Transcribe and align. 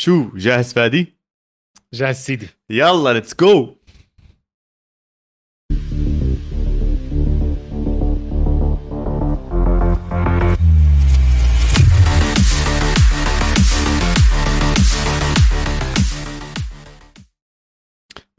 شو 0.00 0.30
جاهز 0.36 0.72
فادي؟ 0.72 1.14
جاهز 1.92 2.16
سيدي 2.16 2.48
يلا 2.70 3.12
let's 3.12 3.34
go 3.40 3.76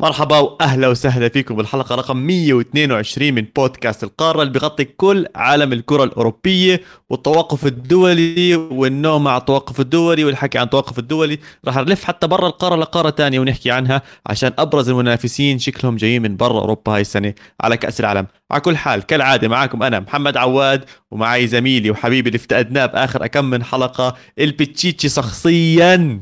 مرحبا 0.01 0.39
وأهلا 0.39 0.87
وسهلا 0.87 1.29
فيكم. 1.29 1.55
بالحلقة 1.55 1.95
رقم 1.95 2.17
122 2.17 3.33
من 3.33 3.45
بودكاست 3.55 4.03
القارة 4.03 4.41
اللي 4.41 4.53
بيغطي 4.53 4.85
كل 4.85 5.27
عالم 5.35 5.73
الكرة 5.73 6.03
الأوروبية 6.03 6.81
والتوقف 7.09 7.65
الدولي 7.65 8.55
والنوم 8.55 9.23
مع 9.23 9.37
التوقف 9.37 9.79
الدولي 9.79 10.23
والحكي 10.23 10.57
عن 10.57 10.65
التوقف 10.65 10.99
الدولي. 10.99 11.39
راح 11.65 11.77
نلف 11.77 12.03
حتى 12.03 12.27
برا 12.27 12.47
القارة 12.47 12.75
لقارة 12.75 13.09
تانية 13.09 13.39
ونحكي 13.39 13.71
عنها 13.71 14.01
عشان 14.25 14.51
أبرز 14.57 14.89
المنافسين 14.89 15.59
شكلهم 15.59 15.95
جايين 15.95 16.21
من 16.21 16.37
برا 16.37 16.59
أوروبا 16.59 16.95
هاي 16.95 17.01
السنة 17.01 17.33
على 17.61 17.77
كأس 17.77 17.99
العالم. 17.99 18.27
على 18.51 18.61
كل 18.61 18.77
حال 18.77 19.03
كالعادة 19.03 19.47
معكم 19.47 19.83
أنا 19.83 19.99
محمد 19.99 20.37
عواد 20.37 20.85
ومعي 21.11 21.47
زميلي 21.47 21.91
وحبيبي 21.91 22.29
اللي 22.29 22.37
افتقدناه 22.37 22.85
بآخر 22.85 23.25
أكم 23.25 23.45
من 23.45 23.63
حلقة 23.63 24.15
البتشيتشي 24.39 25.09
شخصيا 25.09 26.21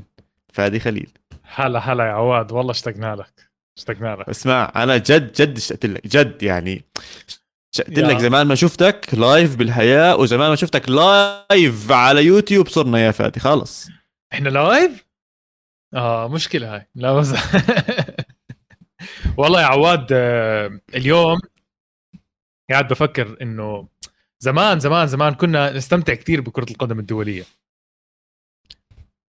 فادي 0.54 0.80
خليل. 0.80 1.10
هلا 1.56 1.80
هلا 1.80 2.04
يا 2.04 2.12
عواد 2.12 2.52
والله 2.52 2.72
اشتقنا 2.72 3.16
لك. 3.16 3.49
اشتقنا 3.78 4.16
لك 4.16 4.30
اسمع 4.30 4.72
أنا 4.76 4.98
جد 4.98 5.34
جد 5.34 5.58
اشتقت 5.58 5.86
لك 5.86 6.08
جد 6.08 6.44
يعني 6.44 6.84
اشتقت 7.74 8.00
لك 8.00 8.18
زمان 8.18 8.48
ما 8.48 8.56
شفتك 8.56 9.14
live 9.14 9.56
بالحياة 9.56 10.16
وزمان 10.16 10.50
ما 10.50 10.56
شفتك 10.56 10.90
live 10.90 11.92
على 11.92 12.26
يوتيوب 12.26 12.68
صرنا 12.68 13.00
يا 13.00 13.12
فادي 13.12 13.40
خلص. 13.40 13.88
إحنا 14.34 14.50
live؟ 14.50 15.06
آه 15.94 16.28
مشكلة 16.28 16.76
هاي. 16.76 16.88
لا 16.96 17.14
بس 17.14 17.34
والله 19.38 19.62
يا 19.62 19.66
عواد 19.66 20.08
آه، 20.12 20.80
اليوم 20.96 21.40
قاعد 22.72 22.88
بفكر 22.88 23.38
إنه 23.42 23.88
زمان 24.40 24.80
زمان 24.80 25.08
زمان 25.08 25.34
كنا 25.34 25.72
نستمتع 25.72 26.14
كثير 26.14 26.42
بكرة 26.42 26.66
القدم 26.72 27.00
الدولية. 27.00 27.44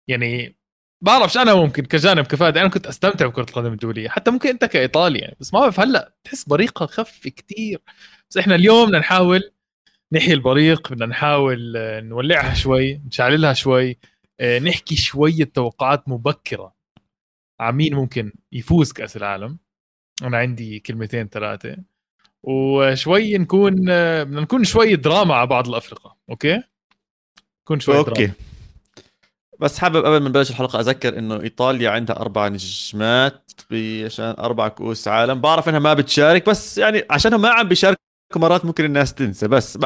يعني 0.09 0.56
بعرفش 1.02 1.38
أنا 1.38 1.56
ممكن 1.56 1.86
كجانب 1.86 2.26
كفادي 2.26 2.62
أنا 2.62 2.70
كنت 2.70 2.88
أستمتع 2.88 3.26
بكرة 3.28 3.44
القدم 3.44 3.73
الدوليه 3.73 4.09
حتى 4.09 4.31
ممكن 4.31 4.50
أنت 4.50 4.66
كإيطالي 4.66 5.20
يعني 5.20 5.36
بس 5.39 5.54
ما 5.54 5.59
بعرف 5.59 5.80
هلأ 5.80 6.14
تحس 6.23 6.44
بريقها 6.44 6.86
خف 6.86 7.28
كثير 7.28 7.81
بس 8.30 8.38
إحنا 8.38 8.56
اليوم 8.56 8.86
بدنا 8.88 9.00
نحاول 9.00 9.52
نحيي 10.12 10.34
البريق 10.34 10.92
بدنا 10.92 11.06
نحاول 11.06 11.78
آه، 11.78 12.00
نولعها 12.02 12.54
شوي 12.54 13.02
نشعللها 13.06 13.54
شوي 13.54 13.98
آه، 14.39 14.59
نحكي 14.59 14.95
شوية 14.95 15.44
توقعات 15.44 16.09
مبكرة. 16.09 16.73
عن 17.59 17.76
مين 17.76 17.95
ممكن 17.95 18.34
يفوز 18.52 18.92
كأس 18.92 19.17
العالم. 19.17 19.58
أنا 20.23 20.38
عندي 20.38 20.80
كلمتين 20.80 21.28
ثلاثة 21.28 21.78
وشوي 22.44 23.38
نكون 23.38 23.89
آه، 23.89 24.23
بدنا 24.23 24.42
نكون 24.42 24.64
شوي 24.64 24.95
دراما 24.95 25.36
على 25.36 25.48
بعض 25.48 25.67
الأفرقة 25.67 26.17
okay؟ 26.30 26.64
نكون 27.64 27.80
شوي 27.80 27.98
okay. 27.97 28.11
دراما. 28.26 28.34
بس 29.59 29.80
حابب 29.80 30.05
قبل 30.05 30.17
ما 30.17 30.30
نبلش 30.30 30.50
الحلقة 30.50 30.80
أذكر 30.80 31.17
إنه 31.19 31.41
إيطاليا 31.41 31.89
عندها 31.89 32.16
أربع 32.19 32.47
نجمات 32.47 33.52
عشان 34.05 34.36
أربع 34.39 34.67
كؤوس 34.67 35.08
عالم. 35.08 35.41
بعرف 35.41 35.69
إنها 35.69 35.80
ما 35.80 35.94
بتشارك 35.94 36.49
بس 36.49 36.77
يعني 36.77 37.03
عشانهم 37.09 37.41
ما 37.41 37.49
عم 37.49 37.67
بيشاركوا 37.67 37.97
مرات 38.36 38.66
ممكن 38.66 38.86
الناس 38.86 39.14
تنسى 39.14 39.47
بس 39.47 39.80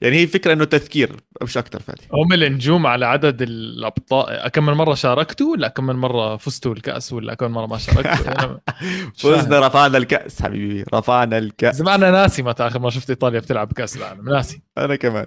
يعني 0.00 0.16
هي 0.16 0.26
فكرة 0.26 0.52
إنه 0.52 0.64
تذكير 0.64 1.16
مش 1.42 1.58
أكثر 1.58 1.80
فادي. 1.80 2.02
هم 2.12 2.32
النجوم 2.32 2.86
على 2.86 3.06
عدد 3.06 3.42
الأبطال. 3.42 4.48
كم 4.48 4.66
من 4.66 4.72
مرة 4.72 4.94
شاركتوا 4.94 5.52
ولا 5.52 5.68
كم 5.68 5.86
من 5.86 5.96
مرة 5.96 6.36
فزتوا 6.36 6.72
الكأس 6.72 7.12
ولا 7.12 7.34
كم 7.34 7.46
من 7.46 7.52
مرة 7.52 7.66
ما 7.66 7.78
شاركتوا؟ 7.78 8.56
فزنا 9.18 9.66
رفعنا 9.66 9.98
الكأس 9.98 10.42
حبيبي 10.42 10.84
رفعنا 10.94 11.38
الكأس. 11.38 11.76
زمان 11.76 12.02
أنا 12.02 12.10
ناسي 12.22 12.42
متى 12.42 12.66
آخر 12.66 12.78
مرة 12.78 12.90
شفت 12.90 13.10
إيطاليا 13.10 13.40
بتلعب 13.40 13.68
بكاس 13.68 13.96
العالم 13.96 14.28
ناسي. 14.28 14.62
أنا 14.78 14.96
كمان. 14.96 15.26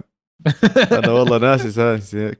أنا 0.92 1.10
والله 1.10 1.38
ناسي 1.38 1.70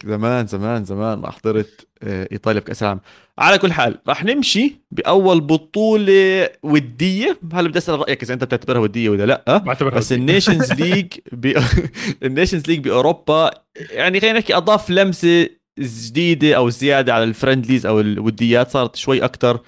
زمان 0.05 0.47
زمان 0.47 0.85
زمان 0.85 1.19
ما 1.19 1.31
حضرت 1.31 1.87
آه، 2.03 2.29
إيطاليا 2.33 2.61
بكأس 2.61 2.83
العالم. 2.83 3.01
على 3.39 3.59
كل 3.59 3.73
حال 3.73 3.99
راح 4.09 4.25
نمشي 4.25 4.81
بأول 4.91 5.41
بطولة 5.41 6.49
ودية. 6.63 7.39
هلا 7.53 7.69
بدي 7.69 7.79
أسأل 7.79 7.99
رأيك 8.01 8.23
إذا 8.23 8.35
أنت 8.35 8.45
بتعتبرها 8.45 8.81
ودية 8.81 9.09
ولا 9.11 9.27
لأ؟ 9.27 9.59
بس 9.83 10.13
ال 10.13 10.20
Nations 10.20 10.73
League 10.83 11.13
ال 12.23 12.28
Nations 12.28 12.67
League 12.69 12.79
بأوروبا 12.81 13.51
يعني 13.91 14.21
خلينا 14.21 14.39
نحكي 14.39 14.57
أضاف 14.57 14.91
لمسة 14.91 15.49
جديدة 15.79 16.57
أو 16.57 16.71
زيادة 16.71 17.15
على 17.15 17.25
ال 17.25 17.30
friendlies 17.30 17.87
أو 17.87 18.01
الوديات. 18.01 18.71
صارت 18.71 18.97
شوي 18.97 19.25
أكثر 19.25 19.61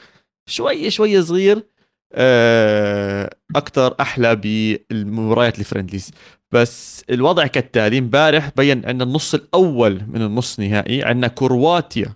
شوي 0.49 0.91
شوي 0.91 1.23
صغير 1.23 1.63
آه، 2.13 3.35
أكثر 3.57 3.95
أحلى 4.01 4.37
بالمباريات 4.37 5.59
ال 5.59 5.63
friendlies 5.63 6.11
بس 6.55 7.05
الوضع 7.11 7.47
كالتالي 7.47 7.99
امبارح 7.99 8.51
بين 8.57 8.87
عندنا 8.87 9.05
النص 9.05 9.35
الأول 9.35 10.05
من 10.07 10.23
النص 10.23 10.61
نهائي 10.61 11.03
عندنا 11.03 11.29
كرواتيا 11.29 12.15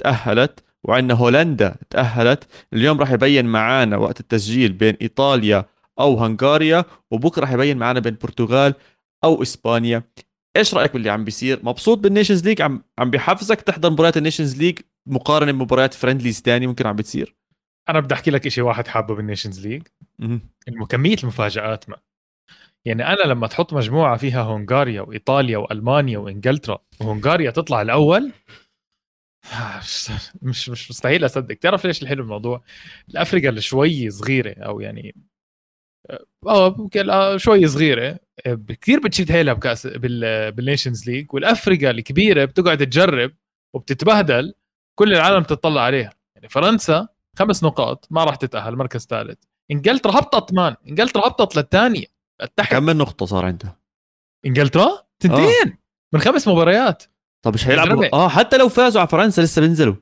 تأهلت 0.00 0.64
وعندنا 0.84 1.14
هولندا 1.14 1.76
تأهلت. 1.90 2.44
اليوم 2.72 3.00
راح 3.00 3.10
يبين 3.10 3.46
معانا 3.46 3.96
وقت 3.96 4.20
التسجيل 4.20 4.72
بين 4.72 4.94
إيطاليا 5.02 5.64
أو 6.00 6.18
هنغاريا 6.18 6.84
وبكرة 7.10 7.40
راح 7.40 7.52
يبين 7.52 7.76
معانا 7.76 8.00
بين 8.00 8.12
البرتغال 8.12 8.74
أو 9.24 9.42
إسبانيا. 9.42 10.02
إيش 10.56 10.74
رأيك 10.74 10.92
باللي 10.92 11.10
عم 11.10 11.24
بيصير؟ 11.24 11.60
مبسوط 11.62 11.98
بال 11.98 12.08
Nations 12.08 12.44
League 12.44 12.62
عم 12.62 12.82
عم 12.98 13.10
بيحفزك 13.10 13.60
تحضر 13.60 13.90
مباريات 13.90 14.16
ال 14.16 14.21
Nations 14.21 14.56
League 14.56 14.78
مقارنة 15.06 15.52
بمباريات 15.52 15.94
friendlies 15.94 16.40
ثانية 16.40 16.66
ممكن 16.66 16.86
عم 16.86 16.96
بتصير؟ 16.96 17.36
أنا 17.88 18.00
بدي 18.00 18.14
أحكي 18.14 18.30
لك 18.30 18.48
شيء 18.48 18.64
واحد 18.64 18.86
حابه 18.86 19.14
بال 19.14 19.26
Nations 19.26 19.66
League 19.66 19.82
كمية 20.88 21.16
المفاجآت 21.22 21.88
ما 21.88 21.96
يعني 22.86 23.06
أنا 23.06 23.22
لما 23.22 23.46
تحط 23.46 23.72
مجموعة 23.72 24.16
فيها 24.16 24.42
هنغاريا 24.42 25.00
وإيطاليا 25.00 25.58
وألمانيا 25.58 26.18
وإنجلترا 26.18 26.78
وهنغاريا 27.00 27.50
تطلع 27.50 27.82
الأول 27.82 28.32
مش 30.42 30.68
مش 30.68 30.90
مستحيل 30.90 31.24
أصدق. 31.24 31.54
تعرف 31.54 31.84
ليش 31.86 32.02
الحلو 32.02 32.22
الموضوع؟ 32.22 32.62
الأفرقة 33.08 33.48
اللي 33.50 33.60
شوي 33.60 34.10
صغيرة 34.10 34.54
أو 34.64 34.80
يعني 34.80 35.14
آه, 36.46 36.88
آه، 37.10 37.36
شوي 37.36 37.66
صغيرة 37.68 38.18
كثير 38.80 39.00
بتشد 39.00 39.32
حيلها 39.32 39.54
بكأس 39.54 39.86
بال 39.86 40.14
Nations 40.14 41.10
League 41.10 41.34
والأفرقة 41.34 41.90
الكبيرة 41.90 42.44
بتقعد 42.44 42.78
تجرب 42.86 43.32
وبتتبهدل 43.74 44.54
كل 44.98 45.12
العالم 45.14 45.42
تطلع 45.42 45.82
عليها. 45.82 46.12
يعني 46.36 46.48
فرنسا 46.48 47.08
خمس 47.38 47.64
نقاط 47.64 48.08
ما 48.10 48.24
راح 48.24 48.36
تتأهل 48.36 48.76
مركز 48.76 49.06
ثالث. 49.06 49.38
إنجلترا 49.70 50.12
هبطت 50.18 50.52
man 50.54 50.76
إنجلترا 50.88 51.28
هبطت 51.28 51.56
للثانية. 51.56 52.13
تحت 52.56 52.70
كم 52.70 52.82
من 52.82 52.96
نقطة 52.96 53.26
صار 53.26 53.44
عندها؟ 53.44 53.80
إنجلترا؟ 54.46 54.88
تنتين! 55.20 55.66
آه. 55.66 55.78
من 56.14 56.20
خمس 56.20 56.48
مباريات. 56.48 57.04
طب 57.44 57.54
مش 57.54 57.68
هيلعبوا؟ 57.68 58.06
آه 58.12 58.28
حتى 58.28 58.56
لو 58.58 58.68
فازوا 58.68 59.00
على 59.00 59.08
فرنسا 59.08 59.40
لسه 59.40 59.62
بينزلوا. 59.62 59.94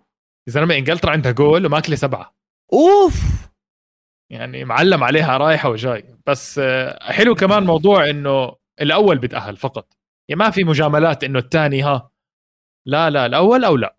يا 0.49 0.53
زلمة 0.53 0.75
إنجلترا 0.75 1.11
عندها 1.11 1.33
جول 1.33 1.67
وماكلة 1.67 1.97
سبعة. 1.97 2.37
أوف! 2.73 3.23
يعني 4.33 4.65
معلم 4.65 5.05
عليها 5.05 5.37
رايحة 5.37 5.69
وجاي. 5.69 6.15
بس 6.27 6.59
آه، 6.59 7.13
حلو 7.13 7.35
كمان 7.35 7.65
موضوع 7.65 8.11
إنه 8.11 8.57
الأول 8.81 9.19
بيتاهل 9.19 9.57
فقط. 9.57 9.97
يعني 10.29 10.39
ما 10.39 10.51
في 10.51 10.65
مجاملات 10.65 11.25
إنه 11.25 11.39
الثاني 11.39 11.83
ها. 11.83 12.11
لا 12.87 13.11
لا 13.11 13.27
الأول 13.27 13.65
أو 13.65 13.77
لا. 13.77 13.97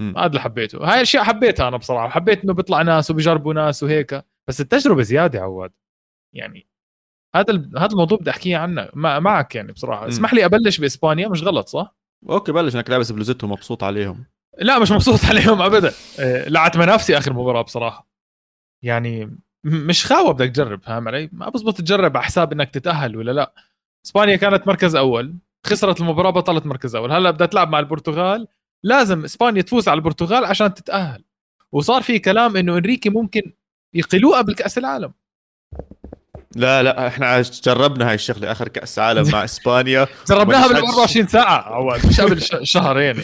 هذا 0.00 0.26
اللي 0.26 0.40
حبيته. 0.40 0.78
هاي 0.84 0.94
الاشياء 0.94 1.24
حبيتها 1.24 1.68
أنا 1.68 1.76
بصراحة. 1.76 2.08
حبيت 2.08 2.44
إنه 2.44 2.54
بيطلع 2.54 2.82
ناس 2.82 3.10
وبيجربوا 3.10 3.54
ناس 3.54 3.82
وهيك. 3.82 4.24
بس 4.48 4.60
التجربة 4.60 5.02
زيادة 5.02 5.40
عواد. 5.40 5.72
يعني 6.34 6.66
هذا 7.34 7.52
هذا 7.78 7.86
الموضوع 7.86 8.18
بدي 8.18 8.30
أحكيه 8.30 8.56
عنه 8.56 8.88
معك 8.94 9.54
يعني 9.54 9.72
بصراحة. 9.72 10.08
اسمح 10.08 10.34
لي 10.34 10.44
أبلش 10.44 10.78
بإسبانيا 10.78 11.28
مش 11.28 11.42
غلط 11.42 11.68
صح؟ 11.68 11.94
أوكي 12.30 12.52
بلش. 12.52 12.76
انك 12.76 12.90
لابس 12.90 13.12
بلوزتهم 13.12 13.52
مبسوط 13.52 13.84
عليهم. 13.84 14.24
لا 14.58 14.78
مش 14.78 14.90
مبسوط 14.90 15.24
عليهم 15.30 15.62
ابدا. 15.62 15.92
إيه، 16.18 16.48
لعت 16.48 16.76
منافسي 16.76 17.18
آخر 17.18 17.32
مباراة 17.32 17.62
بصراحة. 17.62 18.08
يعني 18.82 19.36
مش 19.64 20.06
خاوة 20.06 20.32
بدك 20.32 20.48
تجرب 20.48 20.82
فاهم 20.82 21.08
علي؟ 21.08 21.28
ما 21.32 21.48
بزبط 21.48 21.78
تجرب 21.78 22.16
على 22.16 22.26
حساب 22.26 22.52
إنك 22.52 22.70
تتأهل 22.70 23.16
ولا 23.16 23.32
لا. 23.32 23.54
إسبانيا 24.06 24.36
كانت 24.36 24.66
مركز 24.66 24.96
أول 24.96 25.34
خسرت 25.66 26.00
المباراة 26.00 26.30
بطلت 26.30 26.66
مركز 26.66 26.96
أول. 26.96 27.12
هلأ 27.12 27.30
بدها 27.30 27.46
تلعب 27.46 27.68
مع 27.68 27.78
البرتغال. 27.78 28.48
لازم 28.82 29.24
إسبانيا 29.24 29.62
تفوز 29.62 29.88
على 29.88 29.98
البرتغال 29.98 30.44
عشان 30.44 30.74
تتأهل. 30.74 31.24
وصار 31.72 32.02
في 32.02 32.18
كلام 32.18 32.56
إنه 32.56 32.78
إنريكي 32.78 33.10
ممكن 33.10 33.52
يقيلوه 33.94 34.38
قبل 34.38 34.54
كأس 34.54 34.78
العالم. 34.78 35.12
لا 36.56 36.82
لا 36.82 37.06
إحنا 37.06 37.42
جربنا 37.42 38.08
هاي 38.08 38.14
الشغلة 38.14 38.52
آخر 38.52 38.68
كأس 38.68 38.98
عالم 38.98 39.30
مع 39.30 39.44
إسبانيا. 39.50 40.06
جربناها 40.28 40.64
قبل 40.66 40.76
24 40.76 41.26
ساعة 41.26 41.60
عواد 41.74 42.06
مش 42.06 42.20
قبل 42.20 42.40
شهرين. 42.62 43.22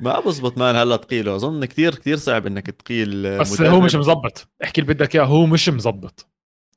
ما 0.00 0.20
بزبط 0.20 0.58
مان 0.58 0.76
هلا 0.76 0.96
تقيله 0.96 1.34
أظن 1.36 1.64
كثير 1.64 1.94
كثير 1.94 2.16
صعب 2.16 2.46
إنك 2.46 2.70
تقيل 2.70 3.38
بس 3.38 3.60
مدرب. 3.60 3.72
هو 3.74 3.80
مش 3.80 3.94
مزبط. 3.94 4.48
احكي 4.64 4.80
اللي 4.80 4.94
بدك 4.94 5.14
إياه 5.16 5.24
هو 5.24 5.46
مش 5.46 5.68
مزبط. 5.68 6.26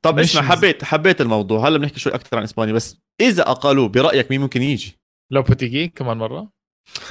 طب 0.02 0.18
اسمع 0.18 0.42
حبيت 0.42 0.84
حبيت 0.84 1.20
الموضوع. 1.20 1.68
هلا 1.68 1.78
بنحكي 1.78 2.00
شوي 2.00 2.14
أكثر 2.14 2.36
عن 2.36 2.42
إسبانيا 2.42 2.72
بس 2.72 2.98
إذا 3.20 3.42
اقالوه 3.50 3.88
برأيك 3.88 4.30
مين 4.30 4.40
ممكن 4.40 4.62
يجي؟ 4.62 4.98
لو 5.30 5.42
بوتيجي 5.42 5.88
كمان 5.88 6.16
مرة. 6.16 6.48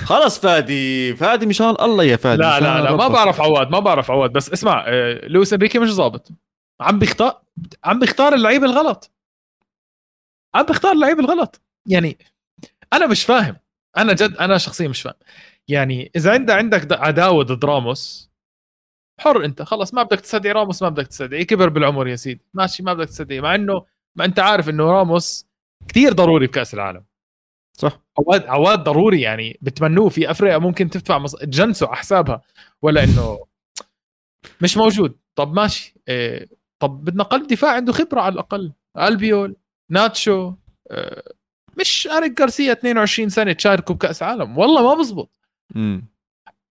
خلص 0.04 0.40
فادي 0.40 1.16
فادي 1.16 1.46
مشان 1.46 1.76
الله 1.82 2.04
يا 2.04 2.16
فادي 2.16 2.42
لا 2.42 2.60
لا 2.60 2.82
لا 2.82 2.96
ما. 2.96 3.08
بعرف 3.08 3.42
عواد 3.42 3.70
ما 3.70 3.80
بعرف 3.80 4.12
عواد. 4.12 4.32
بس 4.32 4.50
اسمع 4.54 4.84
آه، 4.88 5.28
لويس 5.28 5.54
إنريكي 5.54 5.80
مش 5.80 5.90
ظابط. 5.90 6.28
عم 6.84 7.00
بيختار 7.00 7.42
عم 7.84 8.00
بيختار 8.00 8.34
اللعيب 8.34 8.64
الغلط. 8.64 9.12
عم 10.56 10.66
بيختار 10.66 10.92
اللعيب 10.92 11.20
الغلط. 11.20 11.62
يعني 11.88 12.18
أنا 12.94 13.08
مش 13.08 13.24
فاهم. 13.26 13.58
أنا 13.98 14.14
جد 14.14 14.38
أنا 14.38 14.58
شخصيا 14.58 14.88
مش 14.88 15.02
فاهم. 15.02 15.16
يعني 15.68 16.12
إذا 16.16 16.36
انت 16.36 16.50
عندك 16.50 16.92
عداوة 16.92 17.44
ضد 17.44 17.66
راموس 17.66 18.30
حر 19.20 19.46
أنت. 19.46 19.62
خلص 19.62 19.94
ما 19.94 20.04
بدك 20.04 20.20
تستدعي 20.20 20.52
راموس 20.52 20.84
ما 20.84 20.90
بدك 20.90 21.08
تستدعي 21.08 21.46
كبر 21.46 21.70
بالعمر 21.70 22.08
يا 22.08 22.16
سيدي. 22.16 22.42
ماشي 22.54 22.84
ما 22.84 22.94
بدك 22.94 23.10
تستدعي 23.10 23.42
مع 23.42 23.56
إنه 23.56 23.86
ما 24.16 24.26
أنت 24.26 24.40
عارف 24.40 24.70
إنه 24.70 24.92
راموس 24.92 25.48
كثير 25.88 26.14
ضروري 26.14 26.48
بكأس 26.48 26.74
العالم. 26.74 27.06
صح. 27.78 28.00
عواد 28.20 28.46
عواد 28.46 28.84
ضروري 28.84 29.22
يعني 29.22 29.60
بتمنوه 29.62 30.10
في 30.10 30.32
أفريقيا 30.32 30.58
ممكن 30.58 30.90
تدفع 30.90 31.18
مص... 31.18 31.36
تجنسوا 31.36 31.88
على 31.88 31.98
حسابها 31.98 32.42
ولا 32.82 33.04
إنه 33.04 33.46
مش 34.62 34.78
موجود. 34.78 35.20
طب 35.36 35.54
ماشي. 35.54 35.96
إيه 36.08 36.50
طب 36.84 37.04
بدنا 37.04 37.24
قلب 37.24 37.48
دفاع 37.48 37.72
عنده 37.72 37.94
خبرة 37.94 38.22
على 38.22 38.34
الأقل. 38.34 38.74
ألبيول 38.98 39.56
ناتشو 39.92 40.56
إيه 40.92 41.24
مش 41.80 42.08
أريك 42.08 42.38
جارسيا 42.38 42.72
22 42.72 43.30
سنة 43.30 43.54
تشاركوا 43.54 43.96
بكأس 43.96 44.24
عالم. 44.24 44.58
والله 44.58 44.84
ما 44.84 45.02
بزبط. 45.02 45.30
امم 45.76 46.06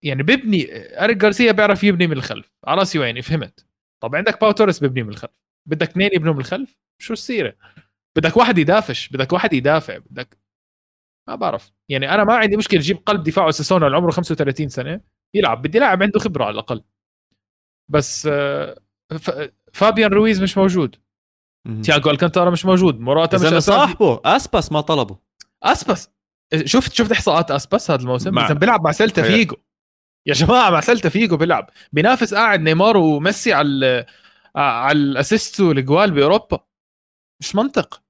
يعني 0.02 0.22
بيبني 0.22 0.66
أريك 1.04 1.16
جارسيا 1.16 1.52
بيعرف 1.52 1.84
يبني 1.84 2.06
من 2.06 2.12
الخلف. 2.12 2.52
على 2.64 2.80
رأسي 2.80 2.98
وعيني 2.98 3.22
فهمت. 3.22 3.66
طب 4.02 4.16
عندك 4.16 4.40
باو 4.40 4.50
توريس 4.52 4.80
بيبني 4.80 5.02
من 5.02 5.08
الخلف. 5.08 5.30
بدك 5.68 5.88
اثنين 5.88 6.10
يبنوا 6.12 6.34
من 6.34 6.40
الخلف؟ 6.40 6.78
شو 6.98 7.12
السيرة؟ 7.12 7.56
بدك 8.16 8.36
واحد 8.36 8.58
يدافش 8.58 9.08
بدك 9.08 9.32
واحد 9.32 9.52
يدافع 9.52 9.98
بدك 9.98 10.38
ما 11.28 11.34
بعرف. 11.34 11.72
يعني 11.88 12.14
أنا 12.14 12.24
ما 12.24 12.34
عندي 12.34 12.56
مشكلة 12.56 12.80
أجيب 12.80 12.96
قلب 13.06 13.22
دفاع 13.22 13.50
أوساسونا 13.50 13.86
اللي 13.86 13.96
عمره 13.96 14.10
35 14.10 14.68
سنة 14.68 15.00
يلعب 15.34 15.62
بدي 15.62 15.78
لاعب 15.78 16.02
عنده 16.02 16.20
خبرة 16.20 16.44
على 16.44 16.52
الأقل. 16.54 16.82
بس 17.88 18.28
آه، 18.32 18.80
فابيان 19.72 20.12
رويز 20.12 20.42
مش 20.42 20.58
موجود. 20.58 20.96
تياغو 21.82 22.10
ألكانتارا 22.10 22.50
مش 22.50 22.64
موجود. 22.64 23.00
موراتا 23.00 23.36
مش 23.36 23.44
إذا 23.44 23.60
صاحبه. 23.60 24.20
أسباس 24.24 24.72
ما 24.72 24.80
طلبه. 24.80 25.18
أسباس 25.62 26.08
شفت 26.64 26.92
شفت 26.92 27.12
إحصاءات 27.12 27.50
أسباس 27.50 27.90
هذا 27.90 28.02
الموسم؟ 28.02 28.34
مع- 28.34 28.42
مع... 28.48 28.52
بيلعب 28.52 28.84
مع 28.84 28.92
سيلتا. 28.92 29.22
فيجو 29.22 29.56
يا 30.26 30.32
جماعة 30.34 30.70
مع 30.70 30.80
سيلتا 30.80 31.08
فيجو 31.08 31.36
بيلعب. 31.36 31.70
بينافس 31.92 32.34
قاعد 32.34 32.60
نيمار 32.60 32.96
وميسي 32.96 33.52
على 33.52 33.68
ال- 33.68 34.06
على 34.56 34.98
الأسيست 34.98 35.60
والاجوال 35.60 36.10
بأوروبا. 36.10 36.58
مش 37.40 37.54
منطق. 37.54 38.01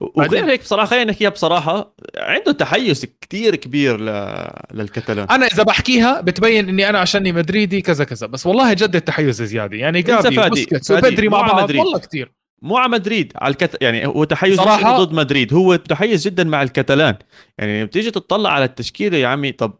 وغير 0.00 0.44
هيك 0.50 0.60
بصراحة 0.60 0.86
خلينا 0.86 1.10
نحكيها 1.10 1.28
بصراحة 1.28 1.94
عنده 2.16 2.52
تحيز 2.52 3.04
كتير 3.04 3.56
كبير 3.56 4.00
ل... 4.00 4.34
للكتالان 4.74 5.26
أنا 5.30 5.46
إذا 5.46 5.62
بحكيها 5.62 6.20
بتبين 6.20 6.68
إني 6.68 6.88
أنا 6.88 6.98
عشاني 6.98 7.32
مدريدي 7.32 7.80
كذا 7.80 8.04
كذا 8.04 8.26
بس 8.26 8.46
والله 8.46 8.72
جد 8.72 8.96
التحيز 8.96 9.42
زيادة. 9.42 9.76
يعني 9.76 10.04
وبوسكيتس 10.08 10.92
فادي، 10.92 11.08
وبدري 11.08 11.28
مع 11.28 11.40
بعض 11.40 11.62
مدريد. 11.62 11.80
والله 11.80 11.98
كثير 11.98 12.32
مو 12.62 12.76
على 12.76 12.88
مدريد 12.88 13.32
على 13.36 13.52
الكت... 13.52 13.82
يعني 13.82 14.06
هو 14.06 14.24
تحيز 14.24 14.60
صراحة- 14.60 14.86
ضد 14.86 15.12
مدريد 15.12 15.54
هو 15.54 15.76
تحيز 15.76 16.24
جدا 16.24 16.44
مع 16.44 16.62
الكتالان. 16.62 17.16
يعني 17.58 17.84
بتيجي 17.84 18.10
تطلع 18.10 18.50
على 18.50 18.64
التشكيلة 18.64 19.18
يا 19.18 19.26
عمي 19.28 19.52
طب 19.52 19.78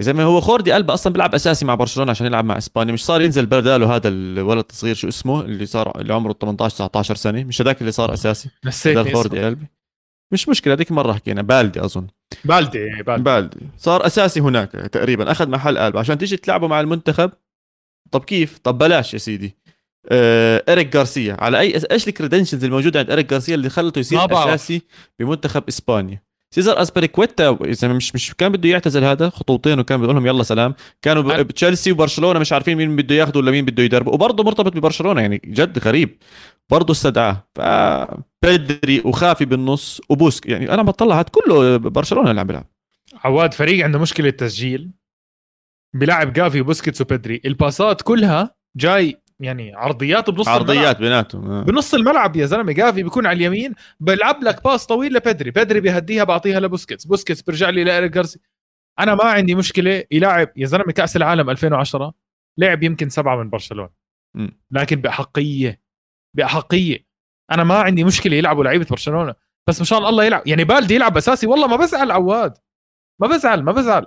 يا 0.00 0.04
زلمة 0.04 0.22
هو 0.22 0.40
خوردي 0.40 0.76
ألبا 0.76 0.94
أصلا 0.94 1.12
بيلعب 1.12 1.34
أساسي 1.34 1.64
مع 1.64 1.74
برشلونة 1.74 2.10
عشان 2.10 2.26
يلعب 2.26 2.44
مع 2.44 2.58
إسبانيا. 2.58 2.92
مش 2.92 3.04
صار 3.04 3.22
ينزل 3.22 3.46
بداله 3.46 3.96
هذا 3.96 4.08
الولد 4.08 4.64
الصغير 4.70 4.94
شو 4.94 5.08
اسمه 5.08 5.40
اللي 5.40 5.66
صار 5.66 6.00
اللي 6.00 6.14
عمره 6.14 6.32
18 6.32 6.74
19 6.76 7.14
سنة. 7.14 7.44
مش 7.44 7.62
هذاك 7.62 7.80
اللي 7.80 7.92
صار 7.92 8.14
أساسي؟ 8.14 8.50
نسيت 8.64 9.14
خوردي 9.14 9.48
ألبا 9.48 9.66
مش 10.32 10.48
مشكلة 10.48 10.74
هذيك 10.74 10.92
مرة 10.92 11.12
حكينا. 11.12 11.42
بالدي 11.42 11.84
أظن. 11.84 12.06
بالدي 12.44 13.02
بالدي. 13.02 13.22
بالدي. 13.22 13.60
صار 13.78 14.06
أساسي 14.06 14.40
هناك 14.40 14.70
تقريبا. 14.72 15.30
أخذ 15.30 15.48
محل 15.48 15.78
ألبا 15.78 16.00
عشان 16.00 16.18
تيجي 16.18 16.36
تلعبه 16.36 16.66
مع 16.66 16.80
المنتخب 16.80 17.30
طب 18.12 18.24
كيف؟ 18.24 18.58
طب 18.58 18.78
بلاش 18.78 19.14
يا 19.14 19.18
سيدي. 19.18 19.56
آه، 20.08 20.64
إريك 20.68 20.92
جارسيا 20.92 21.36
على 21.40 21.60
أي 21.60 21.82
إيش 21.90 22.08
ال 22.08 22.13
credentials 22.13 22.64
الموجودة 22.64 23.00
عند 23.00 23.10
إريك 23.10 23.30
جارسيا 23.30 23.54
اللي 23.54 23.68
خلته 23.70 23.98
يصير. 23.98 24.18
أساسي 24.54 24.82
بمنتخب 25.18 25.62
إسبانيا؟ 25.68 26.25
سيزر 26.56 26.82
أسبريكويتا 26.82 27.58
إذا 27.64 27.88
مش 27.88 28.14
مش 28.14 28.34
كان 28.34 28.52
بده 28.52 28.68
يعتزل 28.68 29.04
هذا 29.04 29.28
خطوتين 29.28 29.78
وكان 29.78 30.00
بيقول 30.00 30.14
لهم 30.14 30.26
يلا 30.26 30.42
سلام. 30.42 30.74
كانوا 31.02 31.42
بتشيلسي 31.42 31.92
وبرشلونة 31.92 32.38
مش 32.38 32.52
عارفين 32.52 32.76
مين 32.76 32.96
بده 32.96 33.14
ياخذه 33.14 33.38
ولا 33.38 33.50
مين 33.50 33.64
بده 33.64 33.82
يدربه 33.82 34.12
وبرضه 34.12 34.44
مرتبط 34.44 34.72
ببرشلونة 34.76 35.20
يعني 35.20 35.40
جد 35.44 35.78
غريب. 35.78 36.18
برضه 36.70 36.92
استدعاه. 36.92 37.48
فبدري 37.54 39.02
وخافي 39.04 39.44
بالنص 39.44 40.00
وبوسكيتس 40.08 40.46
يعني 40.46 40.74
أنا 40.74 40.82
بطلع 40.82 41.18
هاد 41.18 41.28
كله 41.28 41.76
برشلونة 41.76 42.30
اللي 42.30 42.40
عم 42.40 42.46
بيلعب. 42.46 42.66
عواد 43.24 43.54
فريق 43.54 43.84
عنده 43.84 43.98
مشكلة 43.98 44.30
تسجيل. 44.30 44.90
بيلعب 45.94 46.32
جافي 46.32 46.60
وبوسكيتس 46.60 47.00
وبدري. 47.00 47.40
الباسات 47.44 48.02
كلها 48.02 48.54
جاي 48.76 49.22
يعني 49.40 49.74
عرضيات 49.74 50.30
بنص 50.30 50.48
الملعب. 50.48 50.60
عرضيات 50.60 50.98
بيناتهم 50.98 51.50
آه. 51.50 51.62
بنص 51.62 51.94
الملعب 51.94 52.36
يا 52.36 52.46
زلمة 52.46 52.72
جافي 52.72 53.02
بيكون 53.02 53.26
على 53.26 53.36
اليمين 53.36 53.74
بلعب 54.00 54.42
لك 54.42 54.64
باس 54.64 54.86
طويل 54.86 55.14
لبدري 55.14 55.50
بدري 55.50 55.80
بيهديها 55.80 56.24
بعطيها 56.24 56.60
لبوسكيتس 56.60 57.04
بوسكيتس 57.04 57.42
بيرجع 57.42 57.70
لي 57.70 57.84
لإيريك 57.84 58.12
جارسيا 58.12 58.40
أنا 58.98 59.14
ما 59.14 59.24
عندي 59.24 59.54
مشكلة 59.54 60.04
يلاعب 60.10 60.48
يا 60.56 60.66
زلمة 60.66 60.92
كأس 60.92 61.16
العالم 61.16 61.50
2010 61.50 62.14
لعب 62.58 62.82
يمكن 62.82 63.08
سبعة 63.08 63.36
من 63.36 63.50
برشلونة. 63.50 63.90
لكن 64.70 64.96
بأحقية 65.00 65.80
بأحقية 66.36 67.06
أنا 67.50 67.64
ما 67.64 67.74
عندي 67.78 68.04
مشكلة 68.04 68.36
يلعبوا 68.36 68.64
لعيبة 68.64 68.86
برشلونة 68.90 69.34
بس 69.68 69.80
مشان 69.80 69.98
الله 69.98 70.24
يلعب 70.24 70.46
يعني 70.46 70.64
بالدي 70.64 70.94
يلعب 70.94 71.16
أساسي 71.16 71.46
والله 71.46 71.66
ما 71.66 71.76
بزعل 71.76 72.10
عواد 72.10 72.58
ما 73.20 73.28
بزعل 73.28 73.62
ما 73.62 73.72
بزعل 73.72 74.06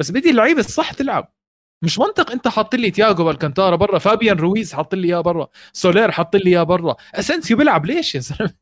بس 0.00 0.10
بدي 0.10 0.30
اللعيبة 0.30 0.60
الصح 0.60 0.92
تلعب 0.92 1.34
مش 1.82 1.98
منطق 1.98 2.30
انت 2.30 2.48
حاط 2.48 2.74
لي 2.74 2.90
تياجو 2.90 3.24
ألكانتارا 3.24 3.76
برا 3.76 3.98
فابيان 3.98 4.36
رويز 4.36 4.72
حاط 4.72 4.94
لي 4.94 5.08
اياه 5.08 5.20
برا 5.20 5.48
سولير 5.72 6.10
حط 6.10 6.36
لي 6.36 6.50
اياه 6.50 6.62
برا 6.62 6.96
اسنسيو 7.14 7.56
بيلعب 7.56 7.86
ليش 7.86 8.14
يا 8.14 8.20
زلمة؟ 8.20 8.54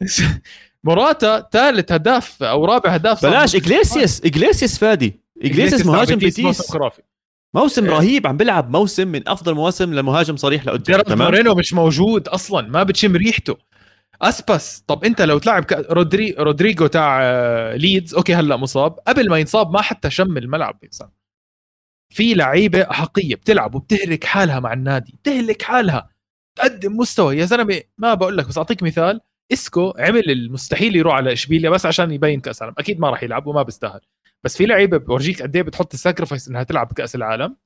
موراتا 0.84 1.48
ثالث 1.52 1.92
هداف 1.92 2.42
أو 2.42 2.64
رابع 2.64 2.90
هداف 2.90 3.26
بلاش. 3.26 3.56
اجليسيس 3.56 4.24
اجليسيس 4.24 4.78
فادي. 4.78 5.20
اجليسيس 5.42 5.86
مهاجم 5.86 6.16
بيتيس 6.16 6.44
موسم 6.44 6.72
خرافي. 6.72 7.02
موسم 7.54 7.84
إيه. 7.84 7.90
رهيب 7.90 8.26
عم 8.26 8.36
بيلعب 8.36 8.70
موسم 8.70 9.08
من 9.08 9.28
أفضل 9.28 9.54
مواسم 9.54 9.94
لمهاجم 9.94 10.36
صريح 10.36 10.66
لقدام 10.66 11.00
تمام؟ 11.00 11.18
مورينو 11.18 11.54
مش 11.54 11.72
موجود 11.72 12.28
أصلا 12.28 12.68
ما 12.68 12.82
بتشم 12.82 13.16
ريحته. 13.16 13.56
أسباس 14.22 14.84
طب 14.86 15.04
أنت 15.04 15.22
لو 15.22 15.38
تلعب 15.38 15.64
رودري 15.90 16.34
رودريجو 16.38 16.86
تاع 16.86 17.18
آه، 17.22 17.76
ليدز 17.76 18.14
okay 18.14 18.34
هلأ 18.34 18.56
مصاب. 18.56 18.92
قبل 19.06 19.30
ما 19.30 19.38
ينصاب 19.38 19.70
ما 19.70 19.80
حتى 19.82 20.10
شم 20.10 20.36
الملعب 20.38 20.78
يا 20.82 20.88
زلمة. 20.92 21.23
في 22.14 22.34
لعيبة 22.34 22.82
أحقية 22.90 23.34
بتلعب 23.34 23.74
وبتهلك 23.74 24.24
حالها 24.24 24.60
مع 24.60 24.72
النادي 24.72 25.12
بتهلك 25.12 25.62
حالها. 25.62 26.10
تقدم 26.58 26.96
مستوى. 26.96 27.36
يا 27.36 27.44
زلمة 27.44 27.82
ما 27.98 28.14
بقول 28.14 28.38
لك 28.38 28.48
بس 28.48 28.58
أعطيك 28.58 28.82
مثال. 28.82 29.20
إسكو 29.52 29.94
عمل 29.98 30.30
المستحيل 30.30 30.96
يروح 30.96 31.14
على 31.14 31.32
إشبيليا 31.32 31.70
بس 31.70 31.86
عشان 31.86 32.10
يبين 32.10 32.40
كأس 32.40 32.62
العالم. 32.62 32.76
أكيد 32.78 33.00
ما 33.00 33.10
راح 33.10 33.22
يلعب 33.22 33.46
وما 33.46 33.62
بيستاهل. 33.62 34.00
بس 34.44 34.56
في 34.56 34.66
لعيبة 34.66 34.96
بورجيك 34.96 35.42
قد 35.42 35.56
إيه 35.56 35.62
بتحط 35.62 35.94
ال 35.94 35.99
sacrifice 35.99 36.48
إنها 36.48 36.62
تلعب 36.62 36.88
بكأس 36.88 37.14
العالم؟ 37.14 37.56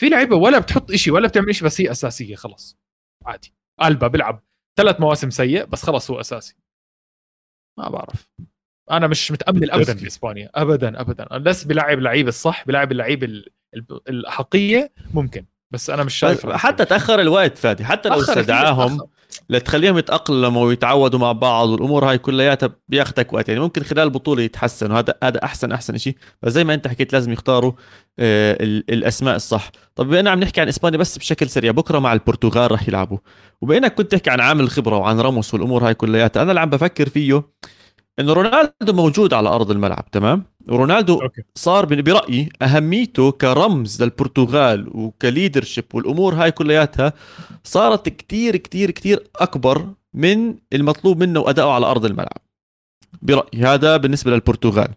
في 0.00 0.08
لعيبة 0.08 0.36
ولا 0.36 0.58
بتحط 0.58 0.90
إشي 0.90 1.10
ولا 1.10 1.28
بتعمل 1.28 1.48
إشي 1.48 1.64
بس 1.64 1.80
هي 1.80 1.90
أساسية 1.90 2.36
خلص 2.36 2.78
عادي. 3.26 3.54
ألبا 3.82 4.06
بيلعب 4.06 4.42
ثلاث 4.78 5.00
مواسم 5.00 5.30
سيء 5.30 5.64
بس 5.64 5.82
خلص 5.82 6.10
هو 6.10 6.20
أساسي. 6.20 6.56
ما 7.78 7.88
بعرف. 7.88 8.28
أنا 8.90 9.06
مش 9.06 9.32
متأمل 9.32 9.70
ابدا 9.70 9.78
بالتفكير. 9.78 10.02
باسبانيا 10.04 10.50
ابدا 10.54 11.00
ابدا. 11.00 11.38
بس 11.38 11.64
بيلعب 11.64 11.98
اللعيب 11.98 12.28
الصح 12.28 12.66
بيلعب 12.66 12.92
اللعيب 12.92 13.24
ال- 13.24 13.46
ال- 13.46 13.52
الاحقيه 14.08 14.92
ممكن 15.14 15.44
بس 15.70 15.90
أنا 15.90 16.04
مش 16.04 16.14
شايف 16.14 16.46
حتى 16.46 16.84
تأخر 16.84 17.20
الوقت 17.20 17.58
فادي 17.58 17.84
حتى 17.84 18.08
لو 18.08 18.14
استدعاهم. 18.20 19.00
لتخليهم 19.50 19.98
يتأقلموا 19.98 20.64
ويتعودوا 20.66 21.18
مع 21.18 21.32
بعض 21.32 21.68
والأمور 21.68 22.10
هاي 22.10 22.18
كلياتها 22.18 22.68
بياخدك 22.88 23.32
وقت. 23.32 23.48
يعني 23.48 23.60
ممكن 23.60 23.82
خلال 23.82 24.04
البطولة 24.04 24.42
يتحسنوا 24.42 24.98
هذا 24.98 25.14
هذا 25.24 25.44
أحسن 25.44 25.72
أحسن 25.72 25.98
شيء 25.98 26.16
بس 26.42 26.52
زي 26.52 26.64
ما 26.64 26.74
أنت 26.74 26.88
حكيت 26.88 27.12
لازم 27.12 27.32
يختاروا 27.32 27.72
آه، 28.18 28.56
ال- 28.60 28.84
الأسماء 28.90 29.36
الصح. 29.36 29.70
طب 29.94 30.06
بما 30.06 30.30
عم 30.30 30.40
نحكي 30.40 30.60
عن 30.60 30.68
إسبانيا 30.68 30.98
بس 30.98 31.18
بشكل 31.18 31.48
سريع 31.48 31.72
بكرة 31.72 31.98
مع 31.98 32.12
البرتغال 32.12 32.72
رح 32.72 32.88
يلعبوا. 32.88 33.18
وبانك 33.60 33.94
كنت 33.94 34.12
تحكي 34.12 34.30
عن 34.30 34.40
عامل 34.40 34.64
الخبره 34.64 34.96
وعن 34.96 35.20
راموس 35.20 35.54
والأمور 35.54 35.86
هاي 35.86 35.94
كلياتها 35.94 36.42
أنا 36.42 36.50
اللي 36.50 36.60
عم 36.60 36.70
بفكر 36.70 37.08
فيه 37.08 37.42
إنه 38.20 38.32
رونالدو 38.32 38.92
موجود 38.92 39.34
على 39.34 39.48
أرض 39.48 39.70
الملعب 39.70 40.10
تمام؟ 40.12 40.44
ورونالدو 40.68 41.22
okay. 41.22 41.42
صار 41.54 41.84
برأيي 41.86 42.48
أهميته 42.62 43.30
كرمز 43.30 44.02
للبرتغال 44.02 44.88
وك 44.96 45.11
leadership 45.11 45.84
والأمور 45.94 46.34
هاي 46.34 46.50
كلياتها 46.50 47.12
صارت 47.64 48.08
كتير 48.08 48.56
كتير 48.56 48.90
كتير 48.90 49.26
أكبر 49.36 49.88
من 50.14 50.54
المطلوب 50.72 51.20
منه 51.22 51.40
وادائه 51.40 51.68
على 51.68 51.86
أرض 51.86 52.04
الملعب. 52.04 52.38
برأيي 53.22 53.64
هذا 53.64 53.96
بالنسبة 53.96 54.30
للبرتغال. 54.30 54.88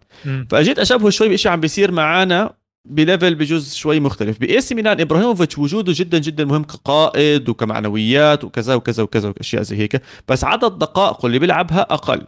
فأجيت 0.50 0.78
أشبهه 0.78 1.10
شوي 1.10 1.28
بشيء 1.28 1.52
عم 1.52 1.60
بيصير 1.60 1.92
معانا 1.92 2.54
ب 2.88 2.96
level 2.96 3.34
بجزء 3.34 3.76
شوي 3.76 4.00
مختلف. 4.00 4.38
بإي 4.38 4.60
سي 4.60 4.74
ميلان 4.74 5.00
إبراهيموفيتش 5.00 5.58
وجوده 5.58 5.92
جدا 5.96 6.18
جدا 6.18 6.44
مهم 6.44 6.64
كقائد 6.64 7.48
وكمعنويات 7.48 8.44
وكذا 8.44 8.74
وكذا 8.74 9.02
وكذا 9.02 9.28
وأشياء 9.28 9.62
زي 9.62 9.76
هيك. 9.76 10.02
بس 10.28 10.44
عدد 10.44 10.78
دقائقه 10.78 11.26
اللي 11.26 11.38
بيلعبها 11.38 11.80
أقل. 11.80 12.22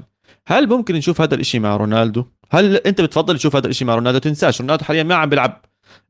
هل 0.49 0.69
ممكن 0.69 0.95
نشوف 0.95 1.21
هذا 1.21 1.35
الإشي 1.35 1.59
مع 1.59 1.77
رونالدو؟ 1.77 2.25
هل 2.51 2.77
أنت 2.77 3.01
بتفضل 3.01 3.39
تشوف 3.39 3.57
هذا 3.57 3.67
الشيء 3.67 3.87
مع 3.89 3.95
رونالدو؟ 3.95 4.19
تنساش 4.19 4.61
رونالدو 4.61 4.85
حاليا 4.85 5.03
ما 5.03 5.15
عم 5.15 5.29
بيلعب 5.29 5.65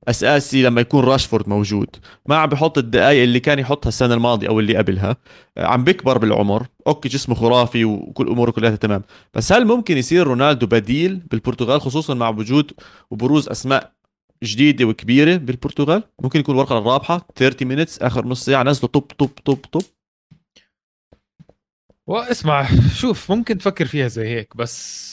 أساسي 0.08 0.62
لما 0.62 0.80
يكون 0.80 1.04
راشفورد 1.04 1.48
موجود. 1.48 1.96
ما 2.26 2.36
عم 2.36 2.48
بحط 2.48 2.78
الدقائق 2.78 3.22
اللي 3.22 3.40
كان 3.40 3.58
يحطها 3.58 3.88
السنة 3.88 4.14
الماضية 4.14 4.48
أو 4.48 4.60
اللي 4.60 4.76
قبلها. 4.76 5.16
عم 5.58 5.84
بيكبر 5.84 6.18
بالعمر. 6.18 6.66
okay 6.86 7.08
جسمه 7.08 7.34
خرافي 7.34 7.84
وكل 7.84 8.28
أموره 8.28 8.50
كلها 8.50 8.76
تمام. 8.76 9.02
بس 9.34 9.52
هل 9.52 9.64
ممكن 9.64 9.96
يصير 9.98 10.26
رونالدو 10.26 10.66
بديل 10.66 11.16
بالبرتغال 11.30 11.80
خصوصا 11.80 12.14
مع 12.14 12.28
وجود 12.28 12.72
وبروز 13.10 13.48
أسماء 13.48 13.92
جديدة 14.44 14.84
وكبيرة 14.84 15.36
بالبرتغال؟ 15.36 16.02
ممكن 16.22 16.40
يكون 16.40 16.54
الورقة 16.54 16.78
الرابحة 16.78 17.26
30 17.36 17.68
minutes 17.68 17.98
آخر 17.98 18.26
نص 18.26 18.44
ساعة 18.44 18.62
نزلوا 18.62 18.88
طب 18.92 19.00
طب 19.00 19.28
طب 19.44 19.56
طب. 19.72 19.82
واسمع 22.06 22.68
شوف 22.94 23.32
ممكن 23.32 23.58
تفكر 23.58 23.86
فيها 23.86 24.08
زي 24.08 24.28
هيك 24.28 24.56
بس 24.56 25.10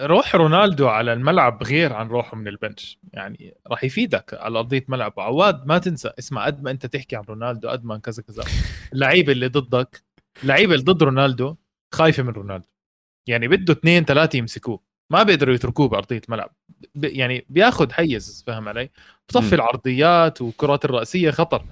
روح 0.00 0.34
رونالدو 0.34 0.88
على 0.88 1.12
الملعب 1.12 1.62
غير 1.62 1.92
عن 1.92 2.08
روحه 2.08 2.36
من 2.36 2.48
البنش. 2.48 2.98
يعني 3.12 3.54
راح 3.66 3.84
يفيدك 3.84 4.34
على 4.34 4.58
أرضية 4.58 4.84
ملعب 4.88 5.12
وعواد 5.16 5.66
ما 5.66 5.78
تنسى 5.78 6.10
اسمع 6.18 6.46
قد 6.46 6.62
ما 6.62 6.70
أنت 6.70 6.86
تحكي 6.86 7.16
عن 7.16 7.22
رونالدو 7.22 7.68
قد 7.68 7.84
ما 7.84 7.98
كذا 7.98 8.22
كذا. 8.22 8.44
اللعيبه 8.92 9.32
اللي 9.32 9.46
ضدك 9.46 10.04
اللعيبه 10.42 10.72
اللي 10.74 10.84
ضد 10.84 11.02
رونالدو 11.02 11.56
خايفة 11.94 12.22
من 12.22 12.32
رونالدو. 12.32 12.68
يعني 13.26 13.48
بده 13.48 13.72
اثنين 13.72 14.04
ثلاثة 14.04 14.36
يمسكوه. 14.36 14.80
ما 15.10 15.22
بيقدروا 15.22 15.54
يتركوه 15.54 15.88
بأرضية 15.88 16.20
الملعب 16.28 16.54
يعني 16.94 17.46
بياخذ 17.48 17.92
حيز 17.92 18.44
فاهم 18.46 18.68
علي؟ 18.68 18.90
بطفي 19.28 19.54
العرضيات 19.54 20.42
وكرات 20.42 20.84
الرأسية 20.84 21.30
خطر. 21.30 21.64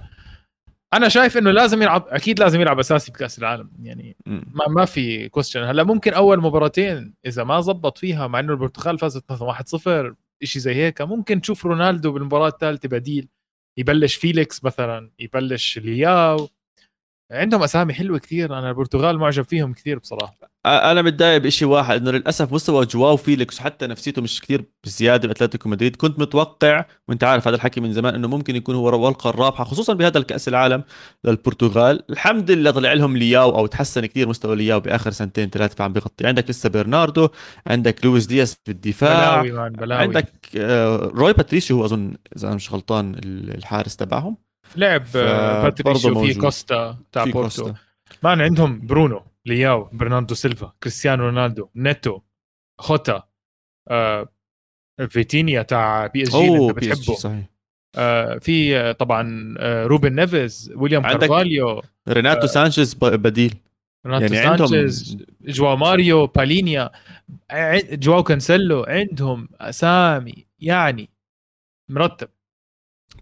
أنا 0.93 1.09
شايف 1.09 1.37
إنه 1.37 1.51
لازم 1.51 1.81
يلعب 1.81 2.05
أكيد 2.07 2.39
لازم 2.39 2.61
يلعب 2.61 2.79
أساسي 2.79 3.11
بكاس 3.11 3.39
العالم. 3.39 3.71
يعني 3.81 4.17
ما 4.25 4.67
ما 4.67 4.85
في 4.85 5.29
question 5.29 5.63
هلأ 5.63 5.83
ممكن 5.83 6.13
أول 6.13 6.41
مباراتين 6.41 7.13
إذا 7.25 7.43
ما 7.43 7.61
زبط 7.61 7.97
فيها 7.97 8.27
مع 8.27 8.39
إنه 8.39 8.53
البرتغال 8.53 8.99
فازت 8.99 9.31
مثلا 9.31 9.53
1-0 10.11 10.13
شيء 10.43 10.61
زي 10.61 10.75
هيك 10.75 11.01
ممكن 11.01 11.41
تشوف 11.41 11.65
رونالدو 11.65 12.11
بالمباراة 12.11 12.47
الثالثة 12.47 12.89
بديل 12.89 13.27
يبلش 13.77 14.15
فيليكس 14.15 14.63
مثلا 14.63 15.11
يبلش 15.19 15.79
لياو 15.79 16.49
عندهم 17.33 17.63
أسامي 17.63 17.93
حلوة 17.93 18.19
كثير. 18.19 18.59
أنا 18.59 18.69
البرتغال 18.69 19.17
معجب 19.17 19.43
فيهم 19.43 19.73
كثير 19.73 19.99
بصراحة. 19.99 20.53
أنا 20.65 21.01
متضايق 21.01 21.37
بشيء 21.37 21.67
واحد 21.67 22.01
إنه 22.01 22.11
للأسف 22.11 22.53
مستوى 22.53 22.85
جواو 22.85 23.17
فيليكس 23.17 23.59
وحتى 23.59 23.87
نفسيته 23.87 24.21
مش 24.21 24.41
كثير 24.41 24.65
بزيادة 24.83 25.27
بأتلتيكو 25.27 25.69
مدريد. 25.69 25.95
كنت 25.95 26.19
متوقع 26.19 26.85
وأنت 27.07 27.23
عارف 27.23 27.47
هذا 27.47 27.55
الحكي 27.55 27.81
من 27.81 27.93
زمان 27.93 28.15
إنه 28.15 28.27
ممكن 28.27 28.55
يكون 28.55 28.75
هو 28.75 28.89
الورقه 28.89 29.29
الرابحه 29.29 29.63
خصوصا 29.63 29.93
بهذا 29.93 30.17
الكأس 30.17 30.47
العالم 30.47 30.83
للبرتغال. 31.23 32.03
الحمد 32.09 32.51
لله 32.51 32.71
طلع 32.71 32.93
لهم 32.93 33.17
لياو 33.17 33.57
أو 33.57 33.65
تحسن 33.65 34.05
كثير 34.05 34.29
مستوى 34.29 34.55
لياو 34.55 34.79
بآخر 34.79 35.11
سنتين 35.11 35.49
ثلاثة 35.49 35.75
فعم 35.75 35.93
بيغطي. 35.93 36.27
عندك 36.27 36.49
لسه 36.49 36.69
برناردو 36.69 37.29
عندك 37.67 38.05
روبن 38.05 38.25
دياس 38.25 38.57
في 38.65 38.71
الدفاع. 38.71 39.41
بلاوي 39.41 39.69
بلاوي. 39.69 40.01
عندك 40.01 40.31
آه، 40.57 41.11
روي 41.15 41.33
باتريسيو 41.33 41.77
هو 41.77 41.85
أظن 41.85 42.13
إذا 42.37 42.47
أنا 42.47 42.55
مش 42.55 42.73
غلطان 42.73 43.15
الحارس 43.23 43.95
تبعهم. 43.95 44.37
لعب 44.75 45.05
باتريسيو 45.13 46.21
في 46.25 46.33
كوستا 46.33 46.97
تاع 47.11 47.23
بورتو. 47.23 47.73
مان 48.23 48.41
عندهم 48.41 48.87
برونو 48.87 49.21
لياو 49.45 49.89
برناردو 49.93 50.35
سيلفا 50.35 50.73
كريستيانو 50.83 51.23
رونالدو 51.23 51.69
نيتو 51.75 52.21
خوتا 52.79 53.23
آه، 53.89 54.29
فيتينيا 55.09 55.61
تاع 55.61 56.07
بي 56.07 56.23
اس 56.23 56.35
جي 56.35 56.47
اللي 56.47 56.69
أنت 56.69 56.75
بتحبه. 56.75 57.15
صحيح. 57.15 57.45
آه 57.95 58.37
في 58.37 58.77
آه، 58.77 58.91
طبعا 58.91 59.55
آه 59.57 59.85
روبن 59.85 60.15
نيفيز 60.15 60.73
ويليام 60.75 61.01
كارفاليو 61.01 61.81
ريناتو 62.09 62.41
آه 62.41 62.45
سانشيز 62.45 62.93
بديل. 62.93 63.55
ريناتو 64.05 64.33
يعني 64.33 64.57
سانشيز 64.57 65.11
عندهم... 65.11 65.27
جواو 65.41 65.75
ماريو 65.75 66.27
بالينيا 66.27 66.91
جواو 67.91 68.23
كانسيلو 68.23 68.83
عندهم 68.83 69.49
اسامي 69.61 70.45
يعني 70.59 71.09
مرتب. 71.89 72.29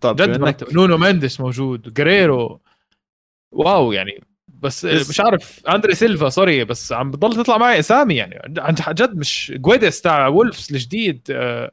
طب 0.01 0.15
جد 0.15 0.39
مرتب 0.41 0.73
نونو 0.73 0.97
مينديس 0.97 1.39
موجود. 1.39 1.93
جريرو. 1.93 2.61
واو 3.51 3.91
يعني. 3.91 4.23
بس, 4.47 4.85
بس 4.85 5.09
مش 5.09 5.19
عارف. 5.19 5.65
أندري 5.65 5.95
سيلفا 5.95 6.29
sorry 6.29 6.63
بس 6.65 6.93
عم 6.93 7.11
بضل 7.11 7.35
تطلع 7.35 7.57
معي 7.57 7.79
أسامي 7.79 8.15
يعني. 8.15 8.59
عن 8.59 8.75
جد 8.93 9.17
مش 9.17 9.53
جويدس 9.55 10.01
تاع 10.01 10.27
وولفز 10.27 10.73
الجديد. 10.73 11.27
آه 11.31 11.71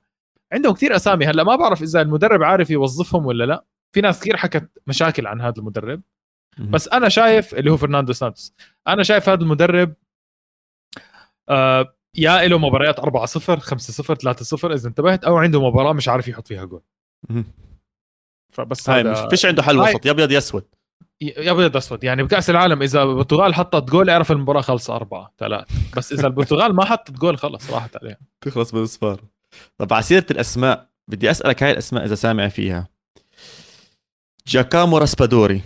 عندهم 0.53 0.75
كثير 0.75 0.97
أسامي. 0.97 1.27
هلأ 1.27 1.45
ما 1.45 1.57
بعرف 1.57 1.83
إذا 1.83 2.01
المدرب 2.03 2.43
عارف 2.43 2.71
يوظفهم 2.71 3.27
ولا 3.27 3.45
لأ. 3.45 3.65
في 3.93 4.01
ناس 4.01 4.21
كثير 4.21 4.37
حكت 4.37 4.71
مشاكل 4.87 5.27
عن 5.27 5.41
هذا 5.41 5.55
المدرب. 5.59 6.03
بس 6.59 6.89
أنا 6.89 7.09
شايف 7.09 7.55
اللي 7.55 7.71
هو 7.71 7.77
فرناندو 7.77 8.13
سانتوس. 8.13 8.55
أنا 8.89 9.03
شايف 9.03 9.29
هذا 9.29 9.41
المدرب 9.41 9.95
آه 11.49 11.95
يا 12.15 12.49
له 12.49 12.59
مباريات 12.59 13.01
4 13.01 13.27
0 13.27 13.61
5 13.61 13.93
0 13.93 14.15
3 14.15 14.45
0 14.45 14.75
إذا 14.75 14.89
انتبهت 14.89 15.25
أو 15.25 15.37
عنده 15.37 15.69
مباراة 15.69 15.93
مش 15.93 16.09
عارف 16.09 16.29
يحط 16.29 16.47
فيها 16.47 16.65
جول. 16.65 16.83
فبس 18.53 18.91
هذا 18.91 19.13
مش 19.13 19.19
فيش 19.31 19.47
عنده 19.47 19.63
حل 19.63 19.79
وسط 19.79 20.07
يا 20.07 20.11
أبيض 20.11 20.31
يا 20.31 20.39
أسود. 20.39 20.65
يا 21.21 21.51
أبيض 21.51 21.77
أسود. 21.77 22.05
يعني 22.05 22.23
بكأس 22.23 22.51
العالم 22.51 22.83
إذا 22.83 23.03
البرتغال 23.03 23.55
حطت 23.55 23.91
جول 23.91 24.11
اعرف 24.11 24.33
المباراة 24.33 24.61
خلص 24.61 24.91
أربعة 24.91 25.33
ثلاث 25.39 25.67
بس 25.97 26.13
إذا 26.13 26.27
البرتغال 26.27 26.75
ما 26.75 26.85
حطت 26.85 27.11
جول 27.11 27.39
خلص 27.39 27.71
راحت 27.71 27.97
عليها 27.97 28.19
تخلص 28.41 28.73
بالاصفار 28.73 29.21
طب 29.79 29.93
على 29.93 30.03
سيرة 30.03 30.27
الأسماء 30.31 30.89
بدي 31.09 31.31
أسألك 31.31 31.63
هاي 31.63 31.71
الأسماء 31.71 32.05
إذا 32.05 32.15
سامع 32.15 32.49
فيها. 32.49 32.89
جاكامو 34.47 34.99
راسبادوري. 34.99 35.63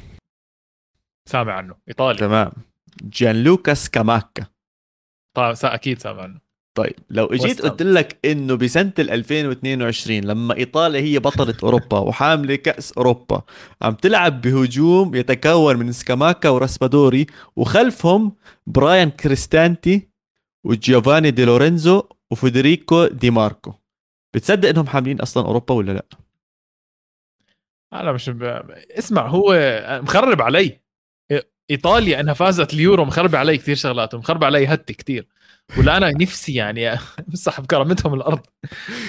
سامع 1.29 1.53
عنه. 1.53 1.75
إيطالي. 1.89 2.19
تمام. 2.19 2.53
جان 3.03 3.45
لوكاس 3.45 3.91
كاماكا. 3.91 4.47
طيب 5.37 5.55
أكيد 5.65 5.99
سامع 5.99 6.23
عنه. 6.23 6.41
طيب 6.75 6.95
لو 7.11 7.27
اجيت 7.27 7.63
قلت 7.63 7.83
لك 7.83 8.19
إنه 8.25 8.55
بسنة 8.55 8.93
2022 8.99 10.21
لما 10.21 10.57
إيطاليا 10.57 11.01
هي 11.01 11.19
بطلة 11.19 11.55
أوروبا 11.63 11.99
وحاملة 11.99 12.55
كأس 12.55 12.93
أوروبا 12.93 13.43
عم 13.83 13.95
تلعب 13.95 14.41
بهجوم 14.41 15.15
يتكون 15.15 15.77
من 15.77 15.93
سكاماكا 15.93 16.49
وراسبادوري 16.49 17.27
وخلفهم 17.57 18.37
براين 18.67 19.11
كريستانتي 19.11 20.09
وجيوفاني 20.65 21.31
دي 21.31 21.45
لورينزو 21.45 22.03
وفيدريكو 22.31 23.07
دي 23.07 23.31
ماركو. 23.31 23.73
بتصدق 24.35 24.69
إنهم 24.69 24.87
حاملين 24.87 25.21
أصلا 25.21 25.47
أوروبا 25.47 25.75
ولا 25.75 25.93
لأ؟ 25.93 26.05
أنا 27.93 28.13
مش 28.13 28.31
ب... 28.31 28.43
اسمع 28.99 29.27
هو 29.27 29.55
مخرب 30.03 30.43
علي. 30.43 30.81
إيطاليا 31.71 32.21
انها 32.21 32.35
فازت 32.35 32.75
اليورو 32.75 33.05
مخرب 33.05 33.35
علي 33.37 33.59
كثير 33.59 33.77
شغلات 33.77 34.15
ومخرب 34.15 34.45
علي 34.45 34.67
هتي 34.67 34.95
كثير 34.95 35.27
ولا 35.79 35.97
أنا 35.97 36.11
نفسي 36.11 36.55
يعني 36.55 36.99
امسح 37.29 37.61
بكرامتهم 37.61 38.15
الأرض. 38.15 38.41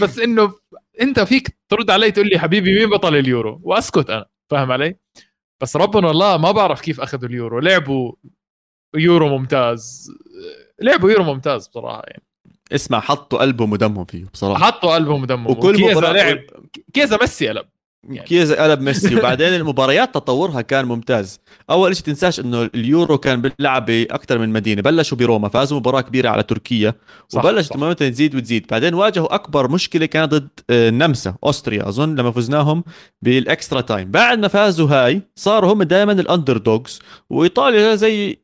بس 0.02 0.20
إنه 0.20 0.54
أنت 1.02 1.20
فيك 1.20 1.58
ترد 1.70 1.92
علي 1.92 2.12
تقول 2.12 2.30
لي 2.30 2.40
حبيبي 2.40 2.80
مين 2.80 2.90
بطل 2.90 3.16
اليورو؟ 3.16 3.60
وأسكت 3.64 4.10
أنا 4.10 4.26
فاهم 4.52 4.72
علي؟ 4.72 4.96
بس 5.62 5.76
ربنا 5.76 6.12
الله 6.12 6.38
ما 6.38 6.52
بعرف 6.52 6.82
كيف 6.82 7.02
أخذوا 7.02 7.30
اليورو. 7.30 7.60
لعبوا 7.60 8.14
يورو 8.96 9.38
ممتاز. 9.38 10.12
لعبوا 10.82 11.12
يورو 11.12 11.24
ممتاز 11.24 11.68
بصراحة 11.68 12.04
يعني. 12.08 12.24
اسمع 12.72 13.00
حطوا 13.00 13.40
قلبهم 13.40 13.72
ودمهم 13.72 14.06
فيه 14.06 14.26
بصراحة. 14.34 14.66
حطوا 14.66 14.96
قلبهم 14.96 15.22
ودمهم. 15.22 15.52
وكل 15.52 15.92
مباراة 15.92 16.12
لعب. 16.12 16.40
كيزا 16.94 17.18
ميسي 17.22 17.48
قلب 17.48 17.66
يعني. 18.10 18.28
كيزا 18.28 18.64
قلب 18.64 18.82
ميسي. 18.82 19.16
وبعدين 19.16 19.54
المباريات 19.54 20.14
تطورها 20.16 20.62
كان 20.62 20.86
ممتاز. 20.86 21.40
أول 21.70 21.96
شيء 21.96 22.06
تنساش 22.06 22.40
إنه 22.40 22.70
اليورو 22.76 23.18
كان 23.18 23.42
بيلعب 23.42 23.86
بأكثر 23.86 24.38
من 24.38 24.50
مدينة. 24.50 24.82
بلشوا 24.82 25.18
بروما 25.18 25.50
فازوا 25.50 25.78
مباراة 25.80 26.02
كبيرة 26.02 26.30
على 26.30 26.44
تركيا. 26.44 26.94
وبلشت 27.36 27.76
ال 27.75 27.79
momentum 27.79 28.10
تزيد 28.10 28.36
وتزيد. 28.36 28.68
بعدين 28.72 28.94
واجهوا 28.94 29.36
أكبر 29.36 29.72
مشكلة 29.72 30.06
كانت 30.06 30.34
ضد 30.34 30.50
آه، 30.70 30.90
النمسا 30.90 31.36
Austria. 31.44 31.90
أظن 31.90 32.16
لما 32.16 32.32
فزناهم 32.32 32.84
بال 33.22 33.39
extra 33.39 33.82
time. 33.82 34.12
بعد 34.12 34.40
ما 34.40 34.48
فازوا 34.48 34.90
هاي 34.90 35.22
صاروا 35.36 35.74
هم 35.74 35.84
دائما 35.84 36.12
ال 36.12 36.58
underdogs. 36.58 37.00
وإيطاليا 37.30 37.96
زي 37.96 38.44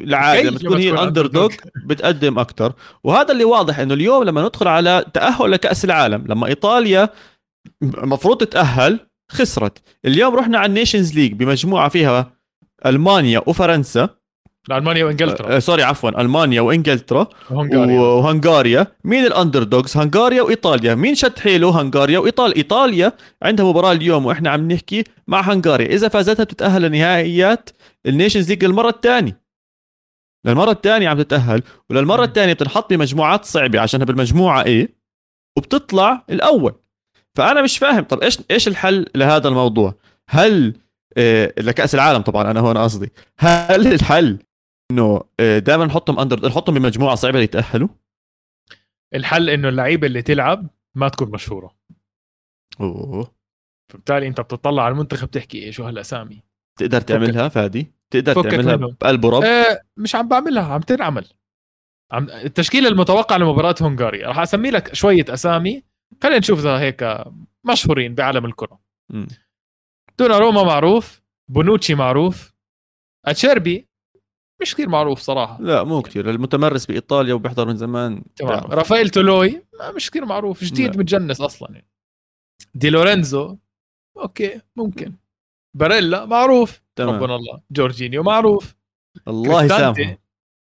العادة 0.00 0.50
لما 0.50 0.58
تكون 0.58 0.78
هي 0.78 0.90
ال 0.90 1.26
underdog. 1.26 1.52
بتقدم 1.86 2.38
أكثر 2.38 2.72
وهذا 3.04 3.32
اللي 3.32 3.44
واضح 3.44 3.78
إنه 3.78 3.94
اليوم 3.94 4.24
لما 4.24 4.42
ندخل 4.42 4.68
على 4.68 5.04
تأهل 5.14 5.50
لكأس 5.50 5.84
العالم 5.84 6.24
لما 6.28 6.46
إيطاليا 6.46 7.08
المفروض 7.82 8.38
تتأهل 8.38 9.00
خسرت. 9.30 9.78
اليوم 10.04 10.34
رحنا 10.34 10.58
على 10.58 10.66
ال 10.66 10.72
Nations 10.72 11.14
League 11.14 11.32
بمجموعة 11.32 11.88
فيها 11.88 12.32
ألمانيا 12.86 13.42
وفرنسا. 13.46 14.08
ألمانيا 14.70 15.04
وإنجلترا. 15.04 15.56
آه 15.56 15.58
sorry 15.58 15.82
عفوا 15.82 16.20
ألمانيا 16.20 16.60
وإنجلترا 16.60 17.28
وهنغاريا. 17.50 18.00
وهنغاريا. 18.00 18.86
مين 19.04 19.26
ال 19.26 19.62
underdogs 19.62 19.96
هنغاريا 19.96 20.42
وإيطاليا. 20.42 20.94
مين 20.94 21.14
شد 21.14 21.38
حيله؟ 21.38 21.82
هنغاريا 21.82 22.18
وإيطاليا. 22.18 22.56
إيطاليا 22.56 23.12
عندها 23.42 23.66
مباراة 23.66 23.92
اليوم 23.92 24.26
وإحنا 24.26 24.50
عم 24.50 24.72
نحكي 24.72 25.04
مع 25.28 25.40
هنغاريا. 25.40 25.86
إذا 25.86 26.08
فازتها 26.08 26.44
بتتأهل 26.44 26.82
لنهائيات 26.82 27.70
ال 28.06 28.11
Nations 28.11 28.48
League 28.48 28.64
للمرة 28.64 28.88
الثانية. 28.88 29.40
للمرة 30.46 30.70
الثانية 30.70 31.08
عم 31.08 31.22
تتأهل 31.22 31.62
وللمرة 31.90 32.24
الثانية 32.24 32.52
بتنحط 32.52 32.92
بمجموعات 32.92 33.44
صعبة 33.44 33.80
عشانها 33.80 34.06
بالمجموعة 34.06 34.62
A 34.62 34.94
وبتطلع 35.58 36.24
الأول. 36.30 36.74
فأنا 37.36 37.62
مش 37.62 37.78
فاهم 37.78 38.04
طب 38.04 38.22
إيش 38.22 38.38
إيش 38.50 38.68
الحل 38.68 39.06
لهذا 39.14 39.48
الموضوع؟ 39.48 39.94
هل 40.28 40.80
إيه 41.16 41.54
لكأس 41.58 41.94
العالم 41.94 42.22
طبعا 42.22 42.50
أنا 42.50 42.60
هون 42.60 42.78
قصدي. 42.78 43.12
هل 43.38 43.86
الحل 43.92 44.38
إنه 44.90 45.20
إيه 45.40 45.58
دائما 45.58 45.86
نحطهم 45.86 46.18
under 46.18 46.48
نحطهم 46.48 46.74
بمجموعة 46.74 47.14
صعبة 47.14 47.40
ليتأهلوا؟ 47.40 47.88
الحل 49.14 49.50
إنه 49.50 49.68
اللعيبة 49.68 50.06
اللي 50.06 50.22
تلعب 50.22 50.66
ما 50.94 51.08
تكون 51.08 51.30
مشهورة. 51.30 51.76
أوه. 52.80 53.34
فبالتالي 53.92 54.26
أنت 54.26 54.40
بتطلع 54.40 54.82
على 54.82 54.92
المنتخب 54.92 55.30
تحكي 55.30 55.72
شو 55.72 55.84
هالأسامي؟ 55.84 56.42
تقدر 56.78 57.00
تعملها 57.00 57.48
فادي؟ 57.48 57.92
تقدر 58.10 58.42
تعملها 58.42 58.76
منه. 58.76 58.96
بقلب 59.00 59.24
ورب؟ 59.24 59.42
آه 59.42 59.80
مش 59.96 60.14
عم 60.14 60.28
بعملها 60.28 60.64
عم 60.64 60.80
تنعمل. 60.80 61.26
عم 62.12 62.30
التشكيلة 62.30 62.88
المتوقعة 62.88 63.38
لمباراة 63.38 63.74
هنغاريا. 63.80 64.28
راح 64.28 64.38
أسمي 64.38 64.70
لك 64.70 64.94
شوية 64.94 65.24
أسامي 65.28 65.89
خلينا 66.22 66.38
نشوف 66.38 66.58
اذا 66.58 66.78
هيك 66.78 67.24
مشهورين 67.64 68.14
بعالم 68.14 68.44
الكرة. 68.44 68.80
دونا 70.18 70.38
روما 70.38 70.62
معروف 70.62 71.22
بونوتشي 71.50 71.94
معروف 71.94 72.52
أتشيربي 73.26 73.88
مش 74.62 74.74
كثير 74.74 74.88
معروف 74.88 75.20
صراحة. 75.20 75.62
لا 75.62 75.84
مو 75.84 76.02
كثير، 76.02 76.30
متمرس 76.30 76.86
بإيطاليا 76.86 77.34
وبيحضر 77.34 77.66
من 77.66 77.76
زمان. 77.76 78.24
تمام. 78.36 78.64
رافائيل 78.64 79.10
تولوي 79.10 79.62
مش 79.96 80.10
كثير 80.10 80.24
معروف 80.24 80.64
جديد 80.64 80.94
لا. 80.94 81.00
متجنس 81.00 81.40
أصلا 81.40 81.72
يعني. 81.72 81.90
دي 82.74 82.90
لورينزو 82.90 83.56
okay 84.16 84.60
ممكن. 84.76 85.14
باريلا 85.76 86.24
معروف. 86.26 86.82
تمام. 86.96 87.14
ربنا 87.14 87.36
الله. 87.36 87.60
جورجينيو 87.70 88.22
معروف. 88.22 88.76
الله 89.28 89.64
يسامحه. 89.64 90.18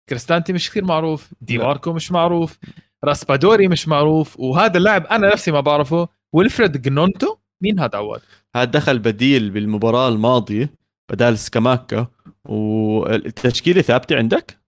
كريستانتي 0.10 0.54
مش 0.54 0.70
كثير 0.70 0.86
معروف. 0.86 1.34
دي. 1.42 1.58
ماركو 1.58 1.94
مش 1.94 2.12
معروف. 2.12 2.60
راسبادوري 3.06 3.68
مش 3.68 3.88
معروف 3.88 4.40
وهذا 4.40 4.78
اللاعب 4.78 5.06
أنا 5.06 5.32
نفسي 5.34 5.52
ما 5.52 5.60
بعرفه 5.60 6.08
ويلفريد 6.34 6.82
جنوتو. 6.82 7.38
مين 7.64 7.80
هذا 7.80 7.98
عواد 7.98 8.22
هذا 8.56 8.64
دخل 8.66 9.00
بديل 9.00 9.50
بالمباراة 9.50 10.10
الماضية 10.10 10.74
بدال 11.12 11.38
سكاماكا. 11.38 12.08
والتشكيلة 12.46 13.82
ثابتة 13.82 14.16
عندك؟ 14.18 14.62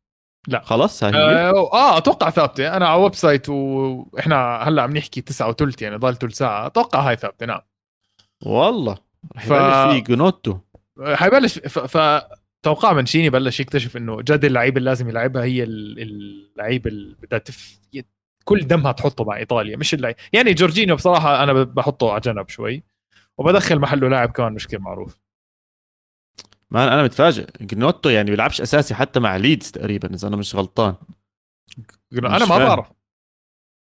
لا. 0.47 0.61
خلاص 0.63 1.03
هاي 1.03 1.13
آه, 1.15 1.73
آه 1.73 1.97
أتوقع 1.97 2.29
ثابتة. 2.29 2.77
أنا 2.77 2.87
على 2.87 3.01
website 3.01 3.49
وإحنا 3.49 4.55
هلأ 4.57 4.81
عم 4.81 4.97
نحكي 4.97 5.21
تسعة 5.21 5.49
وثلث 5.49 5.81
يعني 5.81 5.95
ضل 5.95 6.15
ثلث 6.15 6.37
ساعة. 6.37 6.65
أتوقع 6.65 7.09
هاي 7.09 7.15
ثابتة 7.15 7.45
نعم. 7.45 7.61
والله. 8.45 8.97
رح 9.35 9.45
ف- 9.45 9.51
يبلش 9.51 9.93
فيه 10.07 10.13
جنوتو 10.15 10.57
حيبلش 11.05 11.59
ف... 11.59 11.79
ف... 11.97 12.21
توقع 12.63 12.93
منشيني 12.93 13.29
بلش 13.29 13.59
يكتشف 13.59 13.97
إنه 13.97 14.21
جد 14.21 14.45
اللعيبة 14.45 14.77
اللي 14.77 14.89
لازم 14.89 15.09
يلعبها 15.09 15.43
هي 15.43 15.63
ال- 15.63 15.99
اللعيبة 15.99 16.89
اللي 16.89 17.15
بدها 17.21 17.39
تف... 17.39 17.79
كل 18.43 18.59
دمها 18.67 18.91
تحطه 18.91 19.23
مع 19.23 19.37
إيطاليا 19.37 19.77
مش 19.77 19.93
اللعيب. 19.93 20.15
يعني 20.33 20.53
جورجينيو 20.53 20.95
بصراحة 20.95 21.43
أنا 21.43 21.63
بحطه 21.63 22.11
على 22.11 22.21
جنب 22.21 22.49
شوي 22.49 22.83
وبدخل 23.37 23.79
محله 23.79 24.09
لاعب 24.09 24.31
كمان 24.31 24.53
مش 24.53 24.67
كثير 24.67 24.79
معروف. 24.79 25.19
ما 26.71 26.93
أنا 26.93 27.03
متفاجئ. 27.03 27.47
جنوتو 27.61 28.09
يعني 28.09 28.29
بيلعبش 28.31 28.61
أساسي 28.61 28.95
حتى 28.95 29.19
مع 29.19 29.35
ليدز 29.37 29.71
تقريبا 29.71 30.13
إذا 30.13 30.27
أنا 30.27 30.35
مش 30.35 30.55
غلطان. 30.55 30.95
أنا 32.13 32.35
مش 32.35 32.47
فاهم. 32.47 32.67
بعرف. 32.67 32.91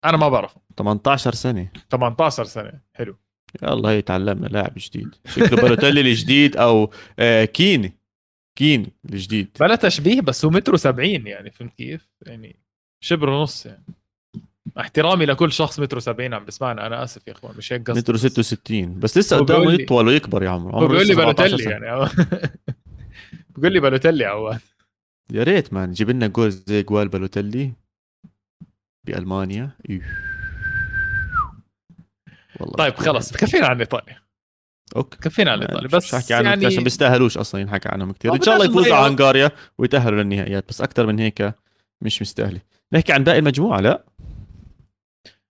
أنا 0.05 0.17
ما 0.17 0.29
بعرف. 0.29 0.55
18 0.77 1.33
سنة. 1.33 1.71
18 1.91 2.43
سنة. 2.43 2.81
حلو. 2.93 3.17
يلا 3.63 3.89
هي 3.89 4.01
تعلمنا 4.01 4.47
لاعب 4.47 4.73
جديد. 4.77 5.15
شكله 5.25 5.61
بالوتيلي 5.61 6.01
الجديد 6.11 6.57
أو 6.57 6.91
آه 7.19 7.45
كيني. 7.45 7.97
كين 8.57 8.87
الجديد. 9.05 9.57
بلا 9.59 9.75
تشبيه 9.75 10.21
بس 10.21 10.45
هو 10.45 10.51
متر 10.51 10.75
70 10.75 11.27
يعني 11.27 11.51
فهمت 11.51 11.73
كيف؟ 11.73 12.09
يعني 12.21 12.59
شبر 13.03 13.29
ونص 13.29 13.65
يعني. 13.65 13.85
احترامي 14.79 15.25
لكل 15.25 15.51
شخص 15.51 15.79
متر 15.79 15.99
70 15.99 16.33
عم 16.33 16.45
بسمعنا 16.45 16.87
أنا 16.87 17.03
آسف 17.03 17.27
يا 17.27 17.33
إخوان 17.33 17.57
مش 17.57 17.73
هيك 17.73 17.89
قصدي 17.89 17.99
متر 17.99 18.17
66 18.17 18.99
بس 18.99 19.17
لسه 19.17 19.37
قدامه 19.37 19.73
يطول 19.73 20.07
ويكبر 20.07 20.43
يا 20.43 20.49
عمر 20.49 20.71
هو 20.71 20.77
عمره 20.77 20.87
بيقول 20.87 21.07
لي 21.07 21.13
لسه 21.13 21.21
17 21.21 21.57
بالوتيلي. 21.57 21.71
يعني 21.71 22.09
بيقول 23.57 23.73
لي 23.73 23.79
بالوتيلي 23.79 24.25
عواد 24.25 24.59
يا 25.31 25.43
ريت 25.43 25.73
مان 25.73 25.91
جيب 25.91 26.09
لنا 26.09 26.27
جول 26.27 26.51
زي 26.51 26.83
جوال 26.83 27.07
بالوتيلي 27.07 27.73
بألمانيا. 29.03 29.69
إيه. 29.89 30.01
والله 32.59 32.75
طيب 32.75 32.95
خلص 32.95 33.33
كفينا 33.33 33.67
عن 33.67 33.79
إيطاليا. 33.79 34.21
أوكي. 34.95 35.17
كفينا 35.17 35.51
عن 35.51 35.61
إيطاليا 35.61 35.87
بس 35.87 36.13
مش 36.13 36.21
حكي 36.23 36.33
عنهم؟ 36.33 36.47
يعني 36.47 36.65
عشان 36.65 36.83
بيستاهلوش 36.83 37.37
أصلا 37.37 37.61
ينحكى 37.61 37.89
عنهم 37.89 38.11
كثير 38.11 38.33
إن 38.33 38.41
شاء 38.41 38.55
الله 38.55 38.65
يفوزوا 38.65 38.95
على. 38.95 39.13
هنغاريا 39.13 39.51
ويتأهلوا 39.77 40.23
للنهائيات 40.23 40.69
بس 40.69 40.81
أكثر 40.81 41.07
من 41.07 41.19
هيك 41.19 41.53
مش 42.01 42.21
مستاهلة. 42.21 42.61
نحكي 42.93 43.13
عن 43.13 43.23
باقي 43.23 43.39
المجموعة 43.39 43.79
لا. 43.79 44.03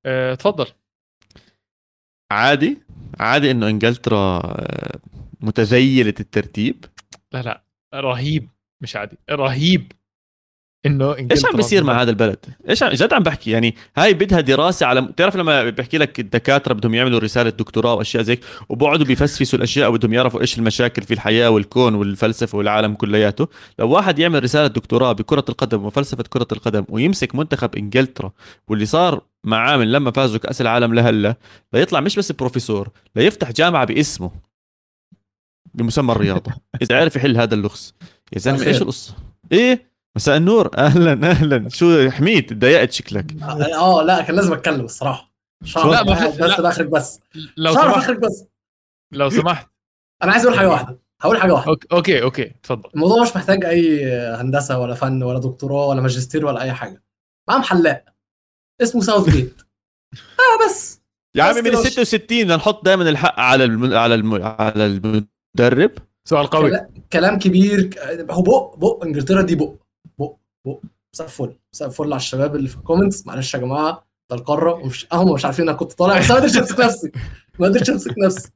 آه، 0.06 0.34
تفضل 0.36 0.68
عادي 2.32 2.78
عادي 3.20 3.52
إنه 3.52 3.68
إنجلترا 3.68 4.42
آه، 4.44 5.00
متذيلة 5.42 6.14
الترتيب. 6.20 6.86
لا 7.32 7.42
لا 7.42 7.64
رهيب 7.96 8.50
مش 8.82 8.96
عادي 8.96 9.18
رهيب 9.32 9.92
إنه 10.86 11.16
إيش 11.16 11.46
عم 11.46 11.56
بيصير 11.56 11.84
مع 11.84 12.02
هذا 12.02 12.10
البلد؟ 12.10 12.46
إيش 12.70 12.84
عم 12.84 12.90
جد 12.90 13.14
عم 13.14 13.24
بحكي 13.24 13.52
يعني 13.52 13.76
هاي 13.98 14.14
بدها 14.14 14.42
دراسة 14.42 14.86
على 14.86 15.02
بتعرف 15.02 15.36
لما 15.36 15.70
بحكي 15.70 15.98
لك 15.98 16.20
الدكاترة 16.20 16.74
بدهم 16.74 16.94
يعملوا 16.94 17.20
رسالة 17.20 17.50
دكتوراه 17.50 17.94
وأشياء 17.94 18.24
زي 18.24 18.40
وبقعدوا 18.70 19.06
بيفسفسوا 19.06 19.60
الأشياء 19.60 19.90
وبدهم 19.90 20.14
يعرفوا 20.14 20.42
إيش 20.42 20.58
المشاكل 20.58 21.02
في 21.02 21.14
الحياة 21.14 21.50
والكون 21.50 21.96
والفلسفة 21.96 22.58
والعالم 22.58 22.94
كلياته، 22.94 23.48
لو 23.80 23.90
واحد 23.90 24.20
يعمل 24.20 24.44
رسالة 24.44 24.68
دكتوراه 24.68 25.12
بكرة 25.12 25.46
القدم 25.50 25.86
وفلسفة 25.86 26.24
كرة 26.30 26.48
القدم 26.52 26.86
ويمسك 26.90 27.36
منتخب 27.36 27.76
إنجلترا 27.76 28.32
واللي 28.68 28.86
صار 28.86 29.22
معاه 29.44 29.78
من 29.78 29.92
لما 29.92 30.12
فازوا 30.12 30.40
كأس 30.40 30.62
العالم 30.62 30.94
لهلا 30.94 31.36
ليطلع 31.74 32.00
مش 32.00 32.16
بس 32.16 32.32
بروفيسور 32.32 32.90
ليفتح 33.16 33.52
جامعة 33.52 33.86
باسمه. 33.86 34.32
بمسمى 35.74 36.12
الرياضة. 36.12 36.52
إذا 36.82 37.00
عرف 37.00 37.16
يحل 37.16 37.38
هذا 37.38 37.56
اللغز. 37.56 37.94
يا 38.34 38.40
زلمة. 38.40 38.68
إيش 38.68 38.82
القصة؟ 38.82 39.16
إيه؟ 39.52 39.92
مساء 40.16 40.38
النور. 40.38 40.78
أهلا 40.78 41.30
أهلا. 41.32 41.70
شو 41.70 42.10
حميت 42.10 42.54
تضايقت 42.54 42.92
شكلك. 42.92 43.42
آه 43.44 44.04
لا 44.04 44.22
كان 44.22 44.36
لازم 44.36 44.54
أتكلم 44.54 44.86
الصراحة؟ 44.86 45.32
هعرف 45.76 45.92
لا، 45.92 46.04
ما 46.04 46.28
بس 46.28 46.40
لا. 46.40 46.62
لاخرك 46.62 46.88
بس. 46.88 47.20
لو 47.58 47.72
مش 47.72 47.78
هعرف 47.78 47.94
سمحت. 47.94 48.04
اخرك 48.04 48.20
بس. 48.20 48.46
لو 49.12 49.30
سمحت. 49.30 49.68
أنا 50.24 50.32
عايز 50.32 50.46
أقول 50.46 50.58
حاجة 50.58 50.70
واحدة. 50.70 51.00
هقول 51.22 51.42
حاجة 51.42 51.54
واحدة. 51.54 51.72
okay 51.72 51.88
okay 51.92 52.22
okay. 52.22 52.52
تفضل 52.64 52.90
الموضوع 52.96 53.22
مش 53.22 53.36
محتاج 53.36 53.66
أي 53.66 54.12
هندسة 54.16 54.80
ولا 54.80 54.94
فن 54.94 55.24
ولا 55.24 55.40
دكتوراه 55.40 55.88
ولا 55.88 56.02
ماجستير 56.02 56.46
ولا 56.46 56.62
أي 56.62 56.74
حاجة. 56.74 57.04
معاهم 57.50 57.62
حلاق 57.64 58.06
اسمه 58.82 59.02
ساوث 59.02 59.30
جيت 59.30 59.62
آه 60.40 60.66
بس. 60.70 61.02
يا 61.36 61.44
عمي 61.44 61.62
من 61.62 61.68
ال 61.68 61.78
66 61.78 62.18
بدنا 62.44 62.56
نحط 62.56 62.86
دائما 62.86 63.10
الحق 63.10 63.40
على 63.40 63.64
الم... 63.64 63.94
على 63.94 64.16
الم... 64.16 64.44
على 64.44 64.86
المدرب. 64.86 65.92
سؤال 66.26 66.48
قوي. 66.48 66.70
كلا- 66.70 66.90
كلام 67.14 67.40
كبير. 67.40 67.82
ك- 67.84 67.98
هو 68.32 68.42
بق 68.42 68.76
بق 68.76 69.04
إنجلترا 69.06 69.42
دي 69.42 69.56
بق. 69.56 69.74
بق 70.20 70.36
بق. 70.66 70.80
مساء 71.14 71.28
الفل. 71.28 71.56
مساء 71.74 71.88
الفل 71.88 72.04
على 72.06 72.16
الشباب 72.16 72.56
اللي 72.56 72.68
في 72.70 72.76
ال 72.76 72.82
comments 72.82 73.28
معلش 73.28 73.54
يا 73.54 73.60
جماعة 73.60 74.08
ده 74.30 74.36
القارة. 74.36 74.74
ومش 74.74 75.08
هم 75.14 75.34
مش 75.34 75.46
عارفين 75.46 75.70
أنا 75.70 75.78
كنت 75.78 75.92
طالع. 75.94 76.20
بس 76.20 76.30
ما 76.32 76.36
قدرتش 76.38 76.58
أمسك 76.58 76.80
نفسي. 76.80 77.12
ما 77.60 77.68
قدرتش 77.68 77.90
أمسك 77.90 78.14
نفسي. 78.26 78.50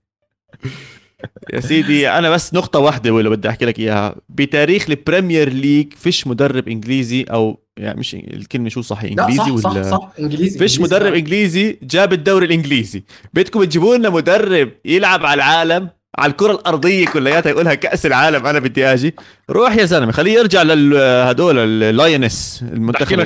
يا 1.54 1.60
سيدي 1.60 2.10
أنا 2.10 2.30
بس 2.30 2.54
نقطة 2.54 2.80
واحدة 2.80 3.12
ولا 3.12 3.30
بدي 3.30 3.50
أحكي 3.50 3.66
لك 3.66 3.80
إياها. 3.80 4.16
بتاريخ 4.30 4.90
البريمير 4.90 5.50
ليج 5.50 5.94
فيش 5.94 6.28
مدرب 6.28 6.68
إنجليزي 6.68 7.24
أو 7.24 7.65
يعني 7.78 8.00
مش 8.00 8.16
الكلمة 8.16 8.70
شو 8.70 8.82
صحيح 8.82 9.14
لا 9.14 9.30
إنجليزي 9.30 9.58
صح 9.58 9.72
ولا 9.72 9.84
صح 9.84 9.90
صح 9.90 10.12
إنجليزي 10.20 10.60
فيش. 10.60 10.80
مدرب 10.80 11.14
إنجليزي 11.14 11.80
جاب 11.84 12.14
الدوري 12.14 12.46
الإنجليزي. 12.46 13.04
بدكم 13.34 13.64
تجيبوا 13.64 13.98
لنا 13.98 14.10
مدرب 14.10 14.72
يلعب 14.86 15.26
على 15.26 15.38
العالم 15.38 15.90
على 16.18 16.32
الكرة 16.32 16.52
الأرضية 16.52 17.06
كلياتها 17.06 17.50
يقولها 17.50 17.74
كأس 17.74 18.06
العالم 18.06 18.46
أنا 18.46 18.60
بدي 18.60 18.86
أجي 18.86 19.16
روح 19.50 19.76
يا 19.76 19.86
زلمة 19.86 20.12
خليه 20.12 20.34
يرجع 20.34 20.62
لهدول 20.62 21.58
اللاينس 21.84 22.66
المنتخب 22.74 23.20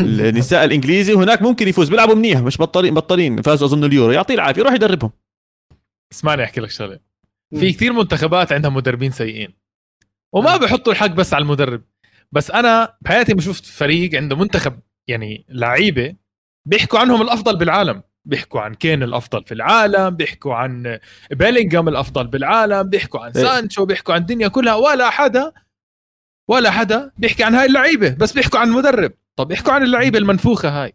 النساء 0.00 0.64
الإنجليزي 0.64 1.14
وهناك 1.14 1.42
ممكن 1.42 1.68
يفوز. 1.68 1.88
بيلعبوا 1.88 2.14
منيح 2.14 2.40
مش 2.40 2.58
بطلين 2.58 2.94
بطلين 2.94 3.42
فازوا 3.42 3.68
أظن 3.68 3.84
اليورو. 3.84 4.12
يعطيه 4.12 4.34
العافية 4.34 4.60
يروح 4.60 4.74
يدربهم. 4.74 5.10
اسمعني 6.12 6.44
أحكي 6.44 6.60
لك 6.60 6.70
شغلة. 6.70 6.98
في 7.58 7.72
كثير 7.72 7.92
منتخبات 7.92 8.52
عندها 8.52 8.70
مدربين 8.70 9.10
سيئين 9.10 9.54
وما 10.32 10.56
بحطوا 10.56 10.92
الحق 10.92 11.06
بس 11.06 11.34
على 11.34 11.42
المدرب. 11.42 11.82
بس 12.32 12.50
أنا 12.50 12.96
بحياتي 13.00 13.34
ما 13.34 13.40
شفت 13.40 13.64
فريق 13.66 14.14
عنده 14.14 14.36
منتخب 14.36 14.80
يعني 15.08 15.46
لعيبة 15.48 16.16
بيحكوا 16.66 16.98
عنهم 16.98 17.22
الأفضل 17.22 17.56
بالعالم. 17.56 18.02
بيحكوا 18.24 18.60
عن 18.60 18.74
كين 18.74 19.02
الأفضل 19.02 19.44
في 19.44 19.54
العالم 19.54 20.10
بيحكوا 20.10 20.54
عن 20.54 20.98
بيلينغهام 21.30 21.88
الأفضل 21.88 22.26
بالعالم 22.26 22.82
بيحكوا 22.82 23.20
عن 23.20 23.32
إيه. 23.36 23.42
سانشو 23.44 23.84
بيحكوا 23.84 24.14
عن 24.14 24.20
الدنيا 24.20 24.48
كلها 24.48 24.74
ولا 24.74 25.10
حدا 25.10 25.52
ولا 26.50 26.70
حدا 26.70 27.12
بيحكي 27.16 27.44
عن 27.44 27.54
هاي 27.54 27.66
اللعيبة 27.66 28.08
بس 28.10 28.32
بيحكوا 28.32 28.58
عن 28.58 28.68
المدرب 28.68 29.12
طب 29.36 29.52
احكوا 29.52 29.72
عن 29.72 29.82
اللعيبة 29.82 30.18
المنفوخة 30.18 30.82
هاي. 30.82 30.92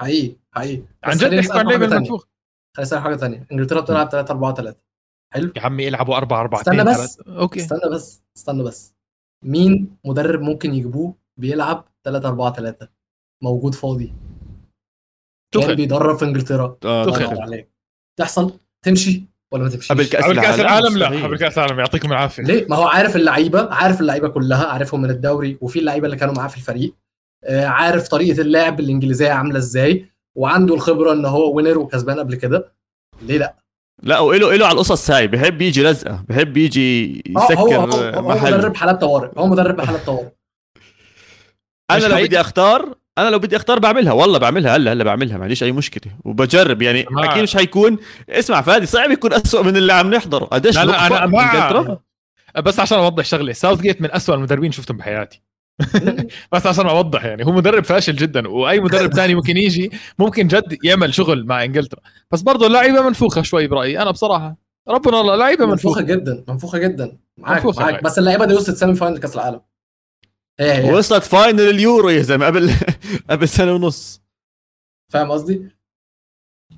حقيقي 0.00 0.36
حقيقي. 0.52 0.82
عن 1.04 1.16
جد 1.16 1.30
بيحكوا 1.30 1.54
عن 1.54 1.60
اللعيبة 1.60 1.84
حاجة 1.84 1.90
تانية. 1.90 1.96
المنفوخه 2.06 2.28
خليني 2.76 2.86
أسأل 2.88 2.98
حاجة 2.98 3.16
ثانية 3.16 3.46
إنجلترا 3.52 3.80
بتلعب 3.80 4.08
3 4.08 4.32
4 4.32 4.54
3 4.54 4.76
حلو؟ 5.34 5.52
يا 5.56 5.62
عمي 5.62 5.84
يلعبوا 5.84 6.16
4 6.16 6.40
4 6.40 6.60
استنى 6.60 6.84
بس. 6.84 7.20
أوكي. 7.20 7.60
استنى 7.60 7.90
بس. 7.92 8.22
استنى 8.36 8.62
بس. 8.62 8.95
مين 9.44 9.96
مدرب 10.04 10.40
ممكن 10.40 10.74
يجيبوه 10.74 11.14
بيلعب 11.40 11.84
3 12.04 12.28
4 12.28 12.52
3 12.52 12.88
موجود 13.42 13.74
فاضي. 13.74 14.14
كان 15.54 15.62
تخل 15.62 15.76
بيدرب 15.76 16.16
في 16.16 16.24
إنجلترا. 16.24 16.76
آه، 16.84 17.04
تخل. 17.04 17.64
تحصل؟ 18.18 18.60
تمشي 18.84 19.24
ولا 19.52 19.62
ما 19.62 19.68
تمشيش؟ 19.68 19.92
قبل 19.92 20.04
كأس 20.06 20.24
قبل 20.24 20.40
كأس 20.40 20.60
العالم؟ 20.60 20.98
لا. 20.98 21.06
قبل 21.24 21.38
كأس 21.38 21.58
العالم. 21.58 21.78
يعطيكم 21.78 22.12
العافية. 22.12 22.42
ليه؟ 22.42 22.66
ما 22.68 22.76
هو 22.76 22.86
عارف 22.86 23.16
اللعيبة 23.16 23.74
عارف 23.74 24.00
اللعيبة 24.00 24.28
كلها 24.28 24.66
عارفهم 24.66 25.02
من 25.02 25.10
الدوري 25.10 25.58
وفي 25.60 25.78
اللعيبة 25.78 26.06
اللي 26.06 26.16
كانوا 26.16 26.34
معاه 26.34 26.48
في 26.48 26.56
الفريق. 26.56 26.94
آه، 27.44 27.66
عارف 27.66 28.08
طريقة 28.08 28.40
اللعب 28.40 28.80
الإنجليزية 28.80 29.30
عاملة 29.30 29.58
إزاي 29.58 30.06
وعنده 30.36 30.74
الخبرة 30.74 31.12
إن 31.12 31.24
هو 31.24 31.54
وينر 31.56 31.78
وكسبان 31.78 32.18
قبل 32.18 32.34
كده. 32.34 32.72
ليه 33.22 33.38
لأ؟ 33.38 33.56
لا 34.02 34.18
وإله 34.18 34.54
إله 34.54 34.66
على 34.66 34.74
القصص 34.74 35.10
هاي 35.10 35.26
بحب 35.28 35.62
يجي 35.62 35.82
لزقة 35.82 36.24
بحب 36.28 36.56
يجي 36.56 37.22
آه، 37.36 37.42
يسكر 37.42 37.60
هو 37.60 37.74
هو, 37.74 37.86
هو, 37.86 38.30
هو 38.30 38.38
مدرب 38.38 38.76
حالات 38.76 39.00
طوارئ 39.00 39.28
هو 39.38 39.46
مدرب 39.46 39.76
بحالات 39.76 40.06
طوارئ 40.06 40.28
أنا 41.90 42.06
لو؟ 42.06 42.16
بدي 42.16 42.40
أختار 42.40 42.94
أنا 43.18 43.30
لو 43.30 43.38
بدي 43.38 43.56
أختار 43.56 43.78
بعملها 43.78 44.12
والله 44.12 44.38
بعملها 44.38 44.76
هلا 44.76 44.92
هلا 44.92 45.04
بعملها 45.04 45.36
ما 45.36 45.42
عنديش 45.42 45.62
أي 45.62 45.72
مشكلة 45.72 46.12
وبجرب 46.24 46.82
يعني 46.82 47.02
جماعة. 47.02 47.32
أكيد 47.32 47.42
مش 47.42 47.56
حيكون 47.56 47.98
اسمع 48.30 48.60
فادي 48.60 48.86
صعب 48.86 49.10
يكون 49.10 49.32
أسوأ 49.32 49.62
من 49.62 49.76
اللي 49.76 49.92
عم 49.92 50.14
نحضره 50.14 50.44
قديش 50.44 50.76
لا 50.76 50.84
لا 50.84 51.06
أنا 51.06 51.26
مع؟ 51.26 51.98
بس 52.60 52.80
عشان 52.80 52.98
أوضح 52.98 53.24
شغلة 53.24 53.52
ساوث 53.52 53.80
جيت 53.80 54.02
من 54.02 54.12
أسوأ 54.12 54.34
المدربين 54.34 54.72
شفتهم 54.72 54.96
بحياتي 54.96 55.42
بس 56.52 56.66
عشان 56.66 56.86
أوضح 56.86 57.24
يعني 57.24 57.46
هو 57.46 57.52
مدرب 57.52 57.84
فاشل 57.84 58.16
جدا 58.16 58.48
وأي 58.48 58.80
مدرب 58.80 59.10
تاني 59.10 59.34
ممكن 59.34 59.56
يجي 59.56 59.90
ممكن 60.18 60.46
جد 60.48 60.78
يعمل 60.84 61.14
شغل 61.14 61.46
مع 61.46 61.64
إنجلترا. 61.64 62.00
بس 62.30 62.42
برضه 62.42 62.66
اللعيبة 62.66 63.02
منفوخة 63.02 63.42
شوي 63.42 63.66
برأيي 63.66 64.02
أنا 64.02 64.10
بصراحة. 64.10 64.56
ربنا 64.88 65.20
الله 65.20 65.36
لعيبه 65.36 65.66
منفوخة. 65.66 66.00
منفوخة 66.00 66.16
جدا 66.16 66.44
منفوخة 66.48 66.78
جدا. 66.78 67.18
معاك 67.38 67.56
منفوخة 67.56 67.82
معاك. 67.82 68.02
بس 68.02 68.18
اللعيبة 68.18 68.44
دي 68.44 68.54
وصلت 68.54 68.76
semi 68.76 68.94
final 68.94 69.18
كأس 69.18 69.34
العالم. 69.34 69.60
هي 70.60 70.72
هي 70.72 70.92
وصلت 70.94 71.22
final 71.24 71.60
اليورو 71.60 72.08
يا 72.08 72.22
زلمة 72.22 72.46
قبل 72.46 72.70
قبل 73.30 73.48
سنة 73.48 73.72
ونص. 73.72 74.22
فاهم 75.12 75.30
قصدي؟ 75.30 75.68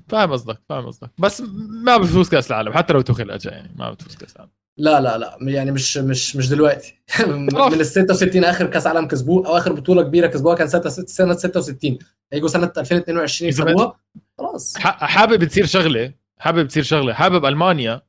فاهم 0.07 0.31
قصدك 0.31 0.61
فاهم 0.69 0.85
قصدك. 0.85 1.09
بس 1.19 1.43
ما 1.83 1.97
بفوز 1.97 2.29
كأس 2.29 2.51
العالم 2.51 2.73
حتى 2.73 2.93
لو 2.93 3.01
توخيل 3.01 3.31
اجى 3.31 3.49
يعني 3.49 3.75
ما 3.75 3.91
بتفوز 3.91 4.15
كأس 4.15 4.35
العالم. 4.35 4.51
لا 4.79 5.01
لا 5.01 5.17
لا 5.17 5.37
يعني 5.41 5.71
مش 5.71 5.97
مش 5.97 6.35
مش 6.35 6.49
دلوقتي. 6.49 7.01
من 7.27 7.57
ال 7.73 7.85
66 7.85 8.43
آخر 8.43 8.65
كأس 8.65 8.87
عالم 8.87 9.07
كسبوه 9.07 9.47
أو 9.47 9.57
آخر 9.57 9.73
بطولة 9.73 10.03
كبيرة 10.03 10.27
كسبوها 10.27 10.55
كان 10.55 10.67
سنة 10.67 10.89
سنة 10.89 11.33
66 11.33 11.97
هيجوا 12.33 12.47
سنة 12.47 12.71
2022 12.77 13.49
إذا 13.51 13.63
يكسبوها؟ 13.63 13.99
خلاص. 14.37 14.77
حابب 14.77 15.43
تصير 15.43 15.65
شغلة 15.65 16.13
حابب 16.37 16.67
تصير 16.67 16.83
شغلة. 16.83 17.13
حابب 17.13 17.45
ألمانيا 17.45 18.01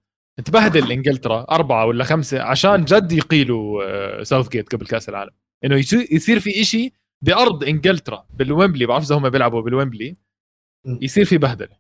تبهدل 0.45 0.93
إنجلترا 0.93 1.47
أربعة 1.51 1.87
ولا 1.87 2.05
خمسة 2.05 2.43
عشان 2.43 2.85
جد 2.85 3.13
يقيلوا 3.13 3.83
آه، 3.85 4.23
ساوث 4.23 4.49
جيت 4.49 4.73
قبل 4.75 4.87
كأس 4.87 5.09
العالم. 5.09 5.31
إنه 5.65 5.77
يصير- 5.77 6.07
يصير 6.13 6.41
في 6.41 6.61
إشي 6.61 6.93
بأرض 7.23 7.65
إنجلترا 7.65 8.27
بالويمبلي 8.35 8.87
بعرف 8.87 9.05
إذا 9.05 9.17
هم 9.17 9.29
بيلعبوا 9.31 9.63
بالويمبلي. 9.63 10.17
يصير 10.87 11.25
في 11.25 11.39
بهدلة 11.39 11.77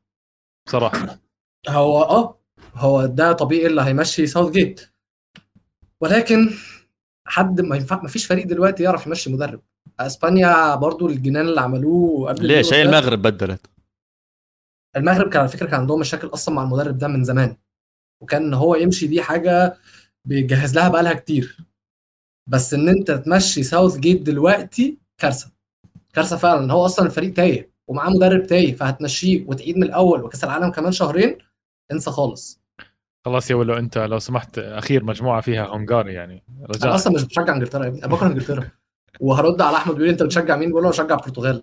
صراحة. 0.68 1.20
هو 1.68 2.02
آه. 2.02 2.39
هو 2.74 3.06
ده 3.06 3.32
طبيعي 3.32 3.66
اللي 3.66 3.82
هيمشي 3.82 4.26
ساوث 4.26 4.52
جيت 4.52 4.90
ولكن 6.00 6.50
حد 7.26 7.60
ما 7.60 7.76
ينفع 7.76 8.02
ما 8.02 8.08
فيش 8.08 8.26
فريق 8.26 8.46
دلوقتي 8.46 8.82
يعرف 8.82 9.06
يمشي 9.06 9.32
مدرب. 9.32 9.60
اسبانيا 10.00 10.74
برضو 10.74 11.08
الجنان 11.08 11.48
اللي 11.48 11.60
عملوه 11.60 12.28
قبل 12.28 12.44
اليورو 12.44 12.70
ده. 12.70 12.82
المغرب 12.82 13.22
بدلت. 13.22 13.66
المغرب 14.96 15.30
كان 15.30 15.40
على 15.40 15.48
فكرة 15.48 15.66
كان 15.66 15.80
عندهم 15.80 16.00
مشاكل 16.00 16.26
أصلا 16.26 16.54
مع 16.54 16.62
المدرب 16.62 16.98
ده 16.98 17.08
من 17.08 17.24
زمان. 17.24 17.56
وكان 18.22 18.44
إن 18.44 18.54
هو 18.54 18.74
يمشي 18.74 19.06
دي 19.06 19.22
حاجة 19.22 19.76
بيجهز 20.24 20.74
لها 20.74 20.88
بقالها 20.88 21.12
كتير. 21.12 21.56
بس 22.46 22.74
إن 22.74 22.88
أنت 22.88 23.10
تمشي 23.10 23.62
ساوث 23.62 23.98
جيت 23.98 24.22
دلوقتي 24.22 24.98
كارثة. 25.18 25.50
كارثة 26.12 26.36
فعلا. 26.36 26.64
ان 26.64 26.70
هو 26.70 26.86
أصلا 26.86 27.06
الفريق 27.06 27.32
تايه 27.32 27.70
ومعاه 27.88 28.10
مدرب 28.10 28.46
تايه 28.46 28.74
فهتمشيه 28.76 29.44
وتعيد 29.46 29.76
من 29.76 29.82
الأول 29.82 30.24
وكأس 30.24 30.44
العالم 30.44 30.70
كمان 30.70 30.92
شهرين 30.92 31.38
انسى 31.92 32.10
خالص. 32.10 32.59
خلاص 33.24 33.50
يا 33.50 33.56
ولو 33.56 33.74
انت 33.74 33.98
لو 33.98 34.18
سمحت 34.18 34.58
اخير 34.58 35.04
مجموعة 35.04 35.40
فيها 35.40 35.66
هونغاري 35.66 36.12
يعني. 36.12 36.44
أنا 36.58 36.66
رجاء 36.66 36.94
أصلا 36.94 37.12
مش 37.12 37.24
بشجع 37.24 37.54
إنجلترا 37.54 37.84
يا 37.84 37.88
ابني 37.88 38.04
أنا 38.04 38.14
بكره 38.14 38.26
إنجلترا. 38.26 38.64
وهرد 39.20 39.62
على 39.62 39.76
أحمد 39.76 39.94
بيقول 39.94 40.10
أنت 40.10 40.22
بتشجع 40.22 40.56
مين؟ 40.56 40.70
بقول 40.70 40.82
له 40.82 40.90
بشجع 40.90 41.14
البرتغال. 41.14 41.62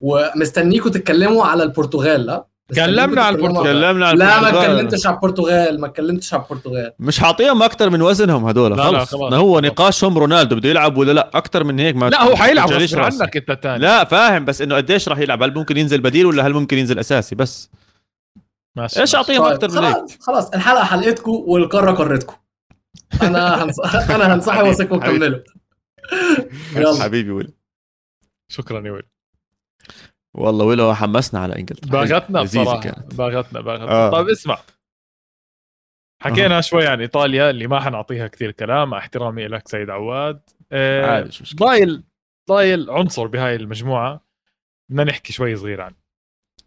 ومستنيكم 0.00 0.90
تتكلموا 0.90 1.44
على 1.44 1.62
البرتغال 1.62 2.26
لا 2.26 2.46
مستنيكوا 2.70 3.04
كلمنا 3.04 3.22
على 3.22 3.36
البرتغال. 3.36 3.64
تكلمنا 3.64 4.08
عن 4.08 4.16
لا 4.16 4.40
ما. 4.40 4.48
اتكلمتش 4.48 5.06
على 5.06 5.16
البرتغال 5.16 5.80
ما 5.80 5.86
اتكلمتش 5.86 6.34
على 6.34 6.42
البرتغال. 6.42 6.92
مش 6.98 7.20
حاطيهم 7.20 7.62
أكثر 7.62 7.90
من 7.90 8.02
وزنهم 8.02 8.46
خلص 8.76 9.14
خلاص. 9.14 9.14
ما 9.14 9.36
هو 9.36 9.60
نقاشهم 9.60 10.18
رونالدو 10.18 10.56
بده 10.56 10.68
يلعب 10.68 10.96
ولا 10.96 11.12
لا؟ 11.12 11.30
أكثر 11.34 11.64
من 11.64 11.78
هيك 11.80 11.96
ما 11.96 12.10
لا 12.10 12.22
هو 12.22 12.36
حيلعب. 12.36 12.70
غصب. 12.70 12.98
عنك 12.98 13.36
أنت 13.36 13.50
الثاني 13.50 13.78
لا 13.78 14.04
فاهم. 14.04 14.44
بس 14.44 14.62
إنه 14.62 14.76
قديش 14.76 15.08
راح 15.08 15.18
يلعب؟ 15.18 15.42
هل 15.42 15.54
ممكن 15.54 15.76
ينزل 15.76 16.00
بديل 16.00 16.26
ولا 16.26 16.46
هل 16.46 16.52
ممكن 16.52 16.78
ينزل 16.78 16.98
أساسي؟ 16.98 17.34
بس. 17.34 17.70
ماشي 18.76 19.00
إيش. 19.00 19.14
أعطيهم 19.14 19.44
طيب، 19.44 19.52
أكثر 19.52 19.80
من 19.80 19.86
هيك 19.86 19.94
خلاص 19.96 20.18
خلاص 20.20 20.50
الحلقة 20.50 20.84
حلقتكم 20.84 21.30
والقاره 21.30 21.92
قارتكم 21.92 22.36
أنا 23.22 23.54
هنص... 23.64 23.80
أنا 24.10 24.34
هنصحي 24.34 24.62
واسيبكم 24.62 25.02
حبيبي. 25.02 25.18
تكملوا 25.18 25.40
يلا. 26.74 27.04
حبيبي 27.04 27.30
ويل 27.30 27.52
شكرا 28.48 28.86
يا 28.86 28.92
ولد 28.92 29.04
والله 30.34 30.64
ويلو 30.64 30.94
حمسنا 30.94 31.40
على 31.40 31.56
إنجلترا. 31.58 31.90
باغتنا 31.90 32.42
بصراحة. 32.42 32.94
باغتنا 33.12 33.60
باغتنا. 33.60 33.90
آه. 33.90 34.10
طيب 34.10 34.28
اسمع. 34.28 34.58
حكينا 36.22 36.60
شوي 36.60 36.86
عن 36.86 37.00
إيطاليا 37.00 37.50
اللي 37.50 37.66
ما 37.66 37.80
حنعطيها 37.80 38.26
كثير 38.26 38.50
كلام. 38.50 38.90
مع 38.90 38.98
احترامي 38.98 39.46
لك 39.46 39.68
سيد 39.68 39.90
عواد. 39.90 40.40
آه، 40.72 41.28
ضايل 41.56 42.04
ضايل 42.48 42.90
عنصر 42.90 43.26
بهاي 43.26 43.56
المجموعة. 43.56 44.20
بدنا 44.88 45.04
نحكي 45.04 45.32
شوي 45.32 45.56
صغير 45.56 45.80
عنه 45.80 45.94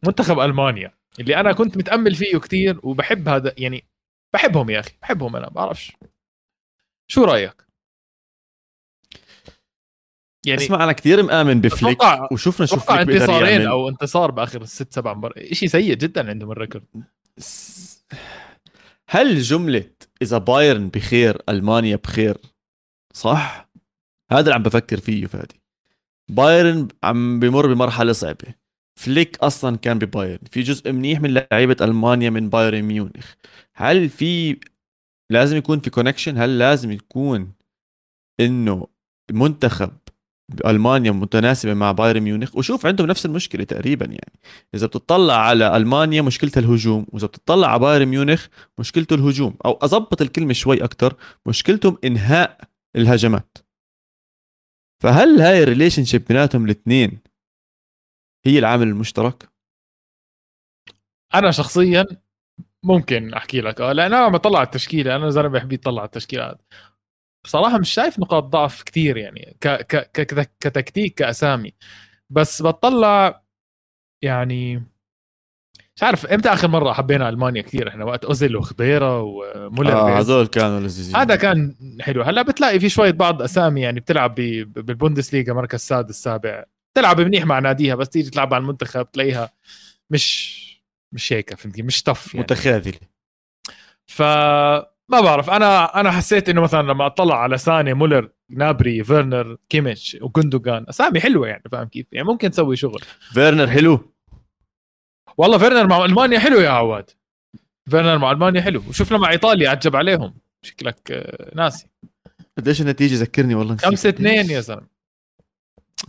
منتخب 0.04 0.40
ألمانيا. 0.40 0.92
اللي 1.20 1.40
أنا 1.40 1.54
كنت 1.54 1.78
متأمل 1.78 2.16
فيه 2.16 2.38
كثير 2.38 2.80
وبحب 2.84 3.30
هذا 3.30 3.54
يعني 3.58 3.84
بحبهم 4.34 4.70
يا 4.70 4.80
أخي 4.80 4.92
بحبهم 5.02 5.36
أنا 5.36 5.50
بعرفش. 5.50 5.92
شو 7.12 7.24
رأيك؟ 7.24 7.66
يعني 10.46 10.62
اسمع 10.64 10.84
أنا 10.84 10.92
كثير 10.92 11.24
مآمن 11.24 11.62
بفليك 11.62 12.00
وشفنا 12.32 12.66
شو 12.66 12.80
فليك 12.80 13.00
انتصارين 13.10 13.52
يعمل. 13.62 13.68
أو 13.68 13.90
انتصار 13.90 14.32
بآخر 14.32 14.62
الست 14.62 14.94
سبع 14.94 15.14
مباريات 15.14 15.54
شيء 15.54 15.70
سيء 15.70 15.94
جدا 15.96 16.30
عندهم 16.30 16.56
س- 17.38 18.06
هل 19.10 19.42
جملة 19.42 19.92
إذا 20.22 20.38
بايرن 20.38 20.90
بخير 20.90 21.42
ألمانيا 21.50 21.96
بخير 21.96 22.38
صح؟ 23.14 23.70
هذا 24.32 24.40
اللي 24.40 24.54
عم 24.54 24.64
بفكر 24.64 25.00
فيه 25.00 25.26
فادي. 25.26 25.62
بايرن 26.30 26.88
عم 27.04 27.40
بمر 27.40 27.74
بمرحلة 27.74 28.12
صعبة. 28.14 28.65
فليك 29.00 29.38
أصلا 29.38 29.78
كان 29.78 30.00
ببايرن. 30.00 30.40
في 30.52 30.62
جزء 30.62 30.92
منيح 30.92 31.22
من 31.22 31.34
لعيبة 31.34 31.76
ألمانيا 31.82 32.30
من 32.30 32.50
بايرن 32.50 32.82
ميونخ. 32.82 33.34
هل 33.76 34.10
في 34.10 34.60
لازم 35.32 35.58
يكون 35.58 35.80
في 35.80 35.90
connection 35.90 36.38
هل 36.38 36.60
لازم 36.60 36.92
يكون 36.92 37.52
إنه 38.40 38.88
منتخب 39.32 39.92
بألمانيا 40.50 41.12
متناسبة 41.12 41.74
مع 41.74 41.92
بايرن 41.92 42.22
ميونخ؟ 42.22 42.56
وشوف 42.56 42.86
عندهم 42.86 43.08
نفس 43.08 43.26
المشكلة 43.26 43.64
تقريبا 43.64 44.06
يعني. 44.06 44.40
إذا 44.76 44.88
بتطلع 44.88 45.36
على 45.36 45.78
ألمانيا 45.78 46.22
مشكلتها 46.22 46.62
الهجوم 46.62 47.06
وإذا 47.10 47.28
بتطلع 47.28 47.68
على 47.68 47.80
بايرن 47.80 48.06
ميونخ 48.06 48.48
مشكلته 48.80 49.14
الهجوم. 49.14 49.56
أو 49.66 49.80
اضبط 49.82 50.22
الكلمة 50.22 50.54
شوي 50.54 50.84
أكثر 50.84 51.16
مشكلتهم 51.46 51.98
إنهاء 52.04 52.62
الهجمات. 52.96 53.58
فهل 55.04 55.42
هاي 55.42 55.64
ال 55.64 56.04
relationship 56.06 56.26
بيناتهم 56.26 56.66
الاثنين 56.66 57.20
هي 58.48 58.60
العامل 58.60 58.88
المشترك؟ 58.88 59.50
أنا 61.36 61.52
شخصيا 61.52 62.06
ممكن 62.84 63.34
أحكي 63.34 63.62
لك 63.62 63.82
آه 63.82 63.92
لأن 63.92 64.14
أنا 64.14 64.28
بطلع 64.28 64.60
على 64.60 64.66
التشكيلة 64.66 65.16
أنا 65.16 65.30
زلمة 65.30 65.50
بحب 65.50 65.74
يطلع 65.74 66.06
التشكيلات. 66.06 66.62
بصراحة 67.46 67.78
مش 67.78 67.90
شايف 67.90 68.20
نقاط 68.20 68.44
ضعف 68.44 68.84
كثير 68.84 69.18
يعني 69.18 69.58
ك 69.62 69.68
ك 69.68 69.96
ك 70.12 70.52
كتكتيك 70.60 71.14
كأسامي. 71.14 71.74
بس 72.30 72.62
بطلع 72.62 73.44
يعني 74.22 74.84
مش 75.96 76.04
عارف 76.04 76.26
إمتى 76.26 76.50
آخر 76.50 76.68
مرة 76.68 76.94
حبينا 76.94 77.30
ألمانيا 77.30 77.62
كثير 77.62 77.88
إحنا 77.88 78.06
وقت 78.06 78.26
أوزيل 78.26 78.56
وخضيرا 78.56 79.18
ومولر 79.18 80.06
بيرز. 80.06 80.30
هذول 80.30 80.48
كانوا 80.48 80.80
لذيذين. 80.80 81.16
هذا 81.16 81.36
كان 81.36 81.76
حلو. 82.02 82.24
هلأ 82.24 82.42
بتلاقي 82.42 82.80
في 82.80 82.90
شوية 82.90 83.12
بعض 83.12 83.42
أسامي 83.42 83.82
يعني 83.82 84.00
بتلعب 84.00 84.36
بالبوندسليغا 84.36 85.54
مركز 85.54 85.80
سادس 85.80 86.24
سابع. 86.24 86.64
تلعب 86.96 87.22
منيح 87.22 87.46
مع 87.46 87.60
ناديها 87.60 87.96
بس 87.96 88.10
تيجي 88.10 88.30
تلعب 88.30 88.54
على 88.54 88.62
المنتخب 88.62 89.12
تلاقيها 89.12 89.52
مش 90.10 90.56
مش 91.12 91.34
هيك 91.34 91.56
فهمتي؟ 91.56 91.82
مش 91.82 92.04
tough 92.04 92.34
يعني. 92.34 92.44
متخاذل 92.44 92.96
فما 94.06 94.86
بعرف 95.22 95.50
أنا 95.50 96.00
أنا 96.00 96.12
حسيت 96.12 96.50
إنه 96.50 96.62
مثلا 96.62 96.82
لما 96.82 97.06
أطلع 97.06 97.42
على 97.42 97.58
ساني 97.58 97.94
مولر 97.94 98.30
نابري 98.50 99.04
فيرنر 99.04 99.58
كيميتش 99.70 100.18
وجوندوجان 100.22 100.86
أسامي 100.90 101.20
حلوة 101.20 101.48
يعني 101.48 101.64
فاهم 101.72 101.88
كيف؟ 101.88 102.06
يعني 102.12 102.28
ممكن 102.28 102.52
تسوي 102.52 102.76
شغل. 102.76 103.02
فيرنر 103.34 103.68
حلو؟ 103.68 104.14
والله 105.38 105.58
فيرنر 105.58 105.88
مع 105.88 106.06
ألمانيا 106.06 106.40
حلو 106.40 106.60
يا 106.60 106.70
عواد. 106.70 107.10
فيرنر 107.90 108.18
مع 108.18 108.32
ألمانيا 108.32 108.62
حلو. 108.62 108.84
وشفنا 108.90 109.18
مع 109.18 109.32
إيطاليا 109.32 109.70
عجب 109.70 109.96
عليهم. 109.96 110.34
شكلك 110.62 111.26
ناسي. 111.56 111.88
قديش 112.58 112.82
النتيجة؟ 112.82 113.16
ذكرني 113.16 113.56
والله 113.56 113.74
نسيت. 113.74 113.86
5 113.86 114.10
2 114.10 114.50
يا 114.50 114.62
زلمة. 114.62 114.95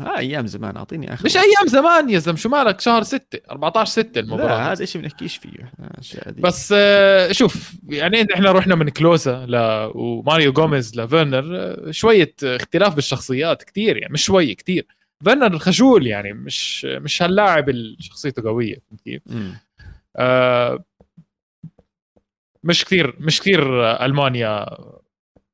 آه 0.01 0.19
أيام 0.19 0.47
زمان. 0.47 0.77
أعطيني 0.77 1.15
آخر 1.15 1.25
مش 1.25 1.37
أيام 1.37 1.67
زمان 1.67 2.11
يا 2.11 2.19
زلمة. 2.19 2.39
شو 2.39 2.49
مالك؟ 2.49 2.81
شهر 2.81 3.03
6 3.03 3.41
14 3.51 3.91
6 3.91 4.21
المباراة. 4.21 4.47
لا 4.49 4.73
هذا 4.73 4.85
شيء 4.85 5.03
بنحكيش 5.03 5.37
فيه. 5.37 5.73
إحنا 5.75 6.33
دي 6.33 6.41
بس 6.41 6.75
آه، 6.77 7.33
شوف 7.33 7.73
يعني 7.89 8.27
إحنا 8.35 8.53
رحنا 8.53 8.75
من 8.75 8.89
كلوزا 8.89 9.47
ل 9.47 9.57
وماريو 9.95 10.53
جوميز 10.53 11.01
لفيرنر 11.01 11.57
آه، 11.57 11.91
شوية 11.91 12.35
اختلاف 12.43 12.95
بالشخصيات 12.95 13.63
كثير 13.63 13.97
يعني 13.97 14.13
مش 14.13 14.25
شوي 14.25 14.55
كثير 14.55 14.87
فيرنر 15.25 15.59
خجول 15.59 16.07
يعني 16.07 16.33
مش 16.33 16.85
مش 16.85 17.23
هاللاعب 17.23 17.69
اللي 17.69 17.97
شخصيته 18.01 18.43
قوية 18.43 18.77
فهمت 18.89 19.01
كيف؟ 19.01 19.23
آه 20.17 20.85
مش 22.65 22.85
كثير 22.85 23.17
مش 23.21 23.41
كثير 23.41 23.85
ألمانيا 24.05 24.67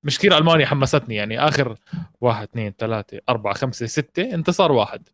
مش 0.04 0.18
كثير 0.18 0.38
المانيا 0.38 0.66
حمستني 0.66 1.14
يعني 1.14 1.40
آخر 1.40 1.76
واحد 2.20 2.42
اثنين 2.48 2.74
ثلاثة 2.78 3.20
أربعة 3.28 3.54
خمسة 3.54 3.86
ستة 3.86 4.22
انتصار 4.34 4.72
واحد. 4.72 5.08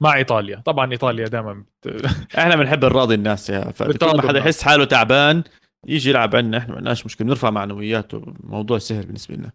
مع 0.00 0.14
إيطاليا. 0.16 0.62
طبعا 0.64 0.92
إيطاليا 0.92 1.28
دائما 1.28 1.64
بت... 1.82 2.06
إحنا 2.38 2.56
بنحب 2.56 2.84
نراضي 2.84 3.14
الناس 3.14 3.50
يا 3.50 3.60
فكل 3.70 4.06
ما 4.16 4.28
حدا. 4.28 4.38
يحس 4.38 4.62
حاله 4.62 4.84
تعبان 4.84 5.42
يجي 5.86 6.10
يلعب 6.10 6.36
عنا 6.36 6.58
إحنا 6.58 6.70
ما 6.70 6.76
عندناش 6.76 7.06
مشكلة 7.06 7.26
بنرفع 7.26 7.50
معنوياته. 7.50 8.16
الموضوع 8.18 8.78
سهل 8.78 9.06
بالنسبة 9.06 9.34
لنا. 9.34 9.50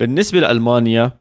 بالنسبة 0.00 0.40
لألمانيا 0.40 1.12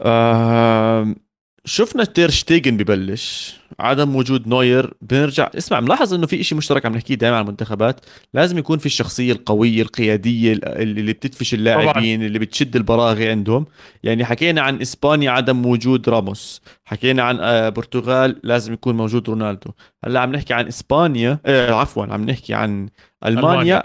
آه 0.00 1.14
شفنا 1.64 2.04
تير 2.04 2.30
شتيجن 2.30 2.76
ببلش 2.76 3.60
عدم 3.80 4.16
وجود 4.16 4.48
نوير 4.48 4.94
بنرجع 5.02 5.50
اسمع 5.58 5.80
ملاحظ 5.80 6.14
إنه 6.14 6.26
في 6.26 6.40
إشي 6.40 6.54
مشترك 6.54 6.86
عم 6.86 6.96
نحكيه 6.96 7.14
دائما 7.14 7.36
على 7.36 7.44
المنتخبات 7.44 8.00
لازم 8.34 8.58
يكون 8.58 8.78
في 8.78 8.86
الشخصية 8.86 9.32
القوية 9.32 9.82
القيادية 9.82 10.52
اللي 10.52 10.82
اللي 10.82 11.12
بتدفش 11.12 11.54
اللاعبين 11.54 12.22
اللي 12.22 12.38
بتشد 12.38 12.76
البراغي 12.76 13.30
عندهم. 13.30 13.66
يعني 14.02 14.24
حكينا 14.24 14.60
عن 14.60 14.80
إسبانيا 14.80 15.30
عدم 15.30 15.66
وجود 15.66 16.08
راموس. 16.08 16.62
حكينا 16.84 17.22
عن 17.22 17.40
آه، 17.40 17.68
برتغال 17.68 18.40
لازم 18.42 18.72
يكون 18.72 18.96
موجود 18.96 19.28
رونالدو. 19.28 19.70
هلأ 20.04 20.20
عم 20.20 20.32
نحكي 20.32 20.54
عن 20.54 20.66
إسبانيا 20.66 21.38
آه 21.46 21.72
عفوا 21.72 22.06
عم 22.06 22.30
نحكي 22.30 22.54
عن 22.54 22.88
ألمانيا, 23.26 23.50
ألمانيا. 23.50 23.82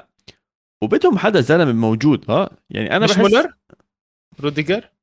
وبدهم 0.84 1.18
حدا 1.18 1.42
زلمة 1.42 1.74
موجود 1.74 2.26
ها؟ 2.30 2.50
يعني 2.70 2.96
أنا 2.96 3.06
مش 3.06 3.12
بحس 3.12 3.20
مولر؟ 3.20 3.54
روديجر؟ 4.40 4.95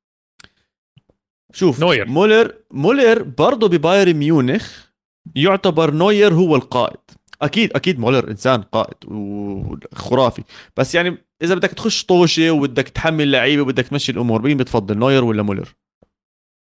شوف 1.52 1.80
نوير. 1.80 2.08
مولر 2.08 2.54
مولر 2.70 3.22
برضه 3.22 3.68
ببايرن 3.68 4.16
ميونخ 4.16 4.86
يعتبر 5.34 5.90
نوير 5.90 6.34
هو 6.34 6.56
القائد. 6.56 7.00
أكيد 7.42 7.72
أكيد 7.72 7.98
مولر 7.98 8.30
إنسان 8.30 8.62
قائد 8.62 8.96
وخرافي. 9.04 10.42
بس 10.76 10.94
يعني 10.94 11.18
إذا 11.42 11.54
بدك 11.54 11.70
تخش 11.70 12.04
طوشة 12.04 12.50
وبدك 12.50 12.88
تحمل 12.88 13.30
لعيبة 13.32 13.62
وبدك 13.62 13.86
تمشي 13.86 14.12
الأمور 14.12 14.42
مين 14.42 14.56
بتفضل 14.56 14.98
نوير 14.98 15.24
ولا 15.24 15.42
مولر؟ 15.42 15.74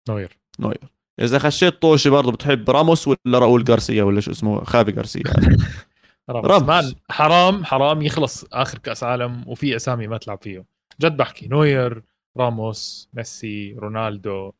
نوير. 0.09 0.37
نوير. 0.59 0.79
إذا 1.19 1.39
خشيت 1.39 1.81
طوشة 1.81 2.09
برضه 2.09 2.31
بتحب 2.31 2.69
راموس 2.69 3.07
ولا 3.07 3.39
راؤول 3.39 3.65
غارسيا 3.69 4.03
ولا 4.03 4.21
شو 4.21 4.31
اسمه 4.31 4.63
خافي 4.63 4.91
غارسيا؟ 4.91 5.23
راموس. 6.29 6.51
راموس. 6.51 6.67
man 6.67 6.95
حرام 7.09 7.65
حرام 7.65 8.01
يخلص 8.01 8.45
آخر 8.53 8.77
كأس 8.77 9.03
عالم 9.03 9.43
وفي 9.47 9.75
أسامي 9.75 10.07
ما 10.07 10.17
تلعب 10.17 10.39
فيه 10.41 10.65
جد 11.01 11.17
بحكي 11.17 11.47
نوير 11.47 12.03
راموس 12.37 13.09
ميسي 13.13 13.73
رونالدو. 13.73 14.51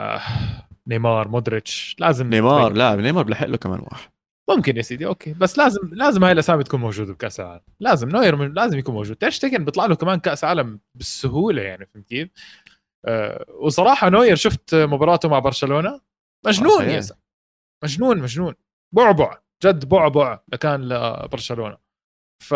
آه، 0.00 0.20
نيمار 0.86 1.28
مودريتش 1.28 1.96
لازم 1.98 2.30
نيمار 2.30 2.66
تبين. 2.70 2.78
لا 2.78 2.94
نيمار 2.96 3.24
بلحق 3.24 3.46
له 3.46 3.56
كمان 3.56 3.80
واحد. 3.80 4.10
ممكن 4.50 4.76
يا 4.76 4.82
سيدي 4.82 5.06
okay. 5.06 5.32
بس 5.32 5.58
لازم 5.58 5.80
لازم 5.92 6.24
هاي 6.24 6.32
الأسامي 6.32 6.64
تكون 6.64 6.80
موجودة 6.80 7.12
بكأس 7.12 7.40
العالم. 7.40 7.62
لازم 7.80 8.08
نوير 8.08 8.36
من- 8.36 8.52
لازم 8.54 8.78
يكون 8.78 8.94
موجود. 8.94 9.16
تير 9.16 9.30
شتيجن 9.30 9.64
بيطلع 9.64 9.86
له 9.86 9.94
كمان 9.94 10.18
كأس 10.20 10.44
عالم 10.44 10.80
بالسهوله 10.94 11.62
يعني 11.62 11.86
فهمت 11.86 12.06
كيف؟ 12.06 12.28
آه 13.06 13.44
وصراحة 13.60 14.08
نوير 14.08 14.36
شفت 14.36 14.74
مباراته 14.74 15.28
مع 15.28 15.38
برشلونة؟ 15.38 16.00
مجنون 16.46 16.84
يا. 16.84 17.00
زلمه 17.00 17.20
مجنون 17.84 18.18
مجنون. 18.18 18.54
بعبع 18.94 19.38
جد 19.64 19.88
بعبع 19.88 20.38
كان 20.60 20.88
لبرشلونة. 20.88 21.78
ف 22.42 22.54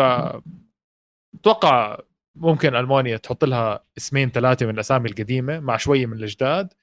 أتوقع 1.35 1.99
ممكن 2.35 2.75
ألمانيا 2.75 3.17
تحط 3.17 3.45
لها 3.45 3.83
اسمين 3.97 4.29
ثلاثة 4.29 4.65
من 4.65 4.73
الأسامي 4.73 5.09
القديمة 5.09 5.59
مع 5.59 5.77
شوية 5.77 6.05
من 6.05 6.13
الجداد 6.13 6.73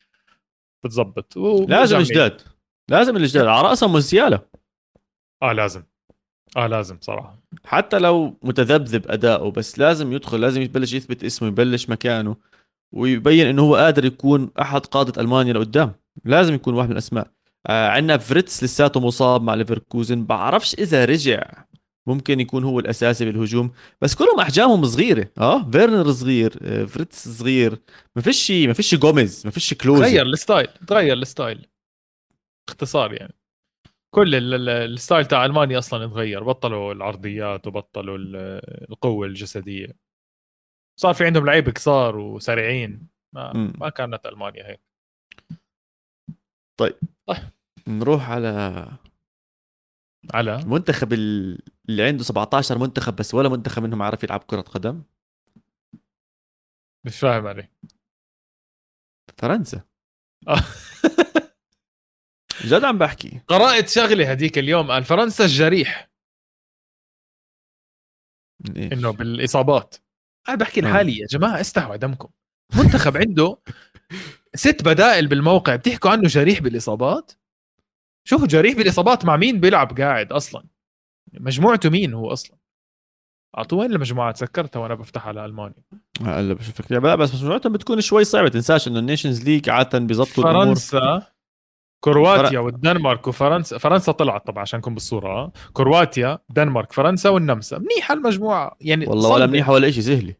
بتزبط. 0.85 1.37
و- 1.37 1.67
لازم 1.69 1.97
الجداد. 1.97 2.41
لازم 2.91 3.17
الجداد. 3.17 3.47
على 3.47 3.69
راسهم 3.69 3.93
موزيالا 3.93 4.41
آه 5.43 5.53
لازم. 5.53 5.83
آه 6.57 6.67
لازم 6.67 6.99
صراحة. 7.01 7.39
حتى 7.65 7.99
لو 7.99 8.39
متذبذب 8.43 9.11
أداؤه 9.11 9.51
بس 9.51 9.79
لازم 9.79 10.13
يدخل 10.13 10.41
لازم 10.41 10.63
يبلش 10.63 10.93
يثبت 10.93 11.25
اسمه 11.25 11.49
يبلش 11.49 11.89
مكانه 11.89 12.37
ويبين 12.95 13.47
إنه 13.47 13.63
هو 13.63 13.77
قادر 13.77 14.05
يكون 14.05 14.51
أحد 14.61 14.87
قادة 14.87 15.23
ألمانيا 15.23 15.53
لقدام. 15.53 15.93
لازم 16.25 16.55
يكون 16.55 16.75
واحد 16.75 16.89
من 16.89 16.93
الأسماء. 16.93 17.31
آه 17.67 17.89
عندنا 17.89 18.19
فريتس 18.19 18.65
لساته 18.65 19.01
مصاب 19.01 19.43
مع 19.43 19.55
ليفركوزن. 19.55 20.25
بعرفش 20.25 20.75
إذا 20.75 21.05
رجع. 21.05 21.65
ممكن 22.07 22.41
يكون 22.41 22.65
هو 22.65 22.81
الاساسي 22.81 23.25
بالهجوم. 23.25 23.73
بس 24.01 24.15
كلهم 24.15 24.41
أحجامهم 24.41 24.85
صغيرة. 24.85 25.31
آه 25.39 25.71
فيرنر 25.71 26.13
صغير 26.13 26.59
آه 26.63 26.85
فيرتز 26.85 27.29
صغير. 27.29 27.79
ما 28.17 28.23
فيش 28.23 28.51
ما 28.51 28.73
فيش 28.73 28.95
جوميز 28.95 29.43
ما 29.45 29.51
فيش 29.51 29.75
كلوز 29.75 30.01
تغير 30.01 30.27
ال 30.27 30.33
style 30.33 30.67
تغير 30.67 31.13
ال 31.17 31.24
style. 31.24 31.67
باختصار 32.69 33.13
يعني. 33.13 33.35
كل 34.15 34.35
ال- 34.35 34.55
ال- 34.55 34.69
ال 34.69 34.78
style 34.78 35.27
تاع 35.27 35.45
ألمانيا 35.45 35.79
أصلا 35.79 36.05
اتغير 36.05 36.45
بطلوا 36.45 36.93
العرضيات 36.93 37.67
وبطلوا 37.67 38.19
ال- 38.19 38.91
القوة 38.91 39.27
الجسدية. 39.27 39.97
صار 41.01 41.15
في 41.15 41.25
عندهم 41.27 41.47
لعيبه 41.47 41.73
قصار 41.73 42.17
وسريعين. 42.17 43.09
ما. 43.35 43.53
ما 43.79 43.89
كانت 43.89 44.27
ألمانيا 44.27 44.69
هيك. 44.71 44.81
نروح 47.89 48.31
على 48.31 48.87
على؟ 50.35 50.57
المنتخب 50.57 51.13
ال- 51.13 51.63
اللي 51.89 52.03
عنده 52.03 52.25
17 52.25 52.79
منتخب 52.79 53.17
بس 53.17 53.35
ولا 53.35 53.49
منتخب 53.49 53.83
منهم 53.83 54.03
عارف 54.03 54.25
يلعب 54.25 54.43
كرة 54.43 54.61
قدم؟ 54.61 55.03
مش 57.05 57.19
فاهم 57.19 57.47
علي 57.47 57.69
فرنسا. 59.39 59.83
جد 62.65 62.85
عم 62.85 62.99
بحكي. 62.99 63.41
قرأت 63.49 63.89
شغلة 63.89 64.31
هديك 64.31 64.59
اليوم 64.59 64.91
قال 64.91 65.05
فرنسا 65.05 65.45
الجريح. 65.45 66.11
إيش؟ 68.77 68.93
إنه 68.93 69.11
بالإصابات. 69.11 69.97
أنا 70.49 70.57
بحكي 70.57 70.81
آه. 70.81 70.85
لحالي 70.85 71.19
يا 71.19 71.27
جماعة 71.27 71.61
استحوا 71.61 71.97
دمكم. 71.97 72.29
منتخب 72.77 73.17
عنده 73.17 73.59
ست 74.55 74.83
بدائل 74.85 75.29
بالموقع 75.29 75.77
بتحكوا 75.77 76.11
عنه 76.11 76.29
جريح 76.29 76.61
بالإصابات؟ 76.61 77.33
شوفوا 78.29 78.47
جريح 78.47 78.77
بالإصابات 78.77 79.25
مع 79.25 79.37
مين 79.37 79.61
بيلعب 79.61 80.01
قاعد 80.01 80.33
أصلا؟ 80.33 80.65
مجموعته 81.41 81.91
مين 81.91 82.15
هو 82.15 82.33
أصلا؟ 82.33 82.57
اعطوا 83.59 83.81
وين 83.81 83.93
المجموعة؟ 83.93 84.33
تذكرتها 84.33 84.81
وأنا 84.81 84.95
بفتح 84.95 85.29
على 85.29 85.45
ألمانيا. 85.45 85.83
هلا 86.21 86.55
بشوفك. 86.55 86.93
لا 86.93 87.15
بس 87.15 87.35
مجموعتهم 87.35 87.73
بتكون 87.73 88.01
شوي 88.01 88.25
صعبة 88.25 88.49
تنساش 88.49 88.89
إنه 88.89 88.99
ال 88.99 89.04
Nations 89.04 89.45
League 89.45 89.71
عادة 89.71 89.99
بيظبطوا 89.99 90.43
فرنسا 90.45 91.27
كرواتيا 92.05 92.59
والدنمارك 92.59 93.27
وفرنسا 93.27 93.79
فرنسا 93.79 94.13
طلعت 94.13 94.47
طبعا 94.47 94.63
عشان 94.63 94.79
نكون 94.79 94.95
بالصورة 94.95 95.29
آه. 95.29 95.53
كرواتيا 95.73 96.39
دنمارك 96.51 96.93
فرنسا 96.93 97.29
والنمسا. 97.29 97.79
منيحة 97.79 98.15
المجموعة 98.15 98.77
يعني 98.81 99.07
والله 99.07 99.31
ولا. 99.31 99.47
منيحة 99.47 99.73
ولا 99.73 99.91
شيء 99.91 100.03
سهلة. 100.03 100.35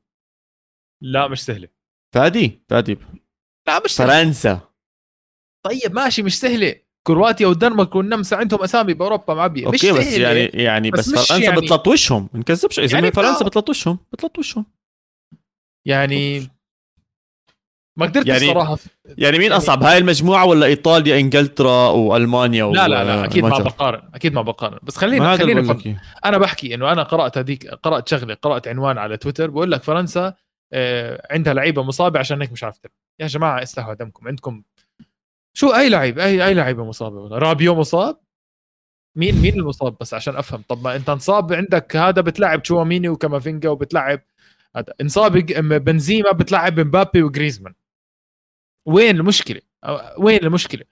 لا 1.03 1.29
مش 1.29 1.45
سهلة. 1.45 1.69
فادي 2.15 2.65
فادي. 2.69 2.99
لا 3.67 3.81
مش 3.85 3.91
سهلة. 3.91 4.23
فرنسا. 4.23 4.61
طيب 5.65 5.95
ماشي 5.95 6.23
مش 6.23 6.41
سهلة. 6.41 6.84
كرواتيا 7.07 7.47
والدنمارك 7.47 7.95
والنمسا 7.95 8.35
عندهم 8.35 8.63
أسامي 8.63 8.95
بأوروبا 8.95 9.35
معبيه 9.35 9.69
مش 9.69 9.85
أوكي 9.85 9.99
بس 9.99 10.05
سهلة. 10.05 10.29
يعني 10.29 10.41
يعني 10.63 10.91
بس 10.91 10.99
بس, 11.01 11.09
مش 11.09 11.29
فرنسا 11.29 11.45
يعني- 11.45 11.61
بتلط 11.61 11.89
وشهم 11.89 12.29
ما 12.33 12.41
نكذبش 12.41 12.79
يا 12.79 12.87
زلمه 12.87 13.01
يعني 13.03 13.13
فرنسا 13.13 13.45
آه. 13.45 13.49
بتلط 13.49 13.69
وشهم 13.71 13.99
بتلط 14.13 14.39
وشهم 14.39 14.65
يعني 15.87 16.51
ما 17.99 18.07
قدرت 18.07 18.27
يعني- 18.27 18.45
الصراحة. 18.51 18.79
يعني 19.19 19.39
مين 19.39 19.47
يعني- 19.51 19.57
أصعب 19.57 19.83
هاي 19.83 19.99
المجموعة 19.99 20.45
ولا 20.47 20.67
إيطاليا 20.67 21.21
إنجلترا 21.21 21.89
وألمانيا 21.89 22.65
لا 22.65 22.89
لا 22.89 23.05
لا 23.05 23.25
أكيد 23.25 23.45
ما؟ 23.45 23.59
بقارن 23.59 24.03
أكيد 24.15 24.35
ما 24.35 24.43
بقارن. 24.43 24.79
بس 24.83 24.97
خلينا 24.97 25.37
خلينا 25.37 25.79
إياه. 25.87 26.01
أنا 26.25 26.39
بحكي 26.39 26.75
إنه 26.75 26.93
أنا 26.93 27.03
قرأت 27.03 27.39
هذيك 27.39 27.67
قرأت 27.69 28.09
شغله 28.09 28.35
قرأت 28.35 28.69
عنوان 28.69 28.99
على 28.99 29.17
تويتر. 29.17 29.51
بقول 29.51 29.71
لك 29.73 29.83
فرنسا 29.83 30.35
آه، 30.73 31.27
عندها 31.31 31.55
لعيبة 31.55 31.83
مصابة 31.83 32.19
عشان 32.19 32.41
هيك 32.43 32.53
مش 32.53 32.65
عارف 32.65 32.79
تلعب. 32.79 32.93
يا 33.21 33.27
جماعة 33.27 33.63
استحوا 33.63 33.95
دمكم. 33.95 34.29
عندكم 34.29 34.63
شو 35.57 35.69
أي 35.75 35.89
لعيب 35.89 36.19
أي 36.19 36.47
أي 36.47 36.55
لعيبة 36.55 36.85
مصابة. 36.85 37.39
رابيو 37.39 37.75
مصاب؟ 37.75 38.21
مين 39.17 39.35
مين 39.35 39.55
المصاب 39.55 39.97
بس 40.01 40.15
عشان 40.15 40.37
أفهم؟ 40.37 40.65
طب 40.69 40.85
ما 40.85 40.97
أنت 40.97 41.09
انصاب 41.09 41.53
عندك 41.53 41.97
هذا 41.97 42.21
بتلعب 42.21 42.63
تشواميني 42.63 43.09
وكامافينجا 43.09 43.69
وبتلعب 43.69 44.21
هذا. 44.77 44.95
انصاب 45.01 45.33
بنزيما 45.85 46.33
بتلعب 46.33 46.81
مبابي 46.81 47.23
وجريزمان. 47.23 47.75
وين 48.87 49.17
المشكلة؟ 49.17 49.61
وين 50.19 50.45
المشكلة؟ 50.45 50.85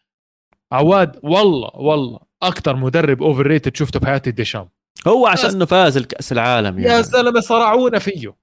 عواد 0.73 1.21
والله 1.23 1.71
والله 1.75 2.21
أكثر 2.43 2.77
مدرب 2.77 3.23
overrated 3.23 3.77
شفته 3.77 4.01
بحياتي 4.01 4.31
ديشام. 4.31 4.69
هو 5.07 5.27
عشان 5.27 5.51
إنه 5.51 5.65
فاز 5.65 5.97
الكأس 5.97 6.33
العالم 6.33 6.79
يا 6.79 6.89
يعني. 6.89 7.03
زلمة 7.03 7.41
صرعونا 7.41 7.99
فيه. 7.99 8.35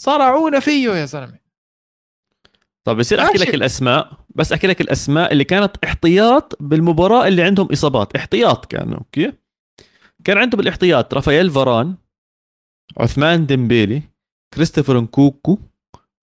صرعونا 0.00 0.60
فيه 0.60 0.90
يا 0.90 1.04
زلمة. 1.04 1.41
طب 2.84 2.96
بصير 2.96 3.20
أحكي. 3.20 3.38
لك 3.38 3.54
الأسماء 3.54 4.12
بس 4.34 4.52
أحكي 4.52 4.66
لك 4.66 4.80
الأسماء 4.80 5.32
اللي 5.32 5.44
كانت 5.44 5.76
احتياط 5.84 6.56
بالمباراة 6.60 7.28
اللي 7.28 7.42
عندهم 7.42 7.68
إصابات. 7.72 8.16
احتياط 8.16 8.66
كانوا 8.66 8.98
okay؟ 8.98 9.32
كان 10.24 10.38
عندهم 10.38 10.58
بالاحتياط 10.58 11.14
رافائيل 11.14 11.50
فاران 11.50 11.94
عثمان 12.98 13.46
ديمبيلي 13.46 14.02
كريستوفر 14.54 15.00
نكوكو 15.00 15.58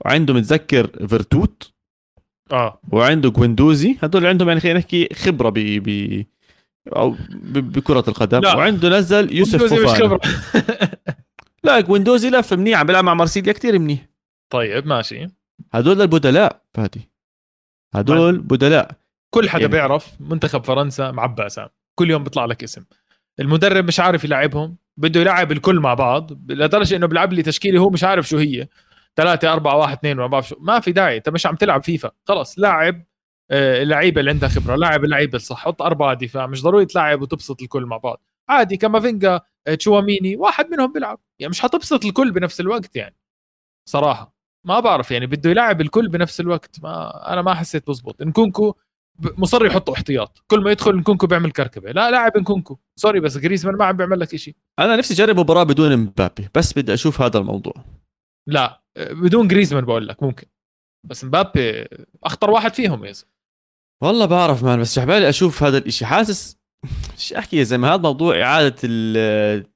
وعنده 0.05 0.33
متذكر 0.33 1.07
فيرتوت 1.07 1.73
آه. 2.51 2.79
وعنده 2.91 3.29
جويندوزي 3.29 3.97
هدول 4.03 4.25
عندهم 4.25 4.47
يعني 4.47 4.59
خلينا 4.59 4.79
نحكي 4.79 5.09
خبرة 5.13 5.49
ب 5.49 5.59
ب 5.59 6.25
أو 6.95 7.15
بكرة 7.41 8.03
القدم. 8.07 8.39
لا. 8.39 8.55
وعنده 8.55 8.89
نزل 8.89 9.33
يوسف 9.35 9.63
فوفانا 9.63 10.19
لا 11.63 11.79
جويندوزي 11.79 12.29
لف 12.29 12.53
منيح 12.53 12.79
عم 12.79 12.87
بيلعب 12.87 13.03
مع 13.03 13.13
مارسيليا 13.13 13.53
كتير 13.53 13.79
منيح. 13.79 14.09
طيب 14.53 14.87
ماشي. 14.87 15.27
هدول 15.73 16.01
البدلاء 16.01 16.61
فادي 16.73 17.09
هدول 17.95 18.37
بدلاء 18.39 18.91
كل 19.33 19.49
حدا 19.49 19.61
يعني- 19.61 19.71
بيعرف 19.71 20.21
منتخب 20.21 20.63
فرنسا 20.63 21.11
معبى 21.11 21.45
اسام 21.45 21.69
كل 21.99 22.09
يوم 22.09 22.23
بيطلع 22.23 22.45
لك 22.45 22.63
اسم. 22.63 22.85
المدرب 23.39 23.87
مش 23.87 23.99
عارف 23.99 24.23
يلعبهم 24.23 24.77
بده 24.97 25.19
يلعب 25.21 25.51
الكل 25.51 25.79
مع 25.79 25.93
بعض 25.93 26.31
لدرجة 26.51 26.95
إنه 26.95 27.05
بيلعب 27.07 27.33
لي 27.33 27.41
تشكيلة 27.43 27.79
هو 27.79 27.89
مش 27.89 28.03
عارف 28.03 28.27
شو 28.29 28.37
هي. 28.37 28.67
3 29.15 29.53
4 29.53 29.77
1 29.77 29.97
2 29.97 30.17
ما 30.17 30.27
بعرف 30.27 30.47
شو. 30.47 30.55
ما 30.59 30.79
في 30.79 30.91
داعي. 30.91 31.17
أنت 31.17 31.29
مش 31.29 31.45
عم 31.45 31.55
تلعب 31.55 31.83
فيفا. 31.83 32.11
خلص 32.27 32.59
لاعب 32.59 33.05
آه، 33.51 33.81
اللعيبة 33.83 34.19
اللي 34.19 34.31
عندها 34.31 34.49
خبرة 34.49 34.75
لاعب 34.75 35.03
اللعيبة 35.03 35.35
الصح. 35.35 35.57
حط 35.57 35.81
أربعة 35.81 36.13
دفاع. 36.13 36.47
مش 36.47 36.63
ضروري 36.63 36.85
تلعب 36.85 37.21
وتبسط 37.21 37.61
الكل 37.61 37.85
مع 37.85 37.97
بعض. 37.97 38.21
عادي 38.49 38.77
كامافينجا 38.77 39.41
آه، 39.67 39.75
تشواميني 39.75 40.35
واحد 40.35 40.69
منهم 40.69 40.93
بيلعب. 40.93 41.19
يعني 41.39 41.49
مش 41.49 41.61
حتبسط 41.61 42.05
الكل 42.05 42.31
بنفس 42.31 42.59
الوقت 42.59 42.95
يعني. 42.95 43.15
صراحة. 43.89 44.38
ما 44.65 44.79
بعرف 44.79 45.11
يعني 45.11 45.27
بده 45.27 45.49
يلعب 45.49 45.81
الكل 45.81 46.09
بنفس 46.09 46.39
الوقت. 46.39 46.83
ما 46.83 47.33
أنا 47.33 47.41
ما 47.41 47.53
حسيت 47.53 47.87
بزبط. 47.89 48.21
نكونكو 48.21 48.75
مصر 49.19 49.65
يحطوا 49.65 49.93
احتياط. 49.93 50.43
كل 50.47 50.59
ما 50.59 50.71
يدخل 50.71 50.95
نكونكو 50.95 51.27
بيعمل 51.27 51.51
كركبة. 51.51 51.91
لا 51.91 52.11
لاعب 52.11 52.37
نكونكو. 52.37 52.79
sorry 52.95 53.19
بس 53.19 53.37
جريزمان 53.37 53.75
ما 53.75 53.85
عم 53.85 53.97
بيعمل 53.97 54.19
لك 54.19 54.35
شيء 54.35 54.55
أنا 54.79 54.95
نفسي 54.95 55.13
أجرب 55.13 55.39
مباراة 55.39 55.63
بدون 55.63 55.97
مبابي 55.97 56.49
بس 56.55 56.79
بدي 56.79 56.93
أشوف 56.93 57.21
هذا 57.21 57.39
الموضوع. 57.39 57.73
لا 58.47 58.81
بدون 58.97 59.47
جريزمان 59.47 59.85
بقول 59.85 60.07
لك 60.07 60.23
ممكن. 60.23 60.47
بس 61.09 61.25
مبابي 61.25 61.87
أخطر 62.23 62.49
واحد 62.49 62.73
فيهم 62.73 63.05
يا. 63.05 63.13
والله 64.03 64.25
بعرف 64.25 64.63
مان 64.63 64.79
بس 64.79 64.95
شحبالي 64.95 65.29
أشوف 65.29 65.63
هذا 65.63 65.77
الإشي. 65.77 66.05
حاسس 66.05 66.58
مش 67.17 67.33
أحكي 67.33 67.57
يا 67.57 67.63
زلمة؟ 67.63 67.87
هذا 67.87 68.01
موضوع 68.01 68.41
إعادة 68.41 68.75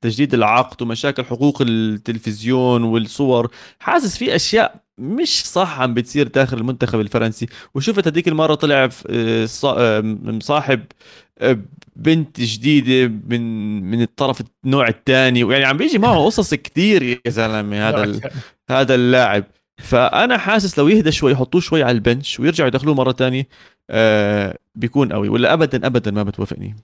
تجديد 0.01 0.33
العقد 0.33 0.81
ومشاكل 0.81 1.25
حقوق 1.25 1.61
التلفزيون 1.61 2.83
والصور. 2.83 3.51
حاسس 3.79 4.17
في 4.17 4.35
أشياء 4.35 4.83
مش 4.97 5.45
صح 5.45 5.81
عم 5.81 5.93
بتصير 5.93 6.27
داخل 6.27 6.57
المنتخب 6.57 6.99
الفرنسي. 6.99 7.47
وشفت 7.75 8.07
هذيك 8.07 8.27
المرة 8.27 8.55
طلع 8.55 8.89
آه، 9.09 9.47
آه، 9.63 10.01
مصاحب 10.23 10.85
آه، 11.39 11.59
بنت 11.95 12.41
جديدة 12.41 13.13
من 13.27 13.41
من 13.91 14.01
الطرف 14.01 14.41
النوع 14.65 14.87
الثاني. 14.87 15.43
ويعني 15.43 15.65
عم 15.65 15.77
بيجي 15.77 15.97
معه 15.97 16.25
قصص 16.25 16.53
كثير 16.53 17.03
يا 17.03 17.19
زلمة 17.27 17.89
هذا. 17.89 18.19
هذا 18.69 18.95
اللاعب. 18.95 19.43
فأنا 19.77 20.37
حاسس 20.37 20.79
لو 20.79 20.87
يهدى 20.87 21.11
شوي 21.11 21.31
يحطوه 21.31 21.61
شوي 21.61 21.83
على 21.83 21.91
البنش 21.91 22.39
ويرجعوا 22.39 22.67
يدخلوه 22.67 22.95
مرة 22.95 23.11
ثانية 23.11 23.47
آه 23.89 24.57
بيكون 24.75 25.13
قوي. 25.13 25.29
ولا 25.29 25.53
ابدا 25.53 25.87
ابدا 25.87 26.11
ما 26.11 26.23
بتوافقني. 26.23 26.75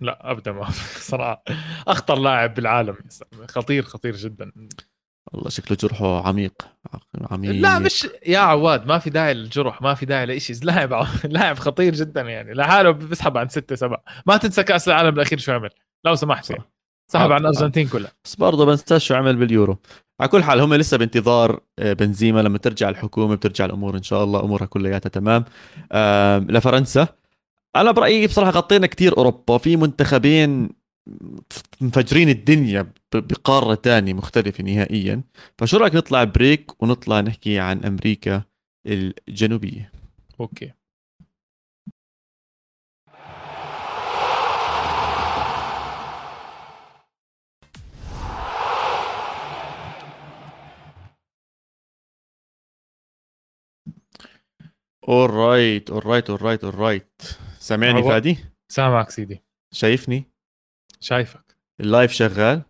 لا 0.00 0.30
ابدا 0.30 0.52
ما 0.52 0.70
صراحة 1.10 1.42
أخطر 1.88 2.18
لاعب 2.18 2.54
بالعالم. 2.54 2.96
خطير 3.48 3.82
خطير 3.82 4.16
جدا. 4.16 4.52
والله 5.32 5.50
شكله 5.50 5.76
جرحه 5.80 6.28
عميق. 6.28 6.52
عميق. 7.30 7.52
لا 7.52 7.78
مش 7.78 8.08
يا 8.26 8.38
عواد 8.38 8.86
ما 8.86 8.98
في 8.98 9.10
داعي 9.10 9.34
للجرح 9.34 9.82
ما 9.82 9.94
في 9.94 10.06
داعي 10.06 10.26
لشيء 10.26 10.56
لاعب 10.64 11.06
لاعب 11.24 11.58
خطير 11.58 11.94
جدا 11.94 12.20
يعني. 12.20 12.54
لحاله 12.54 12.90
بيسحب 12.90 13.36
عن 13.36 13.48
ستة 13.48 13.76
سبعة. 13.76 14.04
ما 14.26 14.36
تنسى 14.36 14.62
كأس 14.62 14.88
العالم 14.88 15.14
الأخير 15.14 15.38
شو 15.38 15.52
عمل؟ 15.52 15.70
لو 16.04 16.14
سمحت 16.14 16.50
يعني. 16.50 16.64
سحب 17.12 17.30
آه، 17.30 17.34
عن 17.34 17.40
الارجنتين 17.40 17.88
كلها. 17.88 18.12
بس 18.24 18.36
برضه 18.36 18.66
بنساش 18.66 19.06
شو 19.06 19.14
عمل 19.14 19.36
باليورو. 19.36 19.78
على 20.20 20.28
كل 20.28 20.42
حال 20.44 20.60
هم 20.60 20.74
لسه 20.74 20.96
بانتظار 20.96 21.60
آه، 21.78 21.92
بنزيما. 21.92 22.40
لما 22.40 22.58
ترجع 22.58 22.88
الحكومة 22.88 23.34
بترجع 23.34 23.64
الأمور 23.64 23.96
إن 23.96 24.02
شاء 24.02 24.24
الله. 24.24 24.40
أمورها 24.40 24.66
كلياتها 24.66 25.08
تمام. 25.08 25.44
لفرنسا. 26.50 27.08
أنا 27.76 27.90
برأيي 27.90 28.26
بصراحة 28.26 28.50
غطينا 28.50 28.86
كتير 28.86 29.16
أوروبا. 29.16 29.58
في 29.58 29.76
منتخبين 29.76 30.68
مفجرين 31.80 32.28
الدنيا 32.28 32.92
بقارة 33.14 33.74
تانية 33.74 34.12
مختلفة 34.12 34.64
نهائيا. 34.64 35.22
فشو 35.58 35.76
رأيك 35.76 35.94
نطلع 35.94 36.24
break 36.24 36.82
ونطلع 36.82 37.20
نحكي 37.20 37.58
عن 37.58 37.84
أمريكا 37.84 38.42
الجنوبية؟ 38.86 39.92
okay. 40.40 40.72
alright 55.08 55.90
alright 55.90 56.30
alright 56.30 56.64
alright 56.64 57.22
سامعني 57.62 58.02
هو- 58.02 58.08
فادي؟ 58.08 58.38
سامعك 58.68 59.10
سيدي. 59.10 59.42
شايفني؟ 59.74 60.24
شايفك. 61.00 61.56
ال 61.80 61.86
live 61.86 62.12
شغال؟ 62.12 62.62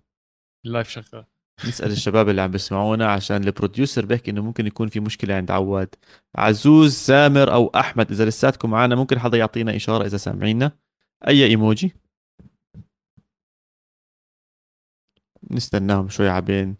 ال 0.67 0.71
live 0.71 0.89
شغال. 0.89 1.25
نسأل 1.69 1.91
الشباب 1.91 2.29
اللي 2.29 2.41
عم 2.43 2.51
بيسمعونا 2.51 3.13
عشان 3.13 3.45
ال 3.45 3.51
producer 3.51 4.07
بيحكي 4.07 4.31
إنه 4.31 4.43
ممكن 4.43 4.67
يكون 4.67 4.89
في 4.89 5.01
مشكلة 5.01 5.35
عند 5.35 5.51
عواد. 5.51 5.95
عزوز 6.37 6.93
سامر 6.95 7.53
أو 7.53 7.67
أحمد 7.75 8.11
إذا 8.11 8.25
لساتكم 8.25 8.71
معنا 8.71 8.95
ممكن 8.95 9.19
حدا 9.19 9.39
يعطينا 9.39 9.77
إشارة 9.77 10.07
إذا 10.07 10.17
سامعينا 10.17 10.73
أي 11.29 11.47
إيموجي؟ 11.47 11.95
نستناهم 15.51 16.09
شوي 16.09 16.29
عبين 16.29 16.77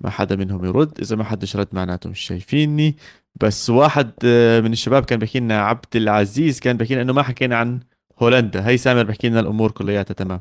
ما 0.00 0.10
حدا 0.10 0.36
منهم 0.36 0.64
يرد. 0.64 1.00
إذا 1.00 1.16
ما 1.16 1.24
حدش 1.24 1.56
رد 1.56 1.68
معناته 1.72 2.10
مش 2.10 2.20
شايفيني. 2.20 2.96
بس 3.42 3.70
واحد 3.70 4.12
آه، 4.24 4.60
من 4.60 4.72
الشباب 4.72 5.04
كان 5.04 5.18
بيحكي 5.18 5.40
لنا 5.40 5.60
عبد 5.60 5.96
العزيز 5.96 6.60
كان 6.60 6.76
بيحكي 6.76 6.94
لنا 6.94 7.02
إنه 7.02 7.12
ما 7.12 7.22
حكينا 7.22 7.56
عن 7.56 7.80
هولندا. 8.18 8.68
هي 8.68 8.76
سامر 8.76 9.02
بيحكي 9.02 9.28
لنا 9.28 9.40
الأمور 9.40 9.70
كلياتها 9.70 10.14
تمام. 10.14 10.40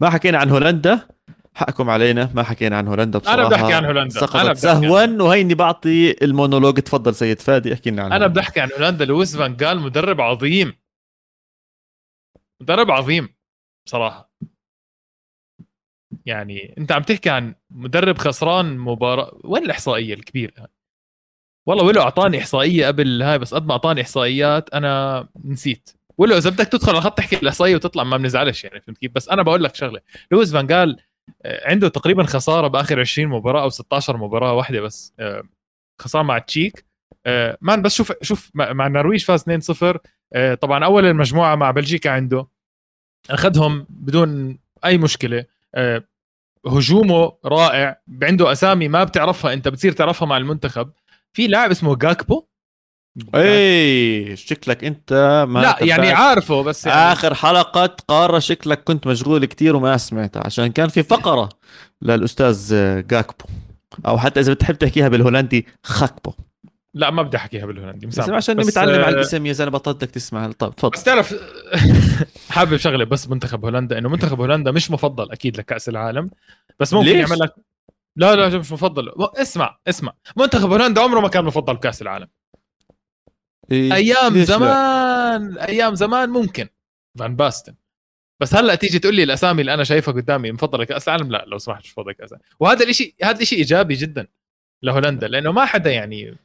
ما 0.00 0.10
حكينا 0.10 0.38
عن 0.38 0.50
هولندا 0.50 1.08
حقكم 1.54 1.90
علينا 1.90 2.30
ما 2.34 2.42
حكينا 2.42 2.76
عن 2.76 2.88
هولندا 2.88 3.18
بصراحه 3.18 3.38
أنا 3.38 3.48
بدي 3.48 3.54
أحكي 3.54 3.72
عن 3.72 3.84
هولندا. 3.84 4.20
أنا 4.20 4.26
سقطت 4.26 4.56
سهوا 4.56 5.22
وهيني 5.22 5.54
بعطي 5.54 6.24
المونولوج. 6.24 6.74
تفضل 6.80 7.14
سيد 7.14 7.40
فادي 7.40 7.74
احكي 7.74 7.90
لنا 7.90 8.02
عن 8.02 8.12
أنا. 8.12 8.26
بدي 8.26 8.40
أحكي 8.40 8.60
عن 8.60 8.68
هولندا 8.78 9.04
لويس 9.04 9.36
فان 9.36 9.56
جال 9.56 9.80
مدرب 9.80 10.20
عظيم. 10.20 10.74
مدرب 12.62 12.90
عظيم 12.90 13.28
بصراحة. 13.86 14.30
يعني 16.26 16.74
أنت 16.78 16.92
عم 16.92 17.02
تحكي 17.02 17.30
عن 17.30 17.54
مدرب 17.70 18.18
خسران 18.18 18.78
مباراة 18.78 19.40
وين 19.44 19.64
الإحصائية 19.64 20.14
الكبيرة؟ 20.14 20.79
والله 21.70 21.84
ولو 21.84 22.00
أعطاني 22.02 22.38
إحصائية 22.38 22.86
قبل 22.86 23.22
هاي 23.22 23.38
بس 23.38 23.54
قد 23.54 23.66
ما 23.66 23.72
أعطاني 23.72 24.00
إحصائيات 24.00 24.70
أنا 24.74 25.26
نسيت. 25.44 25.90
ولو 26.18 26.36
إذا 26.36 26.50
بدك 26.50 26.68
تدخل 26.68 26.88
على 26.90 26.98
الخط 26.98 27.18
تحكي 27.18 27.36
الإحصائية 27.36 27.74
وتطلع 27.74 28.04
ما 28.04 28.16
بنزعلش 28.16 28.64
يعني 28.64 28.80
فهمت 28.80 28.98
كيف؟ 28.98 29.12
بس 29.14 29.28
أنا 29.28 29.42
بقول 29.42 29.64
لك 29.64 29.74
شغلة. 29.74 30.00
لويس 30.30 30.52
فان 30.52 30.66
جال 30.66 30.96
آه، 31.44 31.68
عنده 31.70 31.88
تقريبا 31.88 32.22
خسارة 32.24 32.68
بآخر 32.68 33.00
20 33.00 33.28
مباراة 33.28 33.62
أو 33.62 33.68
16 33.68 34.16
مباراة 34.16 34.52
واحدة 34.52 34.80
بس 34.80 35.14
آه، 35.20 35.42
خسارة 36.00 36.22
مع 36.22 36.38
تشيك. 36.38 36.84
آه، 37.26 37.58
مان 37.60 37.82
بس 37.82 37.94
شوف 37.94 38.12
شوف 38.22 38.50
مع 38.54 38.86
النرويج 38.86 39.24
فاز 39.24 39.44
2-0 39.44 39.98
آه، 40.32 40.54
طبعا 40.54 40.84
أول 40.84 41.04
المجموعة 41.06 41.54
مع 41.54 41.70
بلجيكا 41.70 42.10
عنده. 42.10 42.46
أخذهم 43.30 43.86
بدون 43.90 44.58
أي 44.84 44.98
مشكلة. 44.98 45.44
هجومه 46.66 47.32
رائع. 47.44 48.00
عنده 48.22 48.52
أسامي 48.52 48.88
ما 48.88 49.04
بتعرفها 49.04 49.52
أنت 49.52 49.68
بتصير 49.68 49.92
تعرفها 49.92 50.26
مع 50.26 50.36
المنتخب. 50.36 50.90
في 51.32 51.46
لاعب 51.46 51.70
اسمه 51.70 51.96
جاكبو؟ 51.96 52.46
اي 53.34 54.36
شكلك 54.36 54.84
أنت 54.84 55.44
ما 55.48 55.58
لا 55.60 55.76
يعني 55.80 56.10
عارفه 56.10 56.62
بس 56.62 56.86
يعني 56.86 57.12
آخر 57.12 57.34
حلقة 57.34 57.86
قارة 57.86 58.38
شكلك 58.38 58.84
كنت 58.84 59.06
مشغول 59.06 59.44
كتير 59.44 59.76
وما 59.76 59.96
سمعتها 59.96 60.42
عشان 60.46 60.66
كان 60.66 60.88
في 60.88 61.02
فقرة 61.02 61.48
للأستاذ 62.02 62.74
جاكبو 63.06 63.44
أو 64.06 64.18
حتى 64.18 64.40
إذا 64.40 64.52
بتحب 64.52 64.74
تحكيها 64.74 65.08
بالهولندي 65.08 65.66
خاكبو. 65.82 66.32
لا 66.94 67.10
ما 67.10 67.22
بدي 67.22 67.36
أحكيها 67.36 67.66
بالهولندي 67.66 68.06
بس. 68.06 68.20
عشان 68.20 68.56
بس، 68.56 68.66
متعلم 68.66 68.90
على 68.90 69.06
آه، 69.06 69.08
الاسم 69.08 69.46
يا 69.46 69.52
زلمة 69.52 69.70
بطلت 69.70 69.96
بدك 69.96 70.10
تسمع. 70.10 70.52
طب 70.52 70.74
تفضل. 70.76 70.90
بس 70.90 71.04
تعرف 71.04 71.34
حابب 72.50 72.76
شغلة 72.76 73.04
بس 73.04 73.28
منتخب 73.28 73.64
هولندا 73.64 73.98
إنه 73.98 74.08
منتخب 74.08 74.40
هولندا 74.40 74.70
مش 74.70 74.90
مفضل 74.90 75.32
أكيد 75.32 75.56
لكأس 75.56 75.88
العالم 75.88 76.30
بس 76.80 76.94
ممكن 76.94 77.06
ليش؟ 77.06 77.16
يعمل 77.16 77.38
لك 77.38 77.54
لا 78.16 78.36
لا 78.36 78.58
مش 78.58 78.72
مفضل. 78.72 79.12
اسمع 79.36 79.78
اسمع. 79.88 80.14
منتخب 80.36 80.70
هولندا 80.70 81.00
عمره 81.02 81.20
ما 81.20 81.28
كان 81.28 81.44
مفضل 81.44 81.74
بكاس 81.74 82.02
العالم. 82.02 82.28
إيه، 83.72 83.94
أيام 83.94 84.32
ليش 84.34 84.50
لا؟ 84.50 84.56
زمان 84.56 85.58
أيام 85.58 85.94
زمان 85.94 86.30
ممكن. 86.30 86.68
فان 87.18 87.36
باستن. 87.36 87.74
بس 88.42 88.54
هلا 88.54 88.74
تيجي 88.74 88.98
تقول 88.98 89.14
لي 89.16 89.22
الأسامي 89.22 89.60
اللي 89.60 89.74
أنا 89.74 89.84
شايفها 89.84 90.14
قدامي 90.14 90.52
مفضلة 90.52 90.84
كأس 90.84 91.08
العالم؟ 91.08 91.30
لا 91.30 91.44
لو 91.46 91.58
سمحت 91.58 91.84
مش 91.84 91.92
مفضل 91.92 92.12
كأس 92.12 92.32
العالم. 92.32 92.44
وهذا 92.60 92.84
الشيء 92.88 93.14
هذا 93.22 93.40
الشيء 93.42 93.58
إيجابي 93.58 93.94
جدا 93.94 94.26
لهولندا 94.82 95.28
لأنه 95.28 95.52
ما 95.52 95.64
حدا 95.64 95.90
يعني 95.90 96.36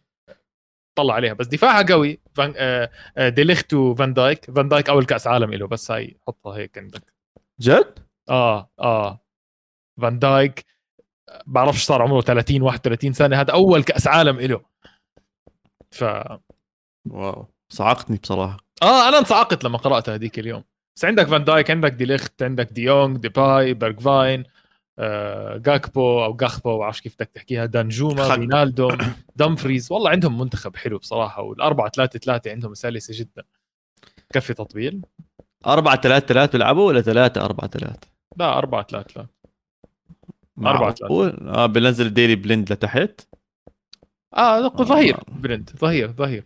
طلع 0.97 1.13
عليها. 1.13 1.33
بس 1.33 1.47
دفاعها 1.47 1.85
قوي. 1.89 2.19
فان 2.33 2.53
آه، 2.57 2.91
آه، 3.17 3.29
ديليخت 3.29 3.73
وفان 3.73 4.13
دايك. 4.13 4.51
فان 4.51 4.69
دايك 4.69 4.89
أول 4.89 5.05
كأس 5.05 5.27
عالم 5.27 5.53
له 5.53 5.67
بس 5.67 5.91
هاي 5.91 6.17
حطها 6.27 6.57
هيك 6.57 6.77
عندك. 6.77 7.13
جد؟ 7.61 7.99
آه 8.29 8.71
آه. 8.79 9.25
فان 10.01 10.19
دايك 10.19 10.65
بعرفش 11.45 11.83
صار 11.83 12.01
عمره 12.01 12.21
30 12.21 12.61
31 12.61 13.13
سنة 13.13 13.41
هذا 13.41 13.53
أول 13.53 13.83
كأس 13.83 14.07
عالم 14.07 14.39
له 14.39 14.61
ف 15.91 16.03
واو. 17.09 17.47
صعقتني 17.69 18.17
بصراحة. 18.17 18.57
آه 18.83 19.09
أنا 19.09 19.17
انصعقت 19.17 19.63
لما 19.63 19.77
قراتها 19.77 20.15
هذيك 20.15 20.39
اليوم. 20.39 20.63
بس 20.95 21.05
عندك 21.05 21.27
فان 21.27 21.43
دايك 21.43 21.71
عندك 21.71 21.91
ديليخت 21.91 22.43
عندك 22.43 22.71
ديونج 22.71 23.17
ديباي 23.17 23.73
بيرغفاين 23.73 24.43
آه، 24.99 25.57
جاكبو 25.57 26.25
أو 26.25 26.35
جاخبو 26.35 26.79
بعرفش 26.79 27.01
كيف 27.01 27.15
بدك 27.15 27.29
تحكيها 27.33 27.65
دانجوما 27.65 28.35
رينالدو 28.35 28.91
دمفريز 29.35 29.91
والله 29.91 30.09
عندهم 30.09 30.37
منتخب 30.37 30.75
حلو 30.75 30.97
بصراحة 30.97 31.41
والأربعة 31.41 31.89
ثلاثة 31.89 32.19
ثلاثة 32.19 32.51
عندهم 32.51 32.73
سلسة 32.73 33.13
جدا. 33.17 33.43
كفي 34.33 34.53
تطبيل. 34.53 35.01
4 35.67 36.01
3 36.01 36.25
3 36.27 36.51
بيلعبوا 36.51 36.87
ولا 36.87 37.01
3 37.01 37.45
4 37.45 37.67
3 37.69 37.99
لا 38.37 38.57
4 38.57 38.83
3 38.83 39.13
3 39.13 39.27
أربعة 40.59 40.95
آه 41.01 41.65
بنزل 41.65 42.13
ديلي 42.13 42.35
بلند 42.35 42.71
لتحت. 42.73 43.21
آه, 44.35 44.65
آه. 44.65 44.67
ظهير 44.67 45.15
آه. 45.15 45.23
بلند 45.27 45.69
ظهير 45.79 46.11
ظهير. 46.11 46.43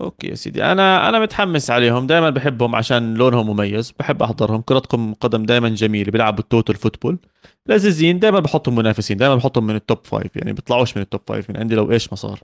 أوكي 0.00 0.26
يا 0.26 0.34
سيدي. 0.34 0.64
أنا 0.64 1.08
أنا 1.08 1.20
متحمس 1.20 1.70
عليهم. 1.70 2.06
دائما 2.06 2.30
بحبهم 2.30 2.74
عشان 2.74 3.14
لونهم 3.14 3.50
مميز. 3.50 3.92
بحب 3.98 4.22
أحضرهم. 4.22 4.62
كرة 4.62 5.14
قدم 5.14 5.42
دائما 5.42 5.68
جميل 5.68 6.10
بيلعبوا 6.10 6.40
ال 6.40 6.46
total 6.46 6.74
football 6.74 7.18
لذيذين. 7.66 8.18
دائما 8.18 8.40
بحطهم 8.40 8.74
منافسين. 8.74 9.16
دائما 9.16 9.34
بحطهم 9.34 9.66
من 9.66 9.74
ال 9.74 9.80
top 9.80 9.98
five 10.04 10.36
يعني 10.36 10.52
بيطلعوش 10.52 10.96
من 10.96 11.02
ال 11.02 11.07
top 11.07 11.20
five 11.26 11.50
من 11.50 11.56
عندي 11.56 11.74
لو 11.74 11.92
إيش 11.92 12.10
ما 12.10 12.16
صار. 12.16 12.40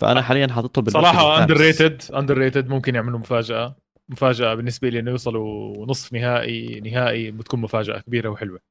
فأنا 0.00 0.22
حاليا 0.22 0.46
حاططهم 0.46 0.84
صراحة 0.88 1.42
underrated 1.42 2.02
underrated 2.14 2.68
ممكن 2.68 2.94
يعملوا 2.94 3.18
مفاجأة. 3.18 3.76
مفاجأة 4.08 4.54
بالنسبة 4.54 4.88
لي 4.88 4.98
إنه 4.98 5.10
يوصلوا 5.10 5.86
نصف 5.86 6.12
نهائي 6.12 6.80
نهائي 6.80 7.30
بتكون 7.30 7.60
مفاجأة 7.60 7.98
كبيرة 7.98 8.28
وحلوة. 8.28 8.67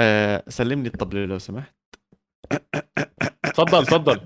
آه 0.00 0.42
سلم 0.48 0.82
لي 0.82 0.88
الطبله 0.88 1.26
لو 1.26 1.38
سمحت. 1.38 1.74
تفضل 3.42 3.86
تفضل. 3.86 4.20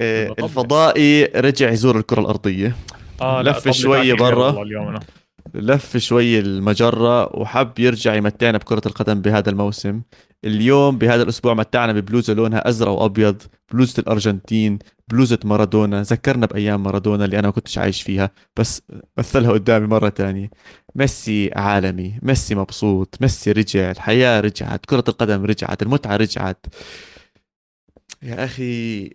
آه 0.00 0.28
الطبلة. 0.28 0.44
الفضائي 0.44 1.24
رجع 1.24 1.70
يزور 1.70 1.98
الكرة 1.98 2.20
الأرضية. 2.20 2.76
آه 3.20 3.42
لف 3.42 3.56
الطبلة 3.56 3.72
شوية 3.72 4.14
برا. 4.14 4.62
اليوم 4.62 4.88
أنا. 4.88 5.00
لف 5.54 5.96
شوي 5.96 6.38
المجرة 6.38 7.36
وحب 7.36 7.78
يرجع 7.78 8.14
يمتعنا 8.14 8.58
بكرة 8.58 8.82
القدم 8.86 9.20
بهذا 9.20 9.50
الموسم. 9.50 10.02
اليوم 10.44 10.98
بهذا 10.98 11.22
الأسبوع 11.22 11.54
متعنا 11.54 11.92
ببلوزة 11.92 12.34
لونها 12.34 12.68
أزرق 12.68 12.90
وأبيض 12.90 13.42
بلوزة 13.72 14.00
الأرجنتين 14.00 14.78
بلوزة 15.08 15.38
مارادونا. 15.44 16.02
ذكرنا 16.02 16.46
بأيام 16.46 16.82
مارادونا 16.82 17.24
اللي 17.24 17.38
أنا 17.38 17.48
ما 17.48 17.52
كنتش 17.52 17.78
عايش 17.78 18.02
فيها 18.02 18.30
بس 18.56 18.82
مثلها 19.18 19.52
قدامي 19.52 19.86
مرة 19.86 20.08
تانية. 20.08 20.50
ميسي 20.94 21.50
عالمي 21.56 22.18
ميسي 22.22 22.54
مبسوط 22.54 23.16
ميسي 23.20 23.52
رجع 23.52 23.90
الحياة 23.90 24.40
رجعت 24.40 24.86
كرة 24.86 25.04
القدم 25.08 25.44
رجعت 25.44 25.82
المتعة 25.82 26.16
رجعت. 26.16 26.66
يا 28.22 28.44
أخي 28.44 29.10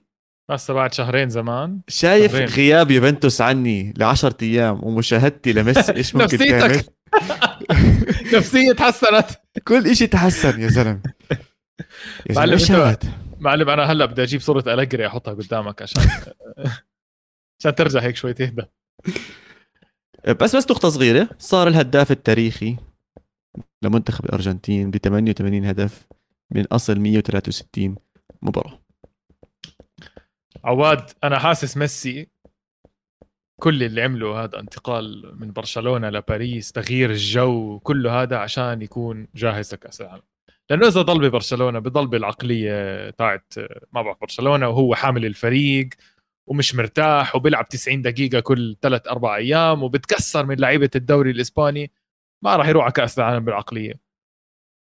هسه 0.50 0.74
بعد 0.74 0.94
شهرين 0.94 1.30
زمان. 1.30 1.80
شايف 1.88 2.32
شهرين. 2.32 2.48
غياب 2.48 2.92
يوفنتوس 2.92 3.42
عني 3.42 3.94
لعشرة 3.98 4.38
أيام 4.42 4.84
ومشاهدتي 4.84 5.54
لميسي 5.54 5.96
إيش 5.96 6.16
ممكن 6.16 6.26
نفسيتك. 6.26 6.60
تعمل؟ 6.60 6.84
نفسية 8.36 8.72
تحسنت. 8.72 9.26
كل 9.68 9.88
إشي 9.88 10.08
تحسن 10.08 10.62
يا 10.62 10.68
زلمة. 10.68 11.02
يا 12.30 12.34
زلمة 12.34 12.36
معلم، 12.36 12.54
إيش 12.54 12.72
أنا 13.74 13.84
هلأ 13.92 14.06
بدي 14.06 14.24
أجيب 14.24 14.42
صورة 14.42 14.74
ألجري 14.74 15.08
أحطها 15.08 15.34
قدامك 15.34 15.82
عشان 15.82 16.02
عشان 17.60 17.76
ترجع 17.76 18.00
هيك 18.00 18.16
شوي 18.16 18.34
تهدى. 18.34 18.64
بس 20.28 20.56
بس 20.56 20.72
نقطة 20.72 20.90
صغيرة. 20.90 21.30
صار 21.40 21.68
الهداف 21.68 22.12
التاريخي 22.12 22.78
لمنتخب 23.84 24.26
الأرجنتين 24.26 24.92
ب 24.92 24.98
88 24.98 25.66
هدف 25.66 26.08
من 26.52 26.66
أصل 26.72 27.00
163 27.00 27.96
مباراة. 28.42 28.80
عواد 30.64 31.12
أنا 31.24 31.40
حاسس 31.40 31.78
ميسي 31.78 32.28
كل 33.60 33.84
اللي 33.84 34.02
عمله 34.02 34.44
هذا 34.44 34.60
انتقال 34.60 35.36
من 35.40 35.52
برشلونة 35.52 36.10
لباريس 36.10 36.72
تغيير 36.72 37.10
الجو 37.10 37.80
كله 37.80 38.22
هذا 38.22 38.38
عشان 38.38 38.82
يكون 38.82 39.28
جاهز 39.36 39.74
لكأس 39.74 40.02
العالم. 40.02 40.24
لأنه 40.70 40.88
إذا 40.88 41.02
ضل 41.02 41.30
ببرشلونة 41.30 41.80
بضل 41.80 42.08
بالعقلية 42.08 43.10
تاعت 43.10 43.54
ما 43.94 44.02
بعرف 44.02 44.18
برشلونة 44.22 44.70
وهو 44.70 44.96
حامل 44.96 45.26
الفريق 45.26 45.90
ومش 46.48 46.76
مرتاح 46.76 47.36
وبيلعب 47.36 47.68
90 47.68 48.02
دقيقة 48.02 48.40
كل 48.40 48.78
ثلاث 48.82 49.08
أربع 49.08 49.36
أيام 49.36 49.84
وبتكسر 49.84 50.46
من 50.46 50.56
لعيبة 50.56 50.90
الدوري 50.96 51.32
الإسباني 51.32 51.92
ما 52.44 52.56
راح 52.56 52.68
يروح 52.68 52.84
على 52.84 52.94
كأس 52.94 53.20
العالم 53.20 53.46
بالعقلية. 53.46 53.94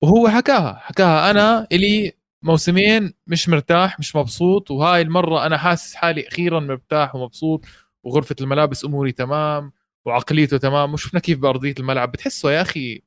وهو 0.02 0.28
حكاها 0.28 0.74
حكاها 0.74 1.30
أنا 1.30 1.66
إلي 1.72 2.12
موسمين 2.42 3.14
مش 3.26 3.48
مرتاح 3.48 3.98
مش 3.98 4.16
مبسوط 4.16 4.70
وهاي 4.70 5.02
المرة 5.02 5.46
أنا 5.46 5.58
حاسس 5.58 5.94
حالي 5.94 6.28
أخيرا 6.28 6.60
مرتاح 6.60 7.14
ومبسوط 7.14 7.64
وغرفة 8.02 8.36
الملابس 8.40 8.84
أموري 8.84 9.12
تمام 9.12 9.72
وعقليته 10.04 10.56
تمام 10.58 10.92
وشفنا 10.94 11.20
كيف 11.20 11.38
بأرضية 11.38 11.74
الملعب. 11.80 12.12
بتحسه 12.12 12.50
يا 12.50 12.62
أخي 12.62 13.02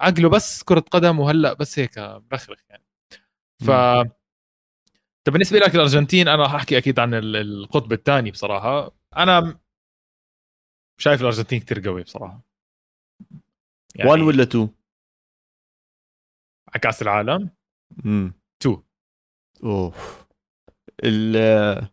عقله 0.00 0.28
بس 0.28 0.62
كرة 0.62 0.80
قدم 0.80 1.20
وهلأ 1.20 1.52
بس 1.52 1.78
هيك 1.78 1.98
برخرخ 2.00 2.58
يعني. 2.70 2.84
ف 3.60 3.70
طب 5.24 5.32
بالنسبة 5.32 5.58
لك 5.58 5.74
الأرجنتين 5.74 6.28
أنا 6.28 6.42
راح 6.42 6.54
أحكي 6.54 6.78
أكيد 6.78 6.98
عن 6.98 7.14
ال- 7.14 7.36
القطب 7.36 7.92
الثاني 7.92 8.30
بصراحة. 8.30 8.92
أنا 9.16 9.58
شايف 10.98 11.20
الأرجنتين 11.20 11.60
كتير 11.60 11.80
قوي 11.88 12.02
بصراحة. 12.02 12.40
1 14.06 14.20
ولا 14.22 14.42
2 14.42 14.68
على 16.68 16.80
كأس 16.82 17.02
العالم. 17.02 17.50
امم 18.04 18.32
Two. 18.64 18.76
أوف. 19.64 20.24
ال- 21.04 21.88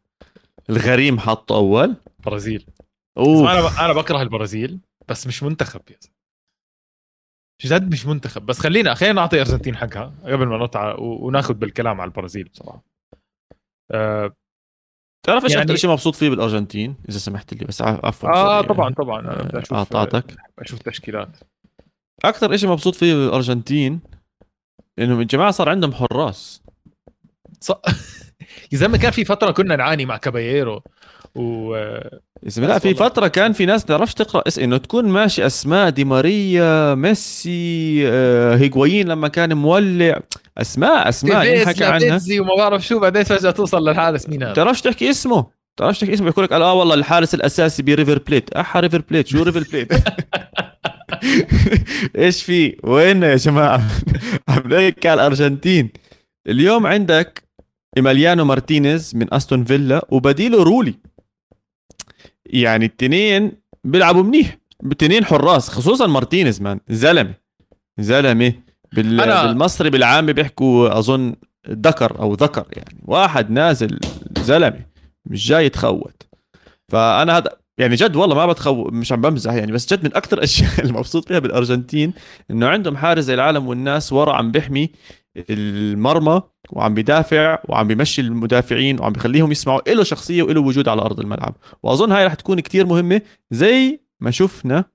الغريم 0.70 1.20
حطه 1.20 1.56
أول. 1.56 1.96
برازيل. 2.20 2.66
أوف. 3.18 3.48
أنا 3.50 3.86
أنا 3.86 3.94
بكره 3.94 4.22
البرازيل 4.22 4.80
بس 5.08 5.28
مش 5.28 5.44
منتخب 5.44 5.82
يا 5.90 5.98
زلمة. 6.02 6.16
جد 7.66 7.92
مش 7.92 8.06
منتخب. 8.06 8.46
بس 8.46 8.60
خلينا 8.60 8.94
خلينا 8.94 9.14
نعطي 9.14 9.36
الارجنتين 9.42 9.76
حقها 9.76 10.14
قبل 10.24 10.46
ما 10.48 10.58
نطلع 10.58 10.96
وناخذ 11.00 11.54
بالكلام 11.54 12.02
على 12.02 12.08
البرازيل 12.08 12.44
بصراحة. 12.44 12.84
أه, 13.92 14.36
تعرف 15.26 15.44
إيش 15.44 15.52
يعني- 15.52 15.64
أكثر 15.64 15.76
شيء 15.76 15.90
مبسوط 15.90 16.16
فيه 16.16 16.30
بالأرجنتين؟ 16.30 16.96
إذا 17.10 17.18
سمحت 17.18 17.54
لي 17.54 17.66
بس 17.66 17.82
عفوا 17.82 18.30
آه. 18.30 18.62
طبعا 18.62 18.94
طبعا. 18.94 19.20
أنا 19.20 19.44
بدي 19.44 19.58
أشوف 19.58 19.74
أعطاتك. 19.74 20.36
أشوف 20.60 20.80
تشكيلات. 20.80 21.38
أكثر 22.26 22.58
شيء 22.58 22.70
مبسوط 22.70 22.96
فيه 22.96 23.14
بالأرجنتين 23.14 24.02
إنهم 25.00 25.20
الجماعه 25.22 25.52
صار 25.52 25.70
عندهم 25.70 25.94
حراس. 25.94 26.62
ص... 27.60 27.72
يا 28.72 28.78
زلمه 28.78 28.98
كان 28.98 29.12
في 29.12 29.26
فترة 29.26 29.52
كنا 29.52 29.76
نعاني 29.76 30.06
مع 30.06 30.18
كاباييرو 30.18 30.82
و 31.36 31.76
يا 31.76 32.50
زلمة 32.50 32.68
لا 32.68 32.80
في. 32.80 32.94
فترة 32.96 33.28
كان 33.28 33.54
في 33.54 33.66
ناس 33.66 33.86
تعرفش 33.86 34.14
تقرأ 34.14 34.44
اس 34.48 34.60
إنه 34.60 34.78
تكون 34.78 35.06
ماشي 35.06 35.46
أسماء 35.46 35.90
دي 35.90 36.04
ماريا 36.06 36.96
ميسي 36.96 38.04
آه، 38.08 38.56
هيغوايين 38.56 39.08
لما 39.08 39.28
كان 39.28 39.54
مولع. 39.54 40.20
أسماء 40.58 41.10
أسماء 41.10 41.46
ينحكى 41.46 41.86
عنها. 41.86 42.20
وما 42.40 42.56
بعرف 42.58 42.88
شو 42.88 43.00
بعدين 43.00 43.24
فجأة 43.24 43.52
توصل 43.52 43.90
للحارس 43.90 44.30
مين 44.30 44.44
هذا 44.44 44.54
تعرفش 44.54 44.82
تحكي 44.82 45.10
اسمه؟ 45.10 45.46
تعرفش 45.78 46.00
تحكي 46.00 46.14
اسمه؟ 46.14 46.28
يقول 46.28 46.46
لك 46.46 46.52
آه 46.54 46.74
والله 46.74 46.94
الحارس 46.96 47.34
الأساسي 47.34 47.84
بريفر 47.84 48.20
بليت. 48.20 48.54
أحا 48.54 48.80
ريفر 48.80 49.02
بليت 49.10 49.28
شو 49.28 49.44
ريفر 49.44 49.64
بليت؟ 49.72 49.92
إيش 52.18 52.44
في؟ 52.44 52.78
وين 52.84 53.24
يا 53.24 53.36
جماعة؟ 53.36 53.88
عم 54.48 54.74
نحكي 54.74 55.10
على 55.10 55.22
الأرجنتين. 55.22 55.90
اليوم 56.48 56.88
عندك 56.88 57.44
إيماليانو 57.98 58.46
مارتينيز 58.46 59.16
من 59.16 59.34
أستون 59.34 59.64
فيلا 59.64 60.06
وبديله 60.10 60.64
رولي. 60.64 60.96
يعني 62.46 62.86
التنين 62.86 63.52
بيلعبوا 63.84 64.24
منيح. 64.24 64.58
التنين 64.86 65.26
حراس 65.26 65.70
خصوصا 65.70 66.08
مارتينيز 66.08 66.62
man. 66.62 66.80
زلمة. 66.90 67.34
زلمة. 68.00 68.54
بال... 68.94 69.22
أنا- 69.22 69.46
بالمصري 69.46 69.90
بالعامي 69.90 70.34
بيحكوا 70.34 71.00
أظن 71.00 71.36
ذكر 71.70 72.20
أو 72.20 72.34
ذكر 72.34 72.66
يعني. 72.72 72.98
واحد 73.06 73.52
نازل 73.52 74.00
زلمة 74.40 74.80
مش 75.26 75.48
جاي 75.48 75.66
يتخوث. 75.66 76.24
فأنا 76.90 77.38
هذا 77.38 77.61
يعني 77.78 77.96
جد 77.96 78.16
والله 78.16 78.36
ما 78.36 78.46
بتخو 78.46 78.84
مش 78.84 79.12
عم 79.12 79.22
بمزح 79.22 79.54
يعني 79.54 79.72
بس 79.72 79.94
جد 79.94 80.04
من 80.04 80.16
أكثر 80.16 80.38
الأشياء 80.38 80.70
اللي 80.80 80.94
مبسوط 80.94 81.28
فيها 81.28 81.40
بالأرجنتين 81.40 82.14
إنه 82.52 82.68
عندهم 82.68 82.98
حارس 82.98 83.24
زي 83.24 83.34
العالم 83.34 83.68
والناس 83.68 84.14
ورا 84.14 84.34
عم 84.34 84.52
بيحمي 84.52 84.90
المرمى 85.38 86.42
وعم 86.72 86.94
بيدافع 86.94 87.60
وعم 87.70 87.88
بيمشي 87.88 88.22
المدافعين 88.22 89.00
وعم 89.00 89.14
بيخليهم 89.14 89.52
يسمعوا 89.52 89.82
له 89.88 90.04
شخصية 90.04 90.44
وله 90.44 90.62
وجود 90.62 90.88
على 90.88 91.02
أرض 91.02 91.20
الملعب. 91.20 91.56
وأظن 91.84 92.12
هاي 92.12 92.26
رح 92.26 92.34
تكون 92.34 92.60
كتير 92.60 92.86
مهمة 92.86 93.22
زي 93.52 94.00
ما 94.20 94.32
شفنا 94.32 94.86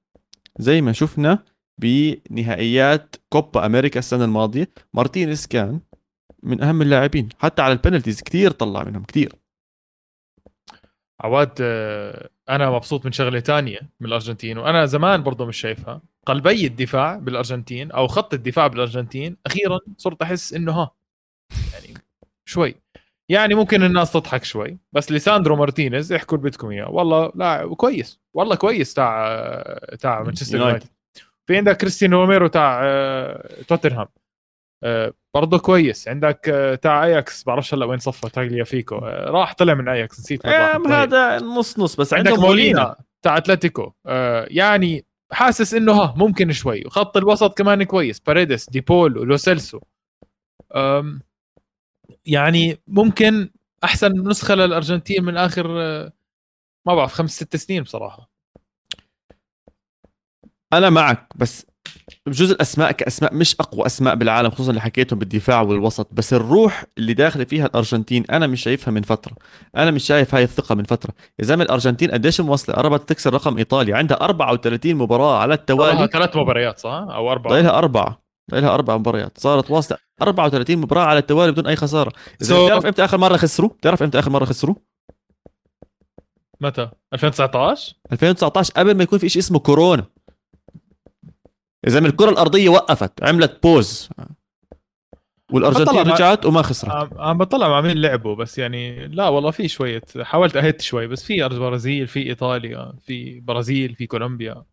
زي 0.59 0.81
ما 0.81 0.93
شفنا 0.93 1.45
بنهائيات 1.79 3.16
كوبا 3.29 3.66
أمريكا 3.66 3.99
السنة 3.99 4.24
الماضية. 4.24 4.68
مارتينيز 4.95 5.47
كان 5.47 5.81
من 6.43 6.62
أهم 6.62 6.83
اللاعبين 6.83 7.29
حتى 7.39 7.62
على 7.62 7.72
ال 7.72 7.78
penalties 7.78 8.22
كتير 8.22 8.51
طلع 8.51 8.85
منهم 8.85 9.05
كتير. 9.05 9.33
عواد 11.20 11.53
آه، 11.61 12.29
أنا 12.49 12.70
مبسوط 12.70 13.05
من 13.05 13.12
شغلة 13.12 13.40
تانية 13.40 13.80
من 14.01 14.07
الأرجنتين 14.07 14.59
وأنا 14.59 14.86
زمان 14.86 15.22
برضه 15.22 15.47
مش 15.47 15.57
شايفها. 15.57 16.01
قلبي 16.26 16.66
الدفاع 16.66 17.16
بالأرجنتين 17.16 17.90
أو 17.90 18.07
خط 18.07 18.34
الدفاع 18.34 18.66
بالأرجنتين 18.66 19.36
أخيرا 19.47 19.78
صرت 19.99 20.22
أحس 20.22 20.53
إنه 20.55 20.72
ها 20.72 20.90
يعني 21.72 21.94
شوي. 22.44 22.74
يعني 23.28 23.55
ممكن 23.55 23.82
الناس 23.82 24.12
تضحك 24.12 24.44
شوي 24.44 24.78
بس 24.92 25.12
ليساندرو 25.12 25.57
مارتينيز 25.57 26.12
احكوا 26.12 26.38
اللي 26.38 26.51
بدكم 26.51 26.70
إياه. 26.70 26.90
والله 26.90 27.32
لاعب 27.34 27.74
كويس. 27.74 28.20
والله 28.34 28.55
كويس 28.57 28.94
تاع 28.94 29.38
تاع 30.01 30.22
مانشستر 30.22 30.59
يونايتد. 30.59 30.88
في 31.47 31.57
عندك 31.57 31.76
كريستيانو 31.76 32.20
روميرو 32.20 32.47
تاع 32.47 32.80
آه، 32.84 33.62
توتنهام. 33.68 34.07
برضه 35.35 35.59
كويس. 35.59 36.09
عندك 36.09 36.49
آه، 36.49 36.74
تاع 36.74 37.05
اياكس 37.05 37.45
بعرفش 37.45 37.74
هلا 37.74 37.87
وين 37.87 37.99
صفى 37.99 38.31
تاجليا 38.31 38.64
فيكو. 38.64 38.97
راح 39.07 39.55
طلع 39.55 39.74
من 39.74 39.89
اياكس 39.89 40.20
نسيت 40.20 40.47
هذا 40.47 41.39
نص 41.39 41.79
نص 41.79 41.97
بس 41.97 42.14
عندك 42.14 42.39
مولينا 42.39 42.97
تاع 43.22 43.37
أتلتيكو. 43.37 43.93
يعني 44.47 45.07
حاسس 45.33 45.74
إنه 45.74 45.93
ها 45.93 46.14
ممكن 46.16 46.53
شوي. 46.53 46.83
وخط 46.87 47.16
الوسط 47.16 47.59
كمان 47.59 47.83
كويس. 47.83 48.20
باريدس 48.20 48.70
ديبول 48.70 49.18
ولوسيلسو 49.18 49.81
يعني 52.27 52.79
ممكن 52.87 53.51
أحسن 53.85 54.29
نسخة 54.29 54.55
للأرجنتين 54.55 55.24
من 55.24 55.37
آخر 55.37 55.68
ما 56.87 56.95
بعرف 56.95 57.12
خمس 57.12 57.37
ست 57.37 57.57
سنين 57.57 57.83
بصراحة. 57.83 58.31
أنا 60.72 60.91
معك 60.91 61.27
بس 61.37 61.66
بجوز 62.26 62.51
الأسماء 62.51 62.93
كأسماء 62.93 63.34
مش 63.34 63.57
أقوى 63.61 63.87
أسماء 63.87 64.14
بالعالم 64.14 64.51
خصوصا 64.51 64.70
اللي 64.70 64.80
حكيتهم 64.80 65.18
بالدفاع 65.18 65.61
والوسط. 65.61 66.09
بس 66.12 66.32
الروح 66.32 66.84
اللي 66.99 67.14
داخله 67.14 67.45
فيها 67.45 67.66
الأرجنتين 67.66 68.24
أنا 68.30 68.47
مش 68.47 68.62
شايفها 68.62 68.93
من 68.93 69.03
فترة. 69.03 69.37
أنا 69.76 69.91
مش 69.91 70.05
شايف 70.05 70.34
هاي 70.34 70.43
الثقة 70.43 70.74
من 70.74 70.84
فترة. 70.84 71.14
يا 71.39 71.45
زلمة 71.45 71.64
الأرجنتين 71.64 72.11
قديش 72.11 72.41
موصله 72.41 72.74
قربت 72.74 73.09
تكسر 73.09 73.34
رقم 73.34 73.59
إيطاليا. 73.59 73.97
عندها 73.97 74.16
34 74.20 74.95
مباراة 74.95 75.39
على 75.39 75.55
التوالي. 75.55 76.09
ثلاث 76.12 76.37
مباريات 76.37 76.78
صح؟ 76.78 77.07
أو 77.11 77.32
أربعة. 77.32 77.53
ضايلها 77.53 77.78
أربعة. 77.78 78.22
ضايلها 78.51 78.74
أربع 78.74 78.97
مباريات. 78.97 79.39
صارت 79.39 79.70
واصلة 79.70 79.99
34 80.22 80.76
مباراة 80.78 81.05
على 81.05 81.18
التوالي 81.18 81.53
بدون 81.53 81.66
أي 81.66 81.76
خسارة. 81.76 82.11
so... 82.45 82.53
بتعرف 82.53 82.87
إمتى 82.87 83.05
آخر 83.05 83.18
مرة 83.18 83.37
خسروا؟ 83.37 83.68
بتعرف 83.68 84.03
إمتى 84.03 84.18
آخر 84.18 84.30
مرة 84.30 84.45
خسروا؟ 84.45 84.74
متى؟ 86.61 86.89
2019 87.14 87.95
2019 88.12 88.72
قبل 88.76 88.95
ما 88.95 89.03
يكون 89.03 89.18
في 89.18 89.28
شيء 89.28 89.43
اسمه 89.43 89.59
كورونا. 89.59 90.05
إذا 91.87 92.01
من 92.01 92.07
الكرة 92.07 92.30
الأرضية 92.30 92.68
وقفت 92.68 93.24
عملت 93.24 93.62
بوز 93.62 94.09
والأرجنتين 95.53 96.12
رجعت 96.12 96.47
وما 96.47 96.62
خسرت. 96.62 97.11
عم 97.18 97.39
بطلع 97.39 97.68
مع 97.68 97.80
مين 97.80 98.01
لعبوا 98.01 98.34
بس 98.34 98.59
يعني 98.59 99.09
لا 99.09 99.28
والله 99.28 99.51
في 99.51 99.68
شوية 99.68 100.03
حاولت 100.20 100.57
اهت 100.57 100.80
شوي 100.80 101.07
بس 101.07 101.24
في 101.24 101.49
برازيل 101.49 102.07
في 102.07 102.22
إيطاليا 102.22 102.93
في 103.01 103.41
برازيل 103.41 103.95
في 103.95 104.07
كولومبيا. 104.07 104.64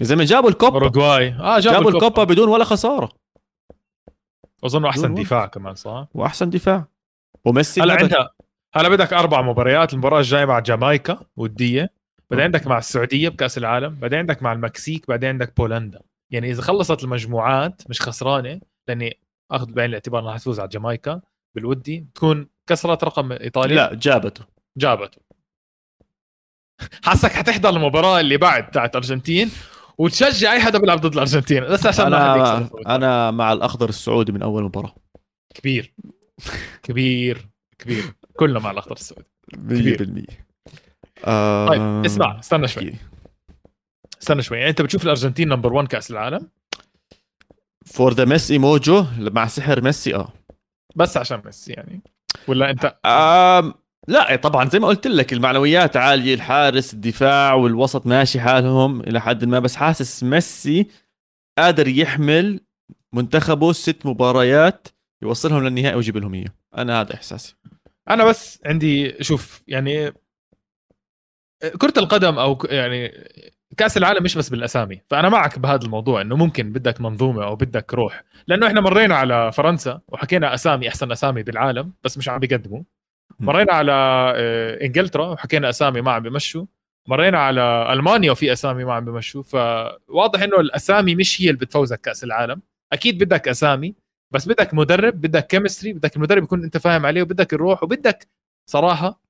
إذا 0.00 0.14
من 0.14 0.24
جابوا 0.24 0.48
الكوبا. 0.48 0.74
أوروغواي. 0.74 1.28
آه 1.28 1.58
جابوا, 1.58 1.78
جابوا 1.78 1.90
الكوبا. 1.90 2.24
بدون 2.24 2.48
ولا 2.48 2.64
خسارة. 2.64 3.08
أظن 4.64 4.84
أحسن 4.84 5.14
دفاع 5.14 5.46
كمان 5.46 5.74
صح؟ 5.74 6.08
وأحسن 6.14 6.50
دفاع. 6.50 6.86
وميسي 7.44 7.80
هلا 7.80 7.94
عندها 7.94 8.30
هلا 8.74 8.88
بدك 8.88 9.12
أربع 9.12 9.42
مباريات 9.42 9.92
المباراة 9.92 10.18
الجاية 10.18 10.44
مع 10.44 10.58
جامايكا 10.58 11.20
ودية. 11.36 12.03
بعدين 12.34 12.44
عندك 12.44 12.66
مع 12.66 12.78
السعودية 12.78 13.28
بكأس 13.28 13.58
العالم 13.58 13.94
بعدين 13.94 14.18
عندك 14.18 14.42
مع 14.42 14.52
المكسيك 14.52 15.08
بعدين 15.08 15.28
عندك 15.28 15.56
بولندا. 15.56 16.00
يعني 16.32 16.50
إذا 16.50 16.62
خلصت 16.62 17.04
المجموعات 17.04 17.82
مش 17.90 18.00
خسرانة 18.00 18.60
لأني 18.88 19.18
آخذ 19.50 19.72
بعين 19.72 19.88
الاعتبار 19.88 20.22
إنها 20.22 20.38
تفوز 20.38 20.60
على 20.60 20.68
جامايكا 20.68 21.20
بالودي 21.56 22.06
تكون 22.14 22.48
كسرت 22.68 23.04
رقم 23.04 23.32
إيطاليا. 23.32 23.76
لا 23.76 23.94
جابته. 23.94 24.44
جابته. 24.78 25.20
حاسك 27.04 27.32
حتحضر 27.32 27.68
المباراة 27.68 28.20
اللي 28.20 28.36
بعد 28.36 28.70
تاعت 28.70 28.96
ارجنتين 28.96 29.50
وتشجع 29.98 30.52
أي 30.52 30.60
حدا 30.60 30.78
بيلعب 30.78 31.00
ضد 31.00 31.12
الأرجنتين. 31.12 31.64
بس 31.64 31.86
عشان 31.86 32.06
أنا 32.06 32.68
أنا 32.86 33.30
مع 33.30 33.52
الأخضر 33.52 33.88
السعودي 33.88 34.32
من 34.32 34.42
أول 34.42 34.62
مباراة. 34.62 34.94
كبير. 35.54 35.94
كبير. 36.82 37.48
كبير. 37.78 38.04
كلنا 38.36 38.58
مع 38.58 38.70
الأخضر 38.70 38.92
السعودي. 38.92 39.28
100% 39.56 40.43
آه 41.24 41.68
طيب 41.68 42.04
اسمع 42.04 42.38
استنى 42.38 42.68
شوي. 42.68 42.94
استنى 44.22 44.42
شوي. 44.42 44.58
يعني 44.58 44.70
انت 44.70 44.82
بتشوف 44.82 45.04
الأرجنتين 45.04 45.48
number 45.48 45.72
1 45.72 45.88
كأس 45.88 46.10
العالم؟ 46.10 46.48
for 47.86 48.12
the 48.12 48.24
ميسي 48.24 48.58
mojo 48.58 49.04
مع 49.18 49.46
سحر 49.46 49.80
ميسي 49.80 50.14
آه. 50.14 50.32
بس 50.96 51.16
عشان 51.16 51.42
ميسي 51.44 51.72
يعني. 51.72 52.00
ولا 52.48 52.70
انت؟ 52.70 52.96
آه 53.04 53.74
لا 54.08 54.36
طبعا 54.36 54.68
زي 54.68 54.78
ما 54.78 54.88
قلت 54.88 55.06
لك 55.06 55.32
المعنويات 55.32 55.96
عالية 55.96 56.34
الحارس 56.34 56.94
الدفاع 56.94 57.54
والوسط 57.54 58.06
ماشي 58.06 58.40
حالهم 58.40 59.00
إلى 59.00 59.20
حد 59.20 59.44
ما 59.44 59.58
بس 59.58 59.76
حاسس 59.76 60.22
ميسي 60.22 60.86
قادر 61.58 61.88
يحمل 61.88 62.60
منتخبه 63.12 63.72
ست 63.72 64.06
مباريات 64.06 64.88
يوصلهم 65.22 65.64
للنهائي 65.64 65.96
ويجيب 65.96 66.16
لهم 66.16 66.34
إياه. 66.34 66.54
أنا 66.76 67.00
هذا 67.00 67.14
إحساسي. 67.14 67.56
أنا 68.10 68.24
بس 68.24 68.60
عندي 68.66 69.22
شوف 69.24 69.62
يعني 69.68 70.12
كرة 71.68 71.94
القدم 71.96 72.38
أو 72.38 72.58
يعني 72.70 73.12
كأس 73.76 73.96
العالم 73.96 74.22
مش 74.22 74.38
بس 74.38 74.48
بالأسامي. 74.48 75.00
فأنا 75.10 75.28
معك 75.28 75.58
بهذا 75.58 75.84
الموضوع 75.84 76.20
إنه 76.20 76.36
ممكن 76.36 76.72
بدك 76.72 77.00
منظومة 77.00 77.44
أو 77.44 77.56
بدك 77.56 77.94
روح. 77.94 78.24
لأنه 78.46 78.66
إحنا 78.66 78.80
مرينا 78.80 79.14
على 79.14 79.52
فرنسا 79.52 80.00
وحكينا 80.08 80.54
أسامي 80.54 80.88
أحسن 80.88 81.12
أسامي 81.12 81.42
بالعالم 81.42 81.92
بس 82.04 82.18
مش 82.18 82.28
عم 82.28 82.38
بيقدموا. 82.38 82.82
مرينا 83.40 83.72
على 83.72 83.92
آه، 84.36 84.84
إنجلترا 84.84 85.26
وحكينا 85.26 85.68
أسامي 85.68 86.00
ما 86.00 86.12
عم 86.12 86.22
بمشوا. 86.22 86.66
مرينا 87.08 87.38
على 87.38 87.92
ألمانيا 87.92 88.32
وفي 88.32 88.52
أسامي 88.52 88.84
ما 88.84 88.92
عم 88.94 89.04
بمشوا. 89.04 89.42
فواضح 89.42 90.42
إنه 90.42 90.60
الأسامي 90.60 91.14
مش 91.14 91.42
هي 91.42 91.46
اللي 91.50 91.58
بتفوزك 91.58 92.00
كأس 92.00 92.24
العالم. 92.24 92.62
أكيد 92.92 93.24
بدك 93.24 93.48
أسامي 93.48 93.94
بس 94.30 94.48
بدك 94.48 94.74
مدرب 94.74 95.20
بدك 95.20 95.46
كيمستري 95.46 95.92
بدك 95.92 96.16
المدرب 96.16 96.42
يكون 96.42 96.64
أنت 96.64 96.76
فاهم 96.76 97.06
عليه 97.06 97.22
وبدك 97.22 97.54
الروح 97.54 97.82
وبدك 97.82 98.28
صراحة 98.66 99.23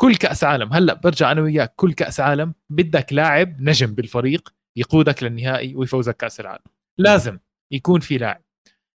كل 0.00 0.16
كأس 0.16 0.44
عالم. 0.44 0.72
هلأ 0.72 0.94
برجع 0.94 1.32
أنا 1.32 1.40
وياك 1.40 1.72
كل 1.76 1.92
كأس 1.92 2.20
عالم 2.20 2.54
بدك 2.70 3.12
لاعب 3.12 3.60
نجم 3.60 3.94
بالفريق 3.94 4.54
يقودك 4.76 5.22
للنهائي 5.22 5.74
ويفوزك 5.74 6.16
كأس 6.16 6.40
العالم. 6.40 6.64
لازم 6.98 7.38
يكون 7.72 8.00
في 8.00 8.18
لاعب. 8.18 8.42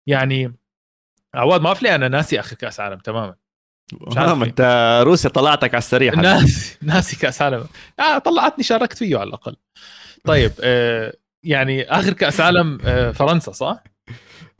يعني 0.07 0.53
عواد 1.35 1.61
ما 1.61 1.73
في 1.73 1.95
أنا 1.95 2.07
ناسي 2.07 2.39
اخر 2.39 2.55
كأس 2.55 2.79
عالم 2.79 2.99
تماما. 2.99 3.35
مش 3.93 4.17
عارف 4.17 4.43
أنت 4.43 5.01
روسيا 5.05 5.29
طلعتك 5.29 5.73
على 5.73 5.77
السريع 5.77 6.13
ناسي 6.13 6.77
ناسي 6.81 7.15
كأس 7.15 7.41
عالم. 7.41 7.65
آه 7.99 8.17
طلعتني 8.17 8.63
شاركت 8.63 8.97
فيه 8.97 9.17
على 9.17 9.27
الأقل. 9.27 9.55
طيب 10.23 10.51
آه 10.63 11.13
يعني 11.43 11.83
آخر 11.83 12.13
كأس 12.13 12.39
عالم 12.39 12.77
آه 12.85 13.11
فرنسا 13.11 13.51
صح؟ 13.51 13.83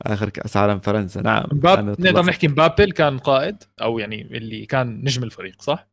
آخر 0.02 0.28
كأس 0.28 0.56
عالم 0.56 0.80
فرنسا 0.80 1.20
نعم. 1.20 1.44
مباب... 1.52 2.00
نقدر 2.00 2.24
نحكي 2.24 2.48
مبابي 2.48 2.86
كان 2.86 3.18
قائد 3.18 3.62
أو 3.82 3.98
يعني 3.98 4.22
اللي 4.22 4.66
كان 4.66 5.04
نجم 5.04 5.22
الفريق 5.22 5.62
صح؟ 5.62 5.91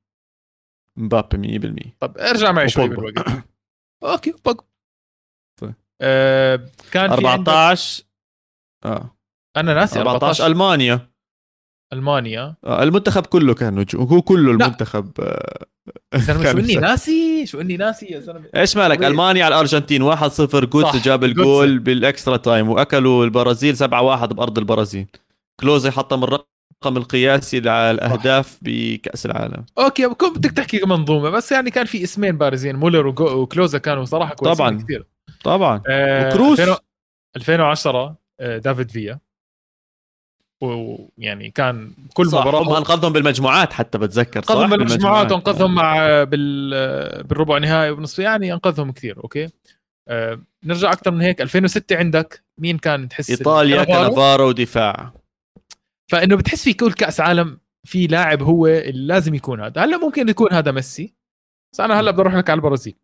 مبابي 1.00 1.60
100% 1.60 1.91
طب 2.00 2.18
ارجع 2.18 2.52
معي 2.52 2.70
شوي 2.70 2.88
بالوقت. 2.88 3.28
أوكي 4.04 4.34
بوجبا 4.45 4.64
طيب. 5.62 5.74
آه 6.02 6.70
كان 6.91 7.12
14 7.12 8.04
آه. 8.86 9.16
أنا 9.58 9.74
ناسي 9.74 10.00
14, 10.00 10.14
14 10.14 10.45
ألمانيا. 10.47 11.10
ألمانيا. 11.93 12.56
آه 12.64 12.84
المنتخب 12.84 13.26
كله 13.26 13.54
كان 13.54 13.76
نجوم 13.80 14.08
هو 14.08 14.22
كله 14.22 14.52
المنتخب 14.52 15.12
آه. 15.20 15.66
شو 16.18 16.58
إني 16.58 16.76
ناسي؟ 16.76 17.45
شو 17.45 17.62
إني 17.62 17.78
ناسي 17.78 18.06
يا 18.06 18.20
زلمة؟ 18.20 18.50
إيش 18.56 18.78
مالك. 18.78 19.04
ألمانيا 19.04 19.45
على 19.45 19.56
الأرجنتين 19.56 20.16
1-0 20.16 20.66
جوتزه 20.65 20.95
جاب 20.95 21.24
الجول 21.24 21.80
بال 21.80 21.96
extra 21.96 22.38
time 22.38 22.70
وأكلوا 22.70 23.26
البرازيل 23.26 23.78
7-1 23.78 23.82
بأرض 23.84 24.58
البرازيل. 24.58 25.08
كلوزي 25.60 25.91
حطم 25.91 26.24
الرقم 26.24 26.59
الرقم 26.84 26.97
القياسي 26.97 27.59
للاهداف 27.59 28.57
بكأس 28.61 29.25
العالم. 29.25 29.65
أوكي 29.80 30.09
كنت 30.09 30.38
بدك 30.38 30.51
تحكي 30.51 30.82
منظومة 30.86 31.30
بس 31.30 31.51
يعني 31.51 31.71
كان 31.71 31.86
في 31.86 32.03
اسمين 32.03 32.38
بارزين 32.38 32.75
مولر 32.75 33.07
وكلوزه 33.07 33.78
كانوا 33.77 34.05
صراحة 34.05 34.36
كويسين 34.36 34.55
طبعا 34.55 34.84
كثير. 34.84 35.05
طبعا. 35.43 35.82
آه 35.89 36.27
وكروس؟ 36.27 36.59
2010 37.36 38.15
آه 38.39 38.57
دافيد 38.57 38.91
فيا. 38.91 39.19
ويعني 40.61 41.49
كان 41.49 41.91
كل 42.13 42.27
صح 42.27 42.41
مباراة 42.41 42.61
هم 42.61 42.73
أنقذهم 42.73 43.13
بالمجموعات 43.13 43.73
حتى 43.73 43.97
بتذكر 43.97 44.41
صح؟ 44.43 44.51
أنقذهم 44.51 44.69
بالمجموعات. 44.69 45.32
وأنقذهم 45.32 45.75
مع 45.75 46.23
بال 46.23 47.23
بالربع 47.23 47.57
نهائي 47.57 47.91
وبنصف 47.91 48.19
يعني 48.19 48.53
أنقذهم 48.53 48.91
كثير 48.91 49.17
أوكي؟ 49.23 49.47
آه 50.07 50.39
نرجع 50.63 50.91
أكثر 50.91 51.11
من 51.11 51.21
هيك 51.21 51.41
2006 51.41 51.97
عندك 51.97 52.43
مين 52.57 52.77
كان 52.77 53.09
تحس 53.09 53.30
إيطاليا 53.30 53.84
كانافارو 53.84 54.47
ودفاع 54.47 55.13
فإنه 56.12 56.38
بتحس 56.38 56.64
في 56.64 56.74
كل 56.74 56.93
كأس 56.93 57.20
عالم 57.20 57.60
في 57.88 58.07
لاعب 58.07 58.43
هو 58.43 58.68
اللي 58.68 59.07
لازم 59.07 59.36
يكون 59.36 59.62
هذا. 59.62 59.84
هلا 59.84 59.97
ممكن 59.97 60.30
يكون 60.30 60.53
هذا 60.53 60.72
ميسي. 60.72 61.16
بس 61.74 61.80
أنا 61.80 61.99
هلا 61.99 62.12
بدي 62.12 62.22
أروح 62.22 62.36
لك 62.36 62.49
على 62.49 62.57
البرازيل. 62.57 62.99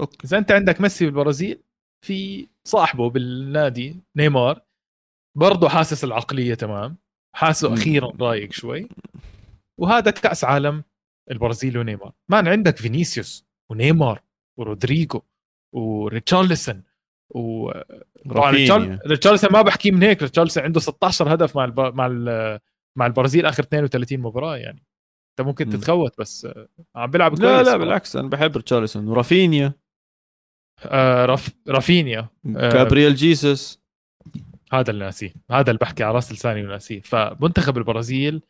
أوكي. 0.00 0.18
إذا 0.24 0.38
أنت 0.38 0.52
عندك 0.52 0.80
ميسي 0.80 1.04
بالبرازيل 1.04 1.62
في 2.06 2.48
صاحبه 2.68 3.10
بالنادي 3.10 4.00
نيمار 4.16 4.66
برضه 5.38 5.68
حاسس 5.68 6.04
العقلية 6.04 6.54
تمام. 6.54 6.96
حاسه 7.36 7.74
أخيرا 7.74 8.12
رايق 8.20 8.52
شوي. 8.52 8.88
وهذا 9.80 10.10
كأس 10.10 10.44
عالم 10.44 10.84
البرازيل 11.30 11.78
ونيمار. 11.78 12.12
man 12.30 12.48
عندك 12.48 12.76
فينيسيوس 12.76 13.46
ونيمار 13.70 14.22
ورودريجو 14.58 15.22
وريتشارلسون 15.74 16.82
و 17.30 17.72
طبعا 18.30 18.50
ريتشارلسون 19.06 19.52
ما 19.52 19.62
بحكي 19.62 19.90
من 19.90 20.02
هيك 20.02 20.22
ريتشارلسون 20.22 20.62
عنده 20.62 20.80
16 20.80 21.34
هدف 21.34 21.56
مع 21.56 21.64
الب... 21.64 21.80
مع 21.80 22.08
مع 22.96 23.06
البرازيل 23.06 23.46
آخر 23.46 23.62
32 23.62 24.18
مباراة 24.18 24.56
يعني. 24.56 24.84
انت 25.30 25.46
ممكن 25.46 25.66
مم. 25.66 25.72
تتخوت 25.72 26.18
بس 26.18 26.44
آه، 26.44 26.68
عم 26.94 27.10
بيلعب 27.10 27.30
كويس 27.30 27.42
لا 27.42 27.62
لا. 27.62 27.76
بالعكس 27.76 28.16
أنا 28.16 28.28
بحب 28.28 28.56
ريتشارلسون 28.56 29.08
ورافينيا. 29.08 29.72
آه 30.84 31.26
رف... 31.26 31.48
رافينيا. 31.68 32.28
آه، 32.56 32.70
جابرييل 32.70 33.14
جيسوس 33.14 33.80
هذا 34.72 34.90
اللي 34.90 35.04
ناسيه. 35.04 35.32
هذا 35.50 35.70
اللي 35.70 35.78
بحكي 35.78 36.04
على 36.04 36.14
راس 36.14 36.32
لساني 36.32 36.62
وناسيه. 36.62 37.00
فمنتخب 37.00 37.78
البرازيل 37.78 38.42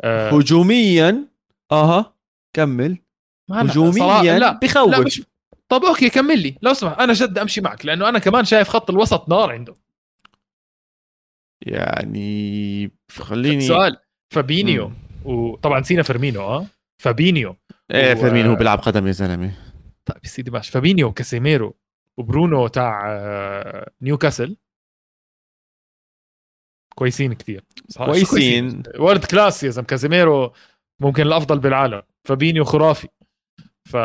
آه 0.00 0.30
هجوميا 0.30 1.28
آها 1.72 2.14
كمل. 2.56 2.98
هجوميا 3.50 4.38
لا 4.38 4.52
بخوف 4.62 4.90
لا 4.90 5.00
مش 5.00 5.22
طب 5.68 5.84
أوكي 5.84 6.10
كمل 6.10 6.38
لي. 6.42 6.58
لو 6.62 6.72
سمحت 6.74 6.98
أنا 6.98 7.12
جد 7.12 7.38
أمشي 7.38 7.60
معك 7.60 7.86
لأنه 7.86 8.08
أنا 8.08 8.18
كمان 8.18 8.44
شايف 8.44 8.68
خط 8.68 8.90
الوسط 8.90 9.28
نار 9.28 9.52
عنده. 9.52 9.74
يعني 11.66 12.90
خليني 13.10 13.60
سؤال. 13.60 13.96
فابينيو 14.34 14.88
مم. 14.88 14.94
وطبعا 15.24 15.82
نسينا 15.82 16.02
فيرمينو 16.02 16.40
آه. 16.40 16.66
فابينيو 17.02 17.56
إيه 17.90 18.12
و- 18.12 18.16
فيرمين 18.16 18.46
هو 18.46 18.54
بيلعب 18.54 18.78
قدم 18.78 19.06
يا 19.06 19.12
زلمة. 19.12 19.52
طيب 20.04 20.18
يا 20.24 20.28
سيدي 20.28 20.50
ماشي. 20.50 20.72
فابينيو 20.72 21.06
وكاسيميرو 21.08 21.76
وبرونو 22.16 22.66
تاع 22.66 23.04
آه، 23.08 23.90
نيوكاسل. 24.02 24.56
كويسين 26.94 27.32
كثير 27.32 27.64
كويسين. 27.96 28.82
world 28.98 29.24
class 29.24 29.64
يا 29.64 29.70
زلمة. 29.70 29.86
كازيميرو 29.86 30.52
ممكن 31.00 31.22
الأفضل 31.22 31.58
بالعالم. 31.58 32.02
فابينيو 32.24 32.64
خرافي. 32.64 33.08
ف 33.84 33.96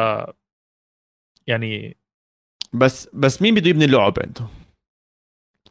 يعني 1.47 1.97
بس 2.73 3.09
بس 3.13 3.41
مين 3.41 3.55
بده 3.55 3.69
يبني 3.69 3.85
اللعب 3.85 4.13
عنده 4.23 4.45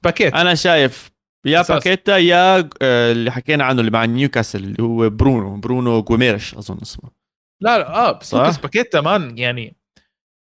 باكيتا 0.03 0.35
أنا 0.35 0.55
شايف 0.55 1.11
يا 1.45 1.61
أساس. 1.61 1.77
باكيتا 1.77 2.17
يا 2.19 2.59
آه، 2.83 3.13
اللي 3.13 3.31
حكينا 3.31 3.65
عنه 3.65 3.81
اللي 3.81 3.91
مع 3.91 4.05
نيوكاسل 4.05 4.65
اللي 4.65 4.83
هو 4.83 5.11
برونو 5.11 5.57
برونو 5.57 6.03
جيمارايش 6.03 6.55
أظن 6.55 6.79
اسمه 6.83 7.11
لا 7.61 7.79
لا 7.79 7.95
آه 8.09 8.13
بس 8.13 8.31
صح؟ 8.31 8.61
باكيتا 8.61 9.01
man 9.01 9.39
يعني 9.39 9.77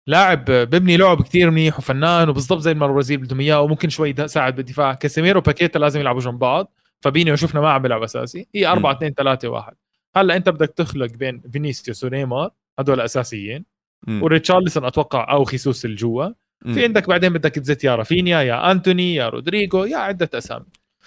لاعب 0.07 0.45
ببني 0.45 0.97
لعب 0.97 1.22
كثير 1.22 1.51
منيح 1.51 1.79
وفنان 1.79 2.29
وبالضبط 2.29 2.59
زي 2.61 2.74
ما 2.74 2.87
البرازيل 2.87 3.16
بدهم 3.18 3.41
إياه 3.41 3.61
وممكن 3.61 3.89
شوي 3.89 4.14
يساعد 4.18 4.57
بالدفاع 4.57 4.95
كاسيميرو 4.95 5.39
وباكيتا 5.39 5.79
لازم 5.79 6.01
يلعبوا 6.01 6.20
جنب 6.20 6.39
بعض 6.39 6.72
فابينيو 7.01 7.37
شفنا 7.37 7.61
ما 7.61 7.70
عم 7.72 7.83
بيلعب 7.83 8.03
أساسي 8.03 8.47
هي 8.55 8.66
4 8.66 8.91
مم. 8.91 8.97
2 8.97 9.14
3 9.14 9.49
1 9.49 9.74
هلأ 10.16 10.37
أنت 10.37 10.49
بدك 10.49 10.70
تخلق 10.76 11.07
بين 11.11 11.43
فينيسيوس 11.53 12.05
ونيمار 12.05 12.51
هدول 12.79 13.01
أساسيين. 13.01 13.64
وريتشارلسون 14.09 14.84
أتوقع 14.84 15.32
أو 15.32 15.44
خيسوس 15.44 15.84
لجوا. 15.84 16.28
مم. 16.64 16.74
في 16.74 16.84
عندك 16.84 17.09
بعدين 17.09 17.32
بدك 17.32 17.51
تزت 17.55 17.84
يا 17.84 17.94
رافينيا 17.94 18.42
يا 18.42 18.70
أنتوني 18.70 19.14
يا 19.14 19.28
رودريجو 19.28 19.84
يا 19.84 19.96
عدة 19.96 20.30
أسامي. 20.34 20.66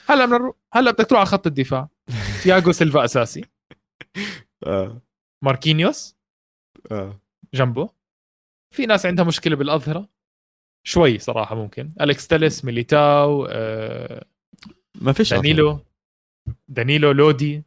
هلا 0.10 0.26
من 0.26 0.34
الرو... 0.34 0.56
هلا 0.74 0.92
بدك 0.92 1.06
تروح 1.06 1.20
على 1.20 1.26
خط 1.30 1.48
الدفاع. 1.48 1.90
تياغو 2.44 2.72
سيلفا 2.72 3.06
أساسي. 3.06 3.46
آه. 4.66 5.02
ماركينيوس. 5.42 6.16
آه. 6.92 7.20
جنبه. 7.54 7.90
في 8.76 8.86
ناس 8.86 9.06
عندها 9.06 9.26
مشكلة 9.26 9.56
بالأظهرة. 9.56 10.10
شوي 10.84 11.20
صراحة 11.20 11.56
ممكن. 11.56 11.92
أليكس 12.02 12.28
تيلس 12.28 12.66
ميليتاو 12.66 13.46
آه، 13.50 14.26
ما 15.02 15.14
فيش. 15.14 15.34
دانيلو. 15.34 15.80
دانيلو 16.68 17.12
لودي. 17.12 17.64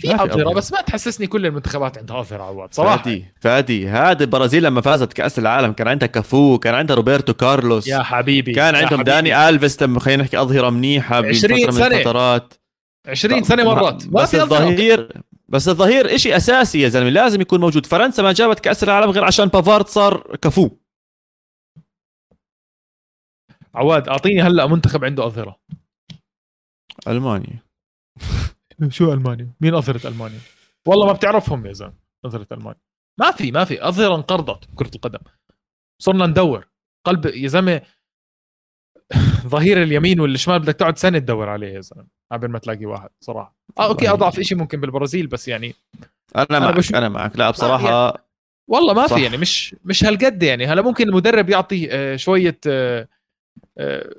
في 0.00 0.14
اظهره 0.14 0.34
أظهرة. 0.34 0.54
بس 0.54 0.72
ما 0.72 0.80
تحسسني 0.80 1.26
كل 1.26 1.46
المنتخبات 1.46 1.98
عندها 1.98 2.20
اظهره 2.20 2.42
عواد 2.42 2.74
صراحة. 2.74 2.96
فادي 2.96 3.24
فادي. 3.40 3.88
هذا 3.88 4.24
البرازيل 4.24 4.62
لما 4.62 4.80
فازت 4.80 5.12
كأس 5.12 5.38
العالم 5.38 5.72
كان 5.72 5.88
عندها 5.88 6.08
كافو 6.08 6.58
كان 6.58 6.74
عندها 6.74 6.96
روبرتو 6.96 7.34
كارلوس 7.34 7.86
يا 7.86 8.02
حبيبي 8.02 8.52
كان 8.52 8.74
عندهم 8.74 8.88
حبيبي. 8.88 9.04
داني 9.04 9.48
الفيس 9.48 9.84
خلينا 9.84 10.22
نحكي 10.22 10.40
أظهرة 10.40 10.70
منيحة 10.70 11.16
20 11.16 11.32
بفتره 11.32 11.66
من 11.66 11.72
سنة. 11.72 11.86
الفترات. 11.86 12.54
20 13.06 13.42
سنة 13.42 13.64
مرات. 13.64 14.06
ما 14.06 14.22
بس 14.22 14.34
الظهير 14.34 15.22
بس 15.48 15.68
الظهير 15.68 16.14
إشي 16.14 16.36
أساسي 16.36 16.80
يا 16.80 16.88
زلمة 16.88 17.10
لازم 17.10 17.40
يكون 17.40 17.60
موجود. 17.60 17.86
فرنسا 17.86 18.22
ما 18.22 18.32
جابت 18.32 18.60
كأس 18.60 18.84
العالم 18.84 19.10
غير 19.10 19.24
عشان 19.24 19.46
بافارد 19.46 19.86
صار 19.86 20.36
كفو 20.42 20.70
عواد 23.74 24.08
أعطيني 24.08 24.42
هلأ 24.42 24.66
منتخب 24.66 25.04
عنده 25.04 25.26
أظهرة. 25.26 25.60
ألمانيا. 27.08 27.64
شو 28.88 29.12
ألمانيا؟ 29.12 29.48
مين 29.60 29.74
أظهرة 29.74 30.06
ألمانيا؟ 30.08 30.38
والله 30.86 31.06
ما 31.06 31.12
بتعرفهم 31.12 31.66
يا 31.66 31.72
زلمة 31.72 31.94
أظهرة 32.24 32.46
ألمانيا. 32.52 32.80
ما 33.20 33.30
في 33.30 33.52
ما 33.52 33.64
في. 33.64 33.88
أظهرة 33.88 34.14
انقرضت 34.14 34.68
بكره 34.70 34.90
القدم. 34.94 35.18
صرنا 36.02 36.26
ندور. 36.26 36.68
قلب 37.06 37.26
يا 37.26 37.48
زلمة 37.48 37.82
ظهير 39.46 39.82
اليمين 39.82 40.20
والشمال 40.20 40.58
بدك 40.58 40.74
تقعد 40.74 40.98
سنة 40.98 41.18
تدور 41.18 41.48
عليه 41.48 41.74
يا 41.74 41.80
زلمة 41.80 42.06
قبل 42.32 42.48
ما 42.48 42.58
تلاقي 42.58 42.86
واحد 42.86 43.08
صراحة. 43.20 43.56
آه 43.78 43.86
أوكي. 43.88 44.08
أضعف 44.10 44.40
شيء 44.40 44.58
ممكن 44.58 44.80
بالبرازيل 44.80 45.26
بس 45.26 45.48
يعني 45.48 45.74
أنا 46.36 46.58
معك 46.60 46.74
بشوف- 46.76 46.96
أنا 46.96 47.08
معك. 47.08 47.36
لا 47.38 47.50
بصراحة 47.50 48.24
والله 48.70 48.94
ما 48.94 49.06
صح. 49.06 49.16
في 49.16 49.22
يعني 49.22 49.36
مش 49.36 49.76
مش 49.84 50.04
هالقد 50.04 50.42
يعني. 50.42 50.66
هلا 50.66 50.82
ممكن 50.82 51.08
المدرب 51.08 51.48
يعطي 51.50 51.88
آه، 51.92 52.16
شوية 52.16 52.58
آه، 52.66 53.08
آه، 53.78 54.14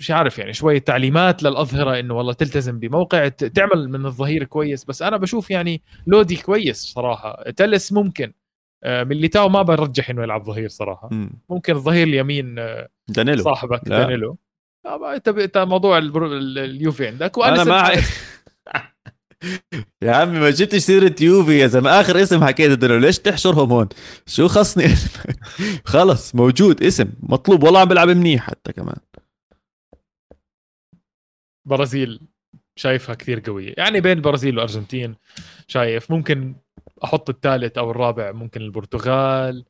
مش 0.00 0.10
عارف 0.10 0.38
يعني 0.38 0.52
شوية 0.52 0.78
تعليمات 0.78 1.42
للأظهرة 1.42 2.00
إنه 2.00 2.14
والله 2.14 2.32
تلتزم 2.32 2.78
بموقع 2.78 3.28
تعمل 3.28 3.88
من 3.88 4.06
الظهير 4.06 4.44
كويس. 4.44 4.84
بس 4.84 5.02
أنا 5.02 5.16
بشوف 5.16 5.50
يعني 5.50 5.82
لودي 6.06 6.36
كويس 6.36 6.76
صراحة. 6.76 7.50
تيلس 7.50 7.92
ممكن 7.92 8.32
آه، 8.84 9.04
ميليتاو 9.04 9.48
ما 9.48 9.62
برجح 9.62 10.10
إنه 10.10 10.22
يلعب 10.22 10.44
ظهير 10.44 10.68
صراحة. 10.68 11.08
مم. 11.12 11.30
ممكن 11.50 11.72
الظهير 11.72 12.06
اليمين 12.06 12.58
آه، 12.58 12.88
دانيلو. 13.08 13.42
صاحبك 13.42 13.80
لا. 13.86 13.98
دانيلو. 13.98 14.38
آه، 14.86 15.14
أنت 15.14 15.28
أنت 15.28 15.58
موضوع 15.58 15.98
اليوفي 15.98 17.06
عندك 17.06 17.38
أنا 17.38 17.46
وأليسون 17.46 17.68
ما. 17.72 17.92
يا 20.02 20.12
عمي 20.12 20.38
ما 20.38 20.50
جبتش 20.50 20.78
سيرة 20.78 21.14
يوفي 21.20 21.58
يا 21.58 21.66
زلمة. 21.66 21.90
آخر 22.00 22.22
اسم 22.22 22.44
حكيت 22.44 22.70
دانيلو. 22.70 23.00
ليش 23.00 23.18
تحشرهم 23.18 23.72
هون؟ 23.72 23.88
شو 24.26 24.48
خصني؟ 24.48 24.88
خلص 25.84 26.34
موجود 26.34 26.82
اسم 26.82 27.06
مطلوب. 27.22 27.62
والله 27.62 27.80
عم 27.80 27.88
بلعب 27.88 28.08
منيح 28.08 28.42
حتى 28.46 28.72
كمان. 28.72 28.96
برازيل 31.70 32.20
شايفها 32.76 33.14
كثير 33.14 33.40
قوية. 33.46 33.74
يعني 33.78 34.00
بين 34.00 34.16
البرازيل 34.16 34.54
والارجنتين 34.54 35.16
شايف. 35.66 36.10
ممكن 36.10 36.56
أحط 37.04 37.30
الثالث 37.30 37.78
أو 37.78 37.90
الرابع 37.90 38.32
ممكن 38.32 38.60
البرتغال 38.60 39.64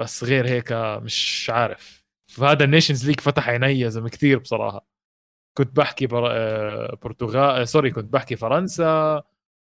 بس 0.00 0.24
غير 0.24 0.48
هيك 0.48 0.72
مش 0.72 1.50
عارف. 1.54 2.04
فهذا 2.26 2.64
ال 2.64 2.69
Nations 2.69 3.06
League 3.06 3.20
فتح 3.20 3.48
عيني 3.48 3.80
يا 3.80 3.88
زلمة 3.88 4.08
كثير 4.08 4.38
بصراحة. 4.38 4.86
كنت 5.58 5.76
بحكي 5.76 6.06
بر... 6.06 6.28
آه، 6.30 6.98
برتغال 7.02 7.60
آه، 7.60 7.64
sorry 7.64 7.90
كنت 7.90 8.12
بحكي 8.12 8.36
فرنسا 8.36 9.22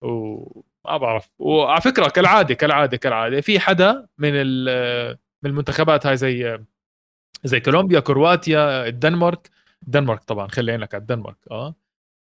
وما 0.03 0.97
بعرف. 0.97 1.30
وعلى 1.39 1.82
فكرة 1.82 2.10
كالعادة 2.10 2.53
كالعادة 2.53 2.97
كالعادة. 2.97 3.41
في 3.41 3.60
حدا 3.60 4.07
من. 4.18 4.32
آه، 4.70 5.20
من 5.43 5.49
المنتخبات 5.49 6.05
هاي 6.05 6.18
زي 6.18 6.60
زي 7.43 7.60
كولومبيا 7.60 7.99
كرواتيا 7.99 8.88
الدنمارك 8.88 9.49
الدنمارك 9.84 10.23
طبعا 10.23 10.47
خلي 10.47 10.71
عينك 10.71 10.93
على 10.95 11.01
الدنمارك 11.01 11.38
آه. 11.51 11.75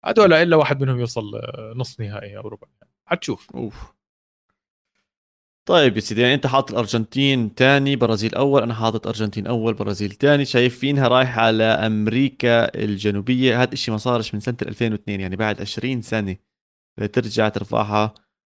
هدول 0.05 0.33
إلا 0.33 0.57
واحد 0.57 0.83
منهم 0.83 1.01
يوصل 1.01 1.35
آه، 1.35 1.73
نص 1.77 2.01
نهائي 2.01 2.37
أو 2.37 2.49
ربع 2.49 2.69
حتشوف. 3.07 3.51
أوف. 3.55 3.93
طيب 5.69 5.97
يا 5.97 6.01
سيدي 6.01 6.21
يعني 6.21 6.35
أنت 6.35 6.47
حاطط 6.47 6.71
الأرجنتين 6.71 7.51
ثاني 7.57 7.97
برازيل 7.97 8.35
أول 8.35 8.63
أنا 8.63 8.75
حاطط 8.75 9.07
أرجنتين 9.07 9.47
أول 9.47 9.75
برازيل 9.75 10.11
ثاني 10.11 10.45
شايفينها 10.45 11.09
رايحة 11.09 11.43
على 11.43 11.65
أمريكا 11.65 12.79
الجنوبية. 12.85 13.63
هذا 13.63 13.73
الشيء 13.73 13.93
ما 13.93 13.99
صارش 13.99 14.35
من 14.35 14.41
سنة 14.41 14.57
2002 14.63 15.21
يعني 15.21 15.37
بعد 15.37 15.61
20 15.61 16.03
سنة 16.03 16.37
ترجع 17.13 17.49
ترفعها 17.49 18.15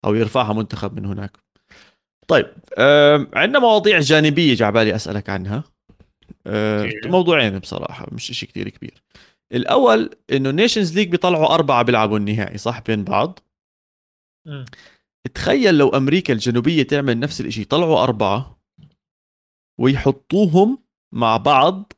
أو 0.05 0.15
يرفعها 0.15 0.53
منتخب 0.53 0.99
من 0.99 1.05
هناك. 1.05 1.37
طيب 2.27 2.47
عندنا 3.33 3.59
مواضيع 3.59 3.99
جانبية 3.99 4.53
جعبالي 4.53 4.95
أسألك 4.95 5.29
عنها. 5.29 5.63
موضوعين 7.05 7.59
بصراحة 7.59 8.07
مش 8.11 8.23
شيء 8.25 8.49
كتير 8.49 8.69
كبير. 8.69 9.03
الأول 9.53 10.09
إنه 10.31 10.51
Nations 10.51 10.95
League 10.95 11.09
بيطلعوا 11.09 11.53
أربعة 11.53 11.83
بيلعبوا 11.83 12.17
النهائي 12.17 12.57
صح؟ 12.57 12.79
بين 12.79 13.03
بعض. 13.03 13.39
مم. 14.47 14.65
تخيل 15.33 15.77
لو 15.77 15.89
أمريكا 15.89 16.33
الجنوبية 16.33 16.83
تعمل 16.83 17.19
نفس 17.19 17.41
الشيء 17.41 17.65
طلعوا 17.65 18.03
أربعة 18.03 18.59
ويحطوهم 19.79 20.83
مع 21.11 21.37
بعض 21.37 21.93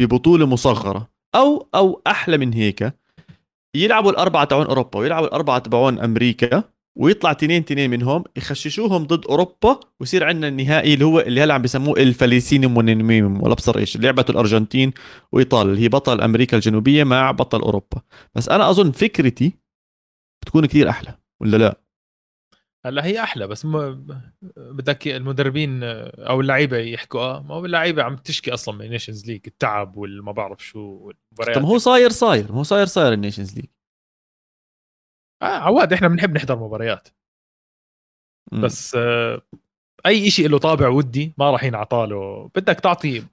ببطولة 0.00 0.46
مصغرة 0.46 1.10
أو 1.34 1.68
أو 1.74 2.02
أحلى 2.06 2.38
من 2.38 2.52
هيك 2.52 2.94
يلعبوا 3.76 4.10
الأربعة 4.10 4.44
تبعون 4.44 4.66
أوروبا 4.66 4.98
ويلعبوا 4.98 5.26
الأربعة 5.26 5.58
تبعون 5.58 5.98
أمريكا. 5.98 6.64
ويطلع 6.96 7.32
تنين 7.32 7.64
تنين 7.64 7.90
منهم 7.90 8.24
يخششوهم 8.36 9.04
ضد 9.04 9.26
أوروبا 9.26 9.80
ويصير 10.00 10.24
عندنا 10.24 10.48
النهائي 10.48 10.94
اللي 10.94 11.04
هو 11.04 11.20
اللي 11.20 11.40
هلا 11.40 11.54
عم 11.54 11.62
بيسموه 11.62 12.00
الفاليسيما 12.00 12.76
وفيناليسيما 12.76 13.42
ولا 13.42 13.52
ابصر 13.52 13.78
إيش 13.78 13.96
لعبة 13.96 14.24
الأرجنتين 14.30 14.92
وإيطاليا 15.32 15.72
اللي 15.72 15.84
هي 15.84 15.88
بطل 15.88 16.20
أمريكا 16.20 16.56
الجنوبية 16.56 17.04
مع 17.04 17.30
بطل 17.30 17.60
أوروبا. 17.60 18.02
بس 18.34 18.48
أنا 18.48 18.70
أظن 18.70 18.90
فكرتي 18.90 19.52
بتكون 20.42 20.66
كثير 20.66 20.88
أحلى 20.88 21.18
ولا 21.40 21.56
لا؟ 21.56 21.82
هلا 22.86 23.04
هي 23.04 23.22
أحلى 23.22 23.46
بس 23.46 23.64
م... 23.64 24.06
بدك 24.56 25.08
المدربين 25.08 25.80
أو 25.82 26.40
اللعيبة 26.40 26.76
يحكوا 26.76 27.20
آه 27.20 27.42
ما 27.42 27.54
هو 27.54 27.64
اللعيبة 27.66 28.02
عم 28.02 28.16
تشكي 28.16 28.54
أصلا 28.54 28.74
من 28.74 28.90
Nations 28.90 29.26
League 29.26 29.40
التعب 29.46 29.96
والما 29.96 30.32
بعرف 30.32 30.66
شو 30.66 30.80
والمباريات. 30.80 31.58
طب 31.58 31.64
هو 31.64 31.78
صاير 31.78 32.10
صاير 32.10 32.52
ما 32.52 32.58
هو 32.58 32.62
صاير 32.62 32.86
صاير 32.86 33.12
ال 33.12 33.17
Nations 33.17 33.54
League 33.54 33.66
آه. 35.42 35.46
عواد 35.46 35.92
إحنا 35.92 36.08
بنحب 36.08 36.34
نحضر 36.34 36.58
مباريات. 36.58 37.08
بس 38.52 38.94
آه 38.94 39.42
أي 40.06 40.30
شيء 40.30 40.48
له 40.48 40.58
طابع 40.58 40.88
ودي 40.88 41.34
ما 41.38 41.50
راح 41.50 41.64
ينعطى 41.64 42.06
له. 42.10 42.50
بدك 42.54 42.80
تعطي. 42.80 43.24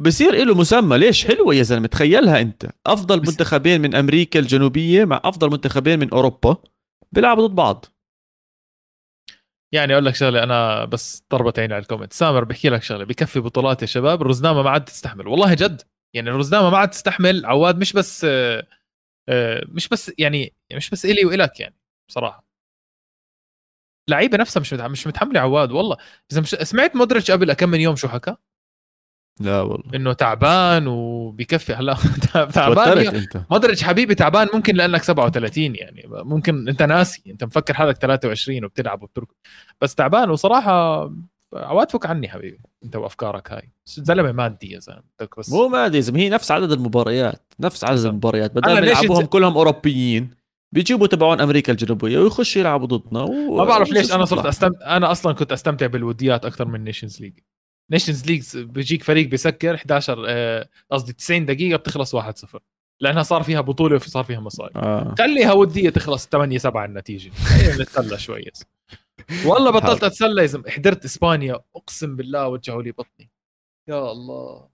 بصير 0.00 0.44
له 0.44 0.54
مسمى 0.54 0.98
ليش 0.98 1.26
حلوة 1.26 1.54
يا 1.54 1.62
زلمة؟ 1.62 1.86
تخيلها 1.86 2.40
أنت. 2.40 2.66
أفضل 2.86 3.20
بس- 3.20 3.28
منتخبين 3.28 3.80
من 3.80 3.94
أمريكا 3.94 4.40
الجنوبية 4.40 5.04
مع 5.04 5.20
أفضل 5.24 5.50
منتخبين 5.50 5.98
من 5.98 6.10
أوروبا 6.10 6.56
بيلعبوا 7.12 7.46
ضد 7.46 7.54
بعض. 7.54 7.84
يعني 9.74 9.92
أقول 9.92 10.04
لك 10.04 10.14
شغلة 10.14 10.42
أنا 10.42 10.84
بس 10.84 11.24
ضربت 11.32 11.58
عيني 11.58 11.74
على 11.74 11.82
الكومنت. 11.82 12.12
سامر 12.12 12.44
بحكي 12.44 12.68
لك 12.68 12.82
شغلة 12.82 13.04
بكفي 13.04 13.40
بطولات 13.40 13.82
يا 13.82 13.86
شباب 13.86 14.22
الرزنامه 14.22 14.62
ما 14.62 14.70
عاد 14.70 14.84
تستحمل. 14.84 15.28
والله 15.28 15.54
جد 15.54 15.82
يعني 16.14 16.30
الرزنامه 16.30 16.70
ما 16.70 16.78
عاد 16.78 16.90
تستحمل. 16.90 17.46
عواد 17.46 17.78
مش 17.78 17.92
بس 17.92 18.24
آه، 18.24 18.66
مش 19.68 19.88
بس 19.88 20.12
يعني 20.18 20.54
مش 20.72 20.90
بس 20.90 21.04
إلي 21.06 21.24
وإلك 21.24 21.60
يعني 21.60 21.76
بصراحة. 22.08 22.48
لعيبة 24.10 24.38
نفسها 24.38 24.60
مش 24.60 24.72
مش 24.72 25.06
متحملة 25.06 25.40
عواد 25.40 25.72
والله. 25.72 25.96
إذا 26.32 26.40
مش 26.40 26.50
سمعت 26.50 26.96
مودريتش 26.96 27.30
قبل 27.30 27.52
كم 27.52 27.68
من 27.68 27.80
يوم 27.80 27.96
شو 27.96 28.08
حكى؟ 28.08 28.36
لا 29.40 29.60
والله. 29.60 29.94
إنه 29.94 30.12
تعبان 30.12 30.86
وبكفي 30.86 31.74
هلا 31.74 31.94
تعبان 32.54 33.26
مودريتش 33.50 33.84
حبيبي 33.84 34.14
تعبان 34.14 34.48
ممكن 34.54 34.74
لأنك 34.74 35.02
37 35.02 35.76
يعني 35.76 36.02
ممكن 36.06 36.68
أنت 36.68 36.82
ناسي. 36.82 37.22
أنت 37.30 37.44
مفكر 37.44 37.74
حالك 37.74 37.96
23 37.96 38.64
وبتلعب 38.64 39.02
وبتركض 39.02 39.34
بس 39.80 39.94
تعبان 39.94 40.30
وصراحة 40.30 41.04
عواد 41.54 41.90
فك 41.90 42.06
عني 42.06 42.28
حبيبي 42.28 42.60
أنت 42.84 42.96
وأفكارك 42.96 43.52
هاي 43.52 43.72
زلمة 43.86 44.32
مادي 44.32 44.70
يا 44.72 44.78
زلمة 44.78 45.02
بس 45.38 45.50
مو 45.52 45.68
ما 45.68 45.86
ادري 45.86 45.98
يا 45.98 46.16
هي 46.16 46.28
نفس 46.28 46.50
عدد 46.50 46.72
المباريات 46.72 47.54
نفس 47.60 47.84
عدد. 47.84 48.04
المباريات 48.04 48.50
بدل 48.54 48.72
ما 48.72 48.78
يلعبوهم 48.86 49.20
الز- 49.20 49.28
كلهم 49.28 49.56
أوروبيين 49.56 50.30
بيجيبوا 50.74 51.06
تبعون 51.06 51.40
أمريكا 51.40 51.72
الجنوبية 51.72 52.18
ويخشوا 52.18 52.60
يلعبوا 52.60 52.86
ضدنا 52.86 53.22
و... 53.22 53.56
ما 53.56 53.64
بعرف 53.64 53.90
ليش 53.92 54.12
أنا 54.12 54.24
صرت. 54.24 54.46
استمتع 54.46 54.96
أنا 54.96 55.12
أصلا 55.12 55.32
كنت 55.32 55.52
أستمتع 55.52 55.86
بالوديات 55.86 56.44
أكثر 56.44 56.64
من 56.68 56.84
Nations 56.84 57.20
League 57.20 57.38
Nations 57.92 58.26
League 58.26 58.58
بيجيك 58.58 59.02
فريق 59.02 59.28
بيسكر 59.28 59.74
11 59.74 60.24
آه، 60.28 60.68
قصدي 60.92 61.12
90 61.12 61.46
دقيقة 61.46 61.76
بتخلص 61.76 62.16
1-0 62.16 62.20
لأنها 63.00 63.22
صار 63.22 63.42
فيها 63.42 63.60
بطولة 63.60 63.96
وصار 63.96 64.24
فيها 64.24 64.40
مصاري 64.40 64.72
آه. 64.76 65.14
خليها 65.18 65.52
ودية 65.52 65.90
تخلص 65.90 66.26
8 66.28 66.58
7 66.58 66.84
النتيجة 66.84 67.30
خلينا 67.30 67.82
نتسلى 67.82 68.18
شوي. 68.18 68.44
والله 69.46 69.70
بطلت. 69.70 70.04
أتسلى 70.04 70.42
يا 70.42 70.46
زلمة. 70.46 70.70
حضرت 70.70 71.04
إسبانيا 71.04 71.60
أقسم 71.76 72.16
بالله 72.16 72.48
وجعوا 72.48 72.82
لي 72.82 72.92
بطني. 72.92 73.30
يا 73.88 74.12
الله. 74.12 74.68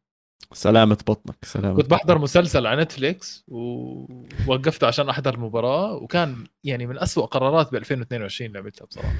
سلامة 0.53 0.99
بطنك 1.07 1.45
سلامة 1.45 1.77
كنت 1.77 1.91
بحضر 1.91 2.19
مسلسل 2.19 2.67
على 2.67 2.83
نتفليكس 2.83 3.45
ووقفته 3.49 4.87
عشان 4.87 5.09
أحضر 5.09 5.35
المباراه 5.35 5.95
وكان 5.95 6.47
يعني 6.65 6.87
من 6.87 6.99
أسوأ 6.99 7.27
قرارات 7.27 7.73
ب 7.73 7.75
2022 7.75 8.49
اللي 8.49 8.59
عملتها 8.59 8.85
بصراحة. 8.85 9.15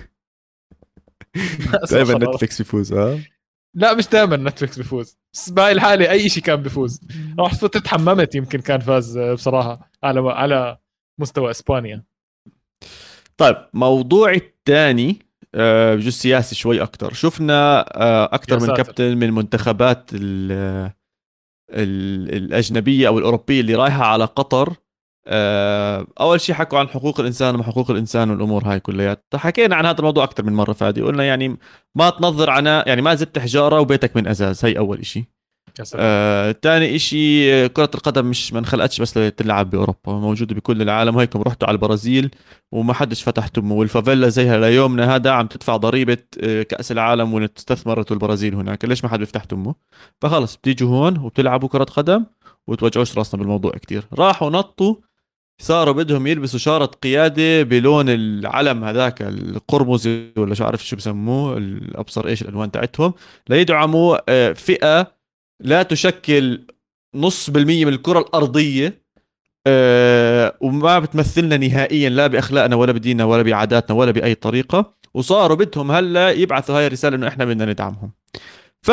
أسوأ 1.75 2.03
دائما. 2.03 2.27
نتفلكس 2.27 2.61
يفوز 2.61 2.93
ها؟ 2.93 3.19
لا 3.77 3.95
مش 3.95 4.09
دائما 4.09 4.37
نتفلكس 4.37 4.77
بيفوز. 4.77 5.19
بس 5.33 5.51
بهاي 5.51 5.73
الحاله 5.73 6.11
أي 6.11 6.29
شيء 6.29 6.43
كان 6.43 6.63
بيفوز. 6.63 7.01
رحت 7.39 7.57
فتت 7.57 7.89
حممت 7.89 8.35
يمكن 8.35 8.61
كان 8.61 8.81
فاز 8.81 9.19
بصراحة 9.19 9.91
على 10.03 10.21
على 10.21 10.79
مستوى 11.21 11.51
إسبانيا. 11.51 12.05
طيب 13.37 13.57
موضوع 13.73 14.37
الثاني 14.69 15.19
آه، 15.55 15.95
بجوز 15.95 16.13
سياسي 16.13 16.55
شوي 16.55 16.83
أكثر 16.83 17.13
شفنا 17.13 17.81
آه، 17.81 18.25
أكثر 18.25 18.61
من. 18.61 18.75
كابتن 18.75 19.17
من 19.17 19.23
المنتخبات 19.23 20.11
ال 20.15 20.53
ال 21.71 22.35
الأجنبية 22.35 23.09
أو 23.09 23.19
الأوروبية 23.19 23.61
اللي 23.61 23.75
رايحة 23.75 24.05
على 24.05 24.25
قطر. 24.25 24.75
آه، 25.27 26.07
أول 26.21 26.41
شيء 26.41 26.55
حكوا 26.55 26.79
عن 26.79 26.89
حقوق 26.89 27.21
الإنسان 27.21 27.55
وما 27.55 27.65
حقوق 27.65 27.91
الإنسان 27.91 28.31
والأمور 28.31 28.65
هاي 28.67 28.81
كلياتها 28.81 29.39
حكينا 29.39 29.77
عن 29.77 29.87
هذا 29.87 29.99
الموضوع 29.99 30.25
أكثر 30.25 30.45
من 30.45 30.53
مرة 30.53 30.73
فادي 30.73 31.03
قلنا 31.03 31.25
يعني 31.25 31.57
ما 31.95 32.11
تنظر 32.11 32.51
عنا 32.51 32.89
يعني 32.89 33.03
ما 33.03 33.15
زدت 33.15 33.39
حجارة 33.39 33.81
وبيتك 33.81 34.17
من 34.17 34.27
أزاز. 34.27 34.65
هي 34.65 34.79
أول 34.79 35.07
شيء 35.07 35.25
آه، 35.97 36.53
تاني 36.53 36.99
كرة 37.69 37.91
القدم 37.95 38.27
مش 38.27 38.53
ما 38.53 38.59
انخلقتش 38.59 39.01
بس 39.01 39.19
لتلعب 39.19 39.71
بأوروبا 39.71 40.13
موجودة 40.13 40.55
بكل 40.55 40.83
العالم 40.83 41.17
وهيكم 41.17 41.43
رحتوا 41.43 41.69
على 41.69 41.75
البرازيل 41.75 42.31
وما 42.73 42.95
حدش 42.95 43.23
فتح 43.23 43.47
تمه 43.47 43.75
والفافيلا 43.75 44.29
زيها 44.29 44.59
ليومنا 44.59 45.15
هذا 45.15 45.31
عم 45.31 45.47
تدفع 45.47 45.77
ضريبة 45.77 46.19
آه، 46.43 46.63
كأس 46.63 46.93
العالم 46.93 47.35
واستثمرت 47.35 48.13
البرازيل 48.13 48.55
هناك 48.55 48.85
ليش 48.85 49.05
ما 49.05 49.11
حد 49.11 49.19
بيفتح 49.19 49.45
تمه؟ 49.45 49.75
فخلص 50.21 50.57
بتيجوا 50.57 50.89
هون 50.89 51.19
وبتلعبوا 51.19 51.69
كرة 51.69 51.85
قدم 51.85 52.25
وتوجعوش 52.67 53.19
راسنا 53.19 53.41
بالموضوع 53.41 53.73
كتير. 53.73 54.05
راحوا 54.19 54.51
نطوا 54.51 54.95
صاروا 55.63 55.95
بدهم 55.95 56.27
يلبسوا 56.27 56.59
شارة 56.59 56.87
قيادة 56.87 57.63
بلون 57.63 58.09
العلم 58.09 58.85
هذاك 58.85 59.23
القرمزي 59.23 60.33
ولا 60.37 60.55
شو 60.55 60.65
عارف 60.65 60.87
شو 60.87 60.97
بسموه 60.97 61.57
الأبصر 61.57 62.27
إيش 62.27 62.43
الألوان 62.43 62.71
تاعتهم 62.71 63.15
ليدعموا 63.49 64.19
آه، 64.29 64.53
فئة 64.53 65.14
لا 65.61 65.83
تشكل 65.83 66.67
نص 67.15 67.51
بالمية 67.51 67.85
من 67.85 67.93
الكرة 67.93 68.19
الأرضية 68.19 69.05
أه 69.67 70.57
وما 70.61 70.99
بتمثلنا 70.99 71.57
نهائيا 71.57 72.09
لا 72.09 72.27
بأخلاقنا 72.27 72.77
ولا 72.77 72.93
بديننا 72.93 73.25
ولا 73.25 73.43
بعاداتنا 73.43 73.97
ولا 73.97 74.11
بأي 74.11 74.35
طريقة. 74.35 74.95
وصاروا 75.15 75.57
بدهم 75.57 75.91
هلأ 75.91 76.31
يبعثوا 76.31 76.79
هاي 76.79 76.87
الرسالة 76.87 77.17
إنه 77.17 77.29
إحنا 77.29 77.45
بدنا 77.45 77.65
ندعمهم. 77.65 78.13
ف 78.83 78.91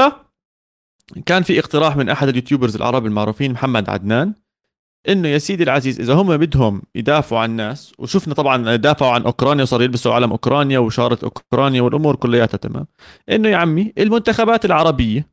كان 1.25 1.43
في 1.43 1.59
اقتراح 1.59 1.97
من 1.97 2.09
أحد 2.09 2.27
اليوتيوبرز 2.27 2.75
العرب 2.75 3.05
المعروفين 3.05 3.51
محمد 3.51 3.89
عدنان 3.89 4.33
إنه 5.09 5.27
يا 5.27 5.37
سيدي 5.37 5.63
العزيز 5.63 5.99
إذا 5.99 6.13
هم 6.13 6.37
بدهم 6.37 6.81
يدافعوا 6.95 7.41
عن 7.41 7.49
الناس 7.49 7.93
وشفنا 7.97 8.33
طبعا 8.33 8.75
دافعوا 8.75 9.11
عن 9.11 9.21
أوكرانيا 9.21 9.63
وصاروا 9.63 9.83
يلبسوا 9.83 10.13
علم 10.13 10.31
أوكرانيا 10.31 10.79
وشارة 10.79 11.19
أوكرانيا 11.23 11.81
والأمور 11.81 12.15
كلياتها 12.15 12.57
تمام 12.57 12.87
إنه 13.29 13.49
يا 13.49 13.57
عمي 13.57 13.93
المنتخبات 13.97 14.65
العربية 14.65 15.27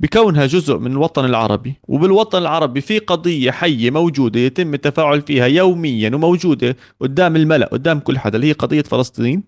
بكونها 0.00 0.46
جزء 0.46 0.78
من 0.78 0.92
الوطن 0.92 1.24
العربي 1.24 1.74
وبالوطن 1.88 2.38
العربي 2.38 2.80
في 2.80 2.98
قضية 2.98 3.50
حية 3.50 3.90
موجودة 3.90 4.40
يتم 4.40 4.74
التفاعل 4.74 5.22
فيها 5.22 5.46
يوميا 5.46 6.14
وموجودة 6.14 6.76
قدام 7.00 7.36
الملأ 7.36 7.66
قدام 7.66 8.00
كل 8.00 8.18
حدا 8.18 8.36
اللي 8.36 8.48
هي 8.48 8.52
قضية 8.52 8.82
فلسطين. 8.82 9.42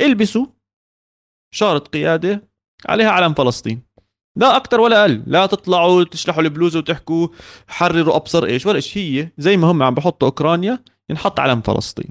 البسوا 0.00 0.46
شارة 1.54 1.78
قيادة 1.78 2.48
عليها 2.86 3.10
علم 3.10 3.34
فلسطين. 3.34 3.82
لا 4.36 4.56
أكتر 4.56 4.80
ولا 4.80 5.00
أقل 5.00 5.22
لا 5.26 5.46
تطلعوا 5.46 6.04
تشلحوا 6.04 6.42
البلوزة 6.42 6.78
وتحكوا 6.78 7.28
حرروا 7.68 8.16
أبصر 8.16 8.44
إيش 8.44 8.66
ولا 8.66 8.76
إيش 8.76 8.98
هي 8.98 9.28
زي 9.38 9.56
ما 9.56 9.70
هم 9.70 9.82
عم 9.82 9.94
بحطوا 9.94 10.28
أوكرانيا 10.28 10.84
ينحط 11.10 11.40
علم 11.40 11.60
فلسطين. 11.60 12.10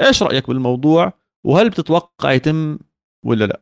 إيش 0.00 0.22
رأيك 0.22 0.48
بالموضوع؟ 0.48 1.12
وهل 1.44 1.70
بتتوقع 1.70 2.32
يتم 2.32 2.78
ولا 3.24 3.44
لا؟ 3.44 3.60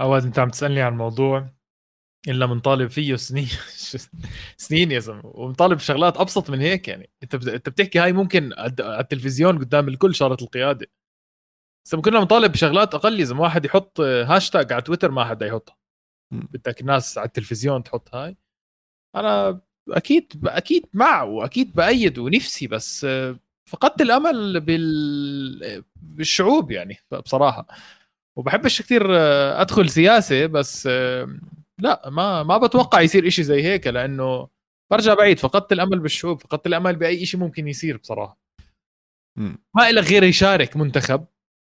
عواد 0.00 0.24
أنت 0.24 0.38
عم 0.38 0.48
تسألني 0.48 0.82
عن 0.82 0.96
موضوع 0.96 1.50
الا 2.28 2.46
منطالب 2.46 2.90
فيه 2.90 3.16
سنين 3.16 3.48
سنين 4.56 4.92
يا 4.92 4.98
زلمة 4.98 5.22
ومطالب 5.24 5.76
بشغلات 5.76 6.16
أبسط 6.16 6.50
من 6.50 6.60
هيك 6.60 6.88
يعني. 6.88 7.10
أنت 7.22 7.34
أنت 7.34 7.68
بتحكي 7.68 7.98
هاي 7.98 8.12
ممكن 8.12 8.52
على 8.58 9.00
التلفزيون 9.00 9.58
قدام 9.58 9.88
الكل 9.88 10.14
شارة 10.14 10.36
القيادة. 10.42 10.86
بس 11.84 11.94
كنا 11.94 12.20
مطالب 12.20 12.52
بشغلات 12.52 12.94
أقل 12.94 13.20
يا 13.20 13.24
زلمة 13.24 13.40
واحد 13.42 13.64
يحط 13.64 14.00
هاشتاج 14.00 14.72
على 14.72 14.82
تويتر 14.82 15.10
ما 15.10 15.24
حدا 15.24 15.46
يحطها. 15.46 15.76
بدك 16.30 16.80
الناس 16.80 17.18
على 17.18 17.26
التلفزيون 17.26 17.82
تحط 17.82 18.14
هاي. 18.14 18.36
أنا 19.16 19.60
أكيد 19.88 20.32
أكيد 20.46 20.86
مع 20.94 21.22
وأكيد 21.22 21.72
بأيد 21.74 22.18
ونفسي 22.18 22.66
بس 22.66 23.06
فقدت 23.68 24.00
الأمل 24.02 24.60
بال 24.60 25.84
بالشعوب 25.96 26.70
يعني 26.70 26.96
بصراحة. 27.24 27.66
وبحبش 28.36 28.82
كثير 28.82 29.16
آه، 29.16 29.60
أدخل 29.60 29.90
سياسة 29.90 30.46
بس 30.46 30.88
آه، 30.92 31.38
لا 31.78 32.10
ما 32.10 32.42
ما 32.42 32.58
بتوقع 32.58 33.00
يصير 33.00 33.26
إشي 33.26 33.42
زي 33.42 33.62
هيك 33.62 33.86
لأنه 33.86 34.48
برجع 34.90 35.14
بعيد 35.14 35.38
فقدت 35.38 35.72
الأمل 35.72 35.98
بالشعوب 35.98 36.40
فقدت 36.40 36.66
الأمل 36.66 36.96
بأي 36.96 37.26
شيء 37.26 37.40
ممكن 37.40 37.68
يصير 37.68 37.96
بصراحة. 37.96 38.38
ما 39.76 39.90
إلك 39.90 40.04
غير 40.04 40.22
يشارك 40.22 40.76
منتخب 40.76 41.26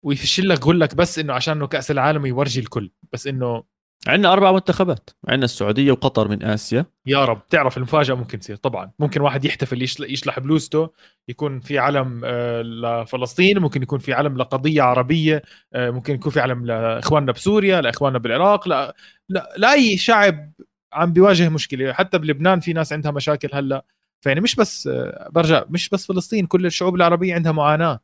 ويفشل 0.05 0.49
لك 0.49 0.59
يقول 0.59 0.79
لك 0.79 0.95
بس 0.95 1.19
إنه 1.19 1.33
عشان 1.33 1.57
انه 1.57 1.67
كأس 1.67 1.91
العالم 1.91 2.25
يورجي 2.25 2.59
الكل 2.59 2.91
بس 3.13 3.27
إنه 3.27 3.63
عندنا 4.07 4.33
أربع 4.33 4.51
منتخبات. 4.51 5.09
عندنا 5.27 5.45
السعودية 5.45 5.91
وقطر 5.91 6.27
من 6.27 6.43
آسيا. 6.43 6.85
يا 7.05 7.25
رب. 7.25 7.47
تعرف 7.49 7.77
المفاجأة 7.77 8.15
ممكن 8.15 8.39
تصير. 8.39 8.55
طبعا 8.55 8.91
ممكن 8.99 9.21
واحد 9.21 9.45
يحتفل 9.45 9.81
يشل- 9.81 10.11
يشلح 10.11 10.39
بلوزته 10.39 10.89
يكون 11.27 11.59
في 11.59 11.79
علم 11.79 12.21
آه، 12.25 12.61
لفلسطين 12.61 13.59
ممكن 13.59 13.83
يكون 13.83 13.99
في 13.99 14.13
علم 14.13 14.37
لقضية 14.37 14.81
عربية 14.81 15.41
آه، 15.73 15.89
ممكن 15.89 16.13
يكون 16.15 16.31
في 16.31 16.39
علم 16.39 16.65
لإخواننا 16.65 17.31
بسوريا 17.31 17.81
لإخواننا 17.81 18.19
بالعراق. 18.19 18.67
لا 18.67 18.95
لا 19.29 19.53
لاي 19.57 19.97
شعب 19.97 20.51
عم 20.93 21.13
بيواجه 21.13 21.49
مشكلة. 21.49 21.93
حتى 21.93 22.17
بلبنان 22.17 22.59
في 22.59 22.73
ناس 22.73 22.93
عندها 22.93 23.11
مشاكل 23.11 23.49
هلأ. 23.53 23.85
فيعني 24.21 24.41
مش 24.41 24.55
بس 24.55 24.87
آه، 24.87 25.29
برجع 25.31 25.63
مش 25.69 25.89
بس 25.89 26.05
فلسطين 26.07 26.45
كل 26.45 26.65
الشعوب 26.65 26.95
العربية 26.95 27.35
عندها 27.35 27.51
معاناة. 27.51 27.99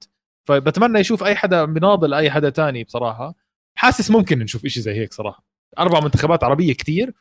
فبتمنى 0.47 0.99
يشوف 0.99 1.23
أي 1.23 1.35
حدا 1.35 1.65
بناضل 1.65 2.13
أي 2.13 2.31
حدا 2.31 2.49
تاني 2.49 2.83
بصراحة. 2.83 3.35
حاسس 3.77 4.11
ممكن 4.11 4.39
نشوف 4.39 4.65
إشي 4.65 4.81
زي 4.81 4.93
هيك 4.93 5.13
صراحة. 5.13 5.54
أربع 5.79 5.99
منتخبات 5.99 6.43
عربية 6.43 6.73
كتير. 6.73 7.13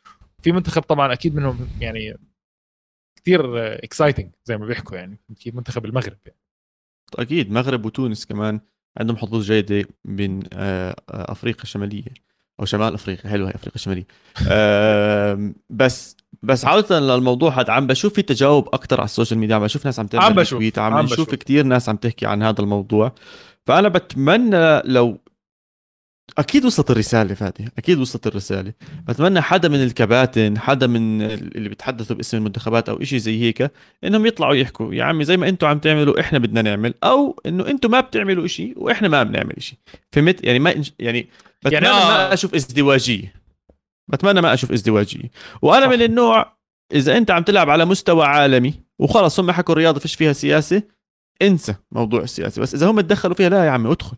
في 0.43 0.53
منتخب 0.53 0.83
طبعا 0.83 1.13
أكيد 1.13 1.35
منهم 1.35 1.69
يعني 1.81 2.17
كثير 3.17 3.43
exciting 3.85 4.31
زي 4.45 4.57
ما 4.57 4.67
بيحكوا 4.67 4.97
يعني. 4.97 5.19
كيف 5.41 5.55
منتخب 5.55 5.85
المغرب 5.85 6.19
يعني. 6.27 6.39
أكيد 7.19 7.51
مغرب 7.51 7.87
وتونس 7.87 8.27
كمان 8.27 8.61
عندهم 8.99 9.17
حظوظ 9.17 9.45
جيدة 9.45 9.89
بين 10.05 10.43
آه، 10.53 10.97
أفريقيا 11.09 11.63
الشمالية. 11.63 12.05
أو 12.61 12.65
شمال 12.65 12.95
أفريقيا 12.95 13.31
حلوة 13.31 13.49
هي 13.49 13.55
أفريقيا 13.55 13.75
الشمالية. 13.75 14.07
بس 15.71 16.17
بس 16.43 16.65
عودة 16.65 17.01
للموضوع 17.01 17.61
هذا 17.61 17.73
عم 17.73 17.87
بشوف 17.87 18.15
في 18.15 18.23
تجاوب 18.23 18.69
أكثر 18.69 18.97
على 18.97 19.05
ال 19.05 19.10
social 19.10 19.39
media. 19.41 19.57
عم 19.57 19.63
بشوف 19.63 19.85
ناس 19.87 19.99
عم 19.99 20.07
تعمل 20.07 20.25
عم 20.25 20.35
بشوف، 20.35 20.79
عم, 20.79 21.07
بشوف. 21.07 21.35
كثير 21.35 21.65
ناس 21.65 21.89
عم 21.89 21.97
تحكي 21.97 22.27
عن 22.27 22.43
هذا 22.43 22.61
الموضوع. 22.61 23.13
فأنا 23.67 23.89
بتمنى 23.89 24.81
لو 24.85 25.19
أكيد 26.39 26.65
وصلت 26.65 26.91
الرسالة 26.91 27.35
فادي 27.35 27.69
أكيد 27.79 27.99
وصلت 27.99 28.27
الرسالة. 28.27 28.73
بتمنى 29.09 29.41
حدا 29.41 29.69
من 29.69 29.83
الكباتن 29.83 30.59
حدا 30.59 30.87
من 30.87 31.23
اللي 31.23 31.69
بيتحدثوا 31.69 32.17
باسم 32.17 32.37
المنتخبات 32.37 32.89
أو 32.89 33.03
إشي 33.03 33.19
زي 33.19 33.43
هيك 33.43 33.71
إنهم 34.05 34.27
يطلعوا 34.27 34.55
يحكوا 34.55 34.95
يا 34.95 35.05
عمي 35.05 35.25
زي 35.25 35.37
ما 35.37 35.49
أنتم 35.49 35.67
عم 35.67 35.79
تعملوا 35.79 36.21
إحنا 36.21 36.39
بدنا 36.39 36.63
نعمل 36.63 36.95
أو 37.05 37.41
إنه 37.47 37.67
أنتم 37.67 37.91
ما 37.91 38.01
بتعملوا 38.01 38.45
إشي 38.45 38.75
وإحنا 38.77 39.09
ما 39.09 39.23
بنعمل 39.23 39.53
إشي. 39.57 39.79
فهمت؟ 40.13 40.45
يعني 40.45 40.59
ما 40.59 40.85
يعني 40.99 41.29
بتمنى 41.63 41.75
يعني 41.75 41.89
آه. 41.89 42.09
ما 42.09 42.33
أشوف 42.33 42.55
ازدواجية. 42.55 43.35
بتمنى 44.09 44.41
ما 44.41 44.55
أشوف 44.55 44.73
ازدواجية. 44.73 45.31
وأنا 45.63 45.87
صح. 45.87 45.93
من 45.93 46.03
النوع 46.03 46.57
إذا 46.93 47.17
أنت 47.17 47.31
عم 47.31 47.43
تلعب 47.43 47.71
على 47.71 47.85
مستوى 47.85 48.27
عالمي 48.27 48.75
وخلص 48.99 49.41
هم 49.41 49.51
حكوا 49.51 49.75
الرياضه 49.75 50.01
فيش 50.01 50.15
فيها 50.15 50.33
سياسة 50.33 50.83
انسى 51.43 51.75
موضوع 51.93 52.23
السياسة. 52.23 52.63
بس 52.63 52.75
إذا 52.75 52.91
هم 52.91 53.01
تدخلوا 53.01 53.35
فيها 53.35 53.49
لا 53.49 53.65
يا 53.65 53.71
عمي 53.71 53.93
ادخل. 53.93 54.17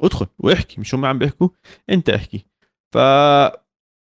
ادخل 0.00 0.26
واحكي 0.38 0.80
مش 0.80 0.94
هم 0.94 1.04
عم 1.04 1.18
بيحكوا 1.18 1.48
انت 1.90 2.10
احكي. 2.10 2.46
ف 2.94 2.98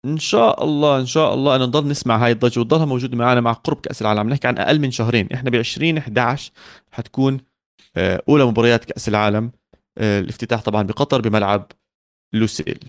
إن 0.05 0.17
شاء 0.17 0.63
الله 0.63 0.99
إن 0.99 1.05
شاء 1.05 1.33
الله 1.33 1.55
انه 1.55 1.65
نضل 1.65 1.87
نسمع 1.87 2.25
هاي 2.25 2.31
الضجة 2.31 2.59
وتضلها 2.59 2.85
موجودة 2.85 3.17
معنا 3.17 3.41
مع 3.41 3.51
قرب 3.53 3.79
كأس 3.81 4.01
العالم. 4.01 4.29
نحكي 4.29 4.47
عن 4.47 4.57
أقل 4.57 4.79
من 4.79 4.91
شهرين 4.91 5.27
إحنا 5.33 5.49
ب 5.49 5.55
2011 5.55 6.51
حتكون 6.91 7.39
آه، 7.97 8.23
أولى 8.29 8.45
مباريات 8.45 8.85
كأس 8.85 9.09
العالم 9.09 9.51
آه، 9.97 10.19
الافتتاح 10.19 10.61
طبعا 10.61 10.83
بقطر 10.83 11.21
بملعب 11.21 11.71
لوسيل. 12.33 12.79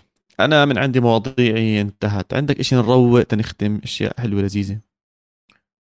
أنا 0.40 0.64
من 0.64 0.78
عندي 0.78 1.00
مواضيعي 1.00 1.80
انتهت. 1.80 2.34
عندك 2.34 2.60
إشي 2.60 2.76
نروق 2.76 3.22
تنختم؟ 3.22 3.80
أشياء 3.84 4.20
حلوة 4.20 4.42
لذيذة. 4.42 4.80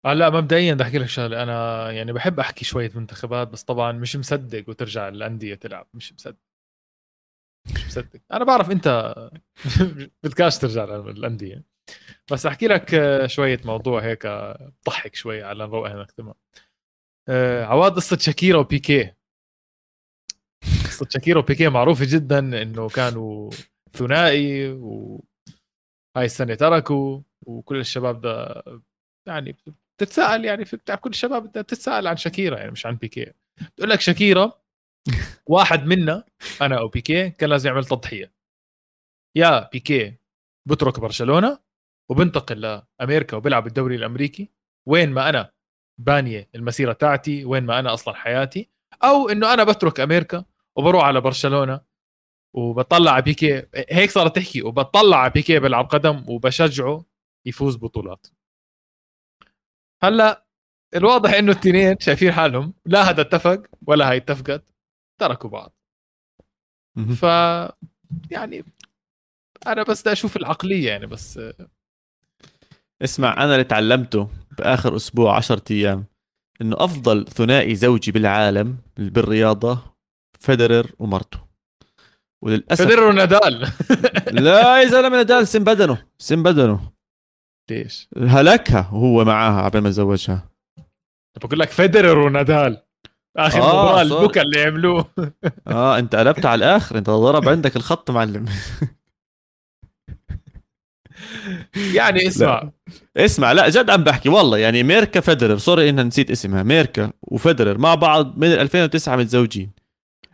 هلا 0.05 0.29
مبدئيا 0.29 0.73
بدي 0.73 0.83
أحكي 0.83 0.97
لك 0.97 1.05
شغلة. 1.05 1.43
أنا 1.43 1.91
يعني 1.91 2.13
بحب 2.13 2.39
أحكي 2.39 2.65
شوية 2.65 2.91
منتخبات 2.95 3.47
بس 3.47 3.63
طبعا 3.63 3.91
مش 3.91 4.15
مصدق 4.15 4.69
وترجع 4.69 5.07
الأندية 5.07 5.55
تلعب 5.55 5.87
مش 5.93 6.13
مصدق. 6.13 6.44
مش 7.73 7.85
مصدق. 7.85 8.19
أنا 8.31 8.43
بعرف 8.45 8.71
أنت 8.71 9.15
بدكاش 10.23 10.57
ترجع 10.57 10.85
للأندية. 10.85 11.63
بس 12.31 12.45
أحكي 12.45 12.67
لك 12.67 12.91
شوية 13.25 13.59
موضوع 13.65 14.01
هيك 14.01 14.27
بضحك 14.85 15.15
شوي 15.15 15.43
على 15.43 15.63
نروق 15.67 15.87
نختمها 15.87 16.33
آه، 17.29 17.63
عواد 17.65 17.91
قصة 17.91 18.17
شاكيرا 18.17 18.57
وبيكي. 18.59 19.11
قصة 20.63 21.07
شاكيرا 21.09 21.39
وبيكي 21.39 21.69
معروفة 21.69 22.05
جدا 22.09 22.39
إنه 22.39 22.87
كانوا 22.89 23.49
ثنائي 23.93 24.67
وهاي 24.71 25.21
السنة 26.17 26.55
تركوا 26.55 27.21
وكل 27.45 27.79
الشباب 27.79 28.21
ده 28.21 28.63
يعني 29.27 29.55
بتتساءل 29.97 30.45
يعني 30.45 30.65
في 30.65 30.77
بتعرف 30.77 30.99
كل 30.99 31.09
الشباب 31.09 31.43
بدها 31.43 31.61
تتساءل 31.61 32.07
عن 32.07 32.17
شاكيرا 32.17 32.57
يعني 32.57 32.71
مش 32.71 32.85
عن 32.85 32.95
بيكي. 32.95 33.33
بتقول 33.61 33.89
لك 33.89 34.01
شاكيرا 34.01 34.53
واحد 35.45 35.85
منا 35.85 36.23
أنا 36.61 36.77
أو 36.77 36.87
بيكي 36.87 37.29
كان 37.29 37.49
لازم 37.49 37.69
يعمل 37.69 37.85
تضحية. 37.85 38.33
يا 39.35 39.69
بيكي 39.69 40.17
بترك 40.67 40.99
برشلونة 40.99 41.59
وبنتقل 42.09 42.61
لأمريكا 42.61 43.37
وبيلعب 43.37 43.67
الدوري 43.67 43.95
الأمريكي. 43.95 44.51
وين 44.87 45.11
ما 45.11 45.29
أنا 45.29 45.51
بانية 46.01 46.49
المسيرة 46.55 46.93
تاعتي 46.93 47.45
وين 47.45 47.63
ما 47.63 47.79
أنا 47.79 47.93
أصلا 47.93 48.15
حياتي. 48.15 48.69
أو 49.03 49.29
إنه 49.29 49.53
أنا 49.53 49.63
بترك 49.63 49.99
أمريكا 49.99 50.45
وبروح 50.75 51.03
على 51.03 51.21
برشلونة 51.21 51.81
وبطلع 52.55 53.11
على 53.11 53.21
بيكي 53.21 53.67
هيك 53.89 54.11
صارت 54.11 54.35
تحكي 54.35 54.61
وبطلع 54.61 55.17
على 55.17 55.31
بيكي 55.31 55.59
بيلعب 55.59 55.85
قدم 55.85 56.25
وبشجعه 56.29 57.05
يفوز 57.45 57.75
بطولات. 57.75 58.27
هلأ 60.03 60.45
الواضح 60.95 61.33
إنه 61.33 61.51
التنين 61.51 61.99
شايفين 61.99 62.31
حالهم. 62.31 62.73
لا 62.85 63.09
هذا 63.09 63.21
اتفق 63.21 63.67
ولا 63.87 64.09
هاي 64.09 64.17
اتفقت. 64.17 64.74
تركوا 65.17 65.49
بعض. 65.49 65.73
ف 66.95 67.23
يعني 68.31 68.65
أنا 69.67 69.83
بس 69.83 70.01
بدي 70.01 70.11
أشوف 70.11 70.37
العقلية 70.37 70.87
يعني 70.87 71.05
بس. 71.05 71.39
اسمع 73.01 73.43
أنا 73.43 73.53
اللي 73.53 73.63
تعلمته 73.63 74.29
بآخر 74.57 74.95
أسبوع 74.95 75.35
10 75.35 75.61
أيام 75.71 76.05
إنه 76.61 76.75
أفضل 76.79 77.25
ثنائي 77.25 77.75
زوجي 77.75 78.11
بالعالم 78.11 78.77
بالرياضة 78.97 79.95
فيدرر 80.39 80.91
ومرته. 80.99 81.39
وللأسف 82.43 82.87
فيدرر 82.87 83.03
ونادال. 83.03 83.71
لا 84.43 84.81
يا 84.81 84.87
زلمة 84.87 85.17
نادال 85.17 85.47
سن 85.47 85.63
بدنه 85.63 86.05
سن 86.17 86.43
بدنه. 86.43 86.91
ليش؟ 87.69 88.09
هلكها 88.17 88.89
وهو 88.93 89.25
معاها 89.25 89.69
قبل 89.69 89.79
ما 89.79 89.89
تزوجها 89.89 90.49
بقول 91.43 91.59
لك 91.59 91.69
فيدرر 91.69 92.19
ونادال. 92.19 92.84
آخر 93.37 93.61
آه، 93.61 93.83
مباراة. 93.83 94.01
البكا 94.01 94.41
اللي 94.41 94.61
عملوه 94.63 95.05
آه 95.67 95.99
أنت 95.99 96.15
قلبت 96.15 96.45
على 96.45 96.65
الآخر. 96.65 96.97
أنت 96.97 97.09
ضرب 97.09 97.49
عندك 97.49 97.75
الخط 97.75 98.11
معلم. 98.11 98.45
يعني 101.93 102.27
اسمع. 102.27 102.69
اسمع 103.17 103.51
لا 103.51 103.69
جد 103.69 103.89
عم 103.89 104.03
بحكي 104.03 104.29
والله 104.29 104.57
يعني 104.57 104.83
ميركا 104.83 105.19
فيدرر 105.19 105.57
سوري 105.57 105.89
انها 105.89 106.03
نسيت 106.03 106.31
اسمها 106.31 106.63
ميركا 106.63 107.11
وفيدرر 107.21 107.77
مع 107.77 107.95
بعض 107.95 108.37
من 108.37 108.47
2009 108.47 109.15
متزوجين. 109.15 109.71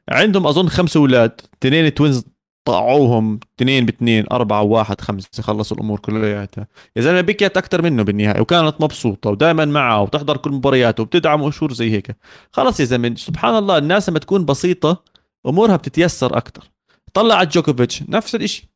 عندهم 0.09 0.47
أظن 0.47 0.69
خمسة 0.69 0.99
أولاد 0.99 1.41
اثنين 1.61 1.93
twins 1.93 2.25
طعوهم 2.65 3.39
اثنين 3.55 3.85
باثنين 3.85 4.25
أربعة 4.31 4.61
وواحد 4.61 5.01
خمسة 5.01 5.43
خلصوا 5.43 5.77
الأمور 5.77 5.99
كلياتها. 5.99 6.67
يا 6.95 7.01
زلمة 7.01 7.21
بكيت 7.21 7.57
أكثر 7.57 7.81
منه 7.81 8.03
بالنهاية 8.03 8.41
وكانت 8.41 8.81
مبسوطة 8.81 9.29
ودائما 9.29 9.65
معه 9.65 10.01
وتحضر 10.01 10.37
كل 10.37 10.51
مبارياته 10.51 11.03
وبتدعمه 11.03 11.45
وشور 11.45 11.73
زي 11.73 11.91
هيك. 11.91 12.15
خلص 12.51 12.79
يا 12.79 12.85
زلمة 12.85 13.15
سبحان 13.15 13.55
الله 13.57 13.77
الناس 13.77 14.09
لما 14.09 14.19
تكون 14.19 14.45
بسيطة 14.45 15.03
أمورها 15.47 15.75
بتتيسر 15.75 16.37
أكثر 16.37 16.71
طلع 17.13 17.35
على 17.35 17.47
جوكوفيتش 17.47 18.03
نفس 18.09 18.35
الإشي. 18.35 18.71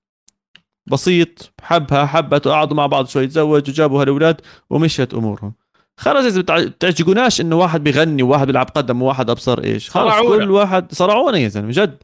بسيط 0.88 1.53
حبها 1.61 2.05
حبته 2.05 2.51
قعدوا 2.51 2.77
مع 2.77 2.86
بعض 2.86 3.07
شوي 3.07 3.27
تزوجوا 3.27 3.57
وجابوا 3.57 4.01
هالأولاد 4.01 4.41
ومشيت 4.69 5.13
أمورهم. 5.13 5.53
خلص 5.97 6.25
اذا 6.25 6.41
بتع- 6.41 6.63
بتعجقوناش 6.63 7.41
إنه 7.41 7.55
واحد 7.55 7.83
بغني 7.83 8.23
وواحد 8.23 8.47
بيلعب 8.47 8.65
قدم 8.75 9.01
وواحد 9.01 9.29
أبصر 9.29 9.63
إيش. 9.63 9.89
خلص 9.89 10.13
صرعونا. 10.13 10.45
كل 10.45 10.51
واحد 10.51 10.91
صرعونا 10.93 11.37
يا 11.37 11.47
زلمة 11.47 11.71
جد. 11.71 11.97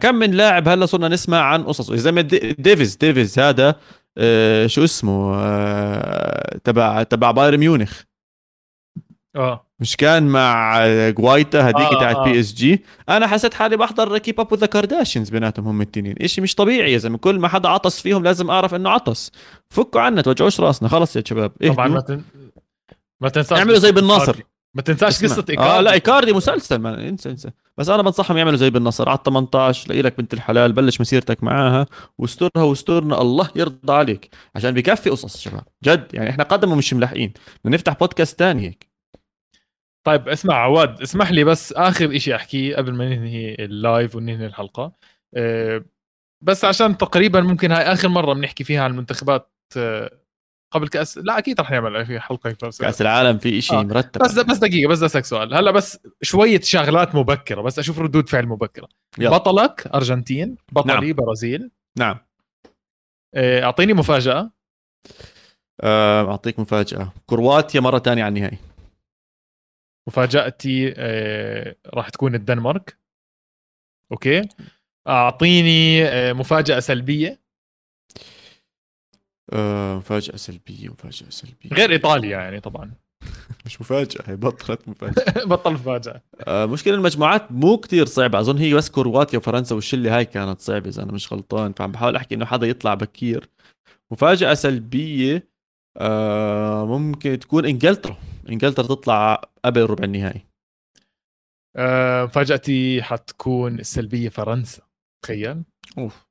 كم 0.00 0.14
من 0.14 0.30
لاعب 0.30 0.68
هلأ 0.68 0.86
صرنا 0.86 1.08
نسمع 1.08 1.40
عن 1.40 1.62
قصصه؟ 1.64 1.92
يا 1.92 1.98
زلمة 1.98 2.20
دي- 2.20 2.52
ديفيز 2.58 2.96
ديفيز 2.96 3.38
هذا 3.38 3.74
آه 4.18 4.66
شو 4.66 4.84
اسمه 4.84 5.34
آه 5.36 6.58
تبع 6.64 7.02
تبع 7.02 7.30
بايرن 7.30 7.58
ميونخ. 7.58 8.00
آه. 9.36 9.66
مش 9.80 9.96
كان 9.96 10.22
مع 10.28 10.80
هويتيما 11.08 11.60
هذيك 11.62 11.76
آه، 11.76 12.00
تاعت 12.00 12.16
آه. 12.16 12.24
PSG 12.24 12.84
أنا 13.08 13.26
حسيت 13.26 13.54
حالي 13.54 13.76
بحضر 13.76 14.18
keep 14.18 14.40
up 14.40 14.54
the 14.54 14.66
Kardashians 14.66 15.30
بيناتهم 15.30 15.68
هم 15.68 15.80
التنين. 15.80 16.14
اشي 16.20 16.40
مش 16.40 16.54
طبيعي 16.54 16.92
يا 16.92 16.98
زلمة 16.98 17.18
كل 17.18 17.38
ما 17.38 17.48
حدا 17.48 17.68
عطس 17.68 18.00
فيهم 18.00 18.22
لازم 18.24 18.50
أعرف 18.50 18.74
إنه 18.74 18.90
عطس. 18.90 19.30
فكوا 19.70 20.00
عنا 20.00 20.22
توجعوش 20.22 20.60
راسنا. 20.60 20.88
خلص 20.88 21.16
يا 21.16 21.22
شباب 21.26 21.52
طبعا 21.68 21.88
ما. 21.88 22.20
ما 23.22 23.28
تنساش 23.28 23.58
اعملوا 23.58 23.78
زي 23.78 23.92
بالناصر 23.92 24.42
ما 24.76 24.82
تنساش. 24.82 25.24
قصة 25.24 25.44
ايكاردي 25.50 25.84
لا 25.84 25.92
إيكاردي. 25.92 26.32
مسلسل 26.32 26.76
ما 26.76 27.08
انسى 27.08 27.30
انسى. 27.30 27.50
بس 27.78 27.88
أنا 27.88 28.02
بنصحهم 28.02 28.36
يعملوا 28.36 28.56
زي 28.56 28.70
بالنصر 28.70 29.08
على 29.08 29.18
18 29.24 29.88
لاقي 29.88 30.02
لك 30.02 30.18
بنت 30.18 30.34
الحلال 30.34 30.72
بلش 30.72 31.00
مسيرتك 31.00 31.44
معاها. 31.44 31.86
واسترها 32.18 32.62
واسترنا 32.62 33.20
الله 33.20 33.50
يرضى 33.56 33.92
عليك. 33.92 34.30
عشان 34.54 34.70
بكفي 34.70 35.10
قصص 35.10 35.36
شباب 35.36 35.64
جد 35.84 36.14
يعني 36.14 36.30
إحنا 36.30 36.44
قدم 36.44 36.72
ومش 36.72 36.94
ملاحقين. 36.94 37.32
بدنا 37.64 37.76
نفتح 37.76 37.92
بودكاست 37.92 38.38
تاني 38.38 38.68
هيك. 38.68 38.86
طيب 40.06 40.28
اسمع 40.28 40.54
عواد 40.54 41.02
اسمح 41.02 41.30
لي 41.30 41.44
بس 41.44 41.72
آخر 41.72 42.18
شيء 42.18 42.34
أحكيه 42.34 42.76
قبل 42.76 42.94
ما 42.94 43.08
ننهي 43.08 43.54
اللايف 43.54 44.16
وننهي 44.16 44.46
الحلقة. 44.46 44.92
أه، 45.34 45.84
بس 46.42 46.64
عشان 46.64 46.96
تقريبا 46.96 47.40
ممكن 47.40 47.72
هاي 47.72 47.82
آخر 47.82 48.08
مرة 48.08 48.34
بنحكي 48.34 48.64
فيها 48.64 48.82
عن 48.84 48.90
المنتخبات 48.90 49.52
أه، 49.76 50.10
قبل 50.78 50.88
كاس 50.88 51.18
لا 51.18 51.38
أكيد 51.38 51.60
رح 51.60 51.70
نعمل 51.70 52.06
في 52.06 52.20
حلقة 52.20 52.50
كأس 52.50 53.02
العالم. 53.02 53.38
في 53.38 53.58
إشي 53.58 53.74
آه. 53.76 53.82
مرتب. 53.82 54.22
بس 54.22 54.38
بس 54.38 54.56
دقيقة 54.56 54.88
بس 54.88 55.02
أسألك 55.02 55.24
سؤال. 55.24 55.54
هلأ 55.54 55.70
بس 55.70 55.98
شوية 56.22 56.60
شغلات 56.60 57.14
مبكرة 57.14 57.60
بس 57.60 57.78
أشوف 57.78 57.98
ردود 57.98 58.28
فعل 58.28 58.46
مبكرة. 58.46 58.88
يلا. 59.18 59.30
بطلك 59.30 59.86
أرجنتين 59.94 60.56
بطلي 60.72 60.92
نعم. 60.92 61.12
برازيل. 61.12 61.70
نعم. 61.98 62.18
أه، 63.34 63.62
أعطيني 63.62 63.92
مفاجأة. 63.92 64.50
آه، 65.80 66.30
أعطيك 66.30 66.58
مفاجأة. 66.58 67.12
كرواتيا 67.26 67.80
مرة 67.80 67.98
تانية 67.98 68.24
على 68.24 68.34
النهائي. 68.34 68.58
مفاجأتي 70.08 70.94
أه، 70.96 71.76
راح 71.94 72.08
تكون 72.08 72.34
الدنمارك. 72.34 72.96
أوكي. 74.12 74.42
أعطيني 75.08 76.04
مفاجأة 76.32 76.80
سلبية. 76.80 77.40
آه، 79.52 79.96
مفاجأة 79.96 80.36
سلبية 80.36 80.88
مفاجأة 80.88 81.30
سلبية. 81.30 81.70
غير 81.72 81.90
إيطاليا 81.90 82.30
يعني 82.38 82.60
طبعا. 82.60 82.94
مش 83.66 83.80
مفاجأة 83.80 84.22
هي 84.26 84.36
بطلت 84.36 84.88
مفاجأة. 84.88 85.44
بطل 85.50 85.72
مفاجأة. 85.72 86.22
آه، 86.40 86.66
مشكلة 86.66 86.94
المجموعات 86.94 87.52
مو 87.52 87.76
كتير 87.78 88.06
صعبة. 88.06 88.40
أظن 88.40 88.58
هي 88.58 88.74
بس 88.74 88.90
كرواتيا 88.90 89.38
وفرنسا 89.38 89.74
والشلة 89.74 90.16
هاي 90.16 90.24
كانت 90.24 90.60
صعبة 90.60 90.88
إذا 90.88 91.02
أنا 91.02 91.12
مش 91.12 91.32
غلطان. 91.32 91.72
فعم 91.72 91.92
بحاول 91.92 92.16
أحكي 92.16 92.34
إنه 92.34 92.44
حدا 92.44 92.66
يطلع 92.66 92.94
بكير. 92.94 93.48
مفاجأة 94.12 94.54
سلبية 94.54 95.48
آه 95.96 96.86
ممكن 96.86 97.38
تكون 97.38 97.66
إنجلترا. 97.66 98.16
إنجلترا 98.48 98.86
تطلع 98.86 99.42
قبل 99.64 99.82
ربع 99.86 100.04
النهائي. 100.04 100.46
آه، 101.76 102.24
مفاجأتي 102.24 103.02
حتكون 103.02 103.78
السلبيه 103.78 104.28
فرنسا 104.28 104.82
تخيل. 105.24 105.62
أوف. 105.98 106.26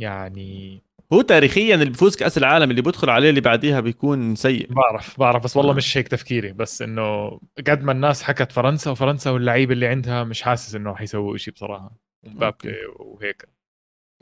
يعني 0.00 0.82
هو 1.14 1.20
تاريخيا 1.22 1.74
اللي 1.74 1.84
بفوز 1.84 2.16
كأس 2.16 2.38
العالم 2.38 2.70
اللي 2.70 2.82
بدخل 2.82 3.10
عليه 3.10 3.30
اللي 3.30 3.40
بعديها 3.40 3.80
بيكون 3.80 4.34
سيء. 4.34 4.72
بعرف 4.72 5.20
بعرف 5.20 5.44
بس 5.44 5.56
والله 5.56 5.72
آه. 5.72 5.76
مش 5.76 5.96
هيك 5.96 6.08
تفكيري 6.08 6.52
بس 6.52 6.82
إنه 6.82 7.40
قد 7.66 7.82
ما 7.82 7.92
الناس 7.92 8.22
حكت 8.22 8.52
فرنسا 8.52 8.90
وفرنسا 8.90 9.30
واللعيبة 9.30 9.72
اللي 9.72 9.86
عندها 9.86 10.24
مش 10.24 10.42
حاسس 10.42 10.74
إنه 10.74 10.94
حيسووا 10.94 11.36
شيء 11.36 11.54
بصراحة. 11.54 11.96
مبابي 12.26 12.74
وهيك. 12.98 13.48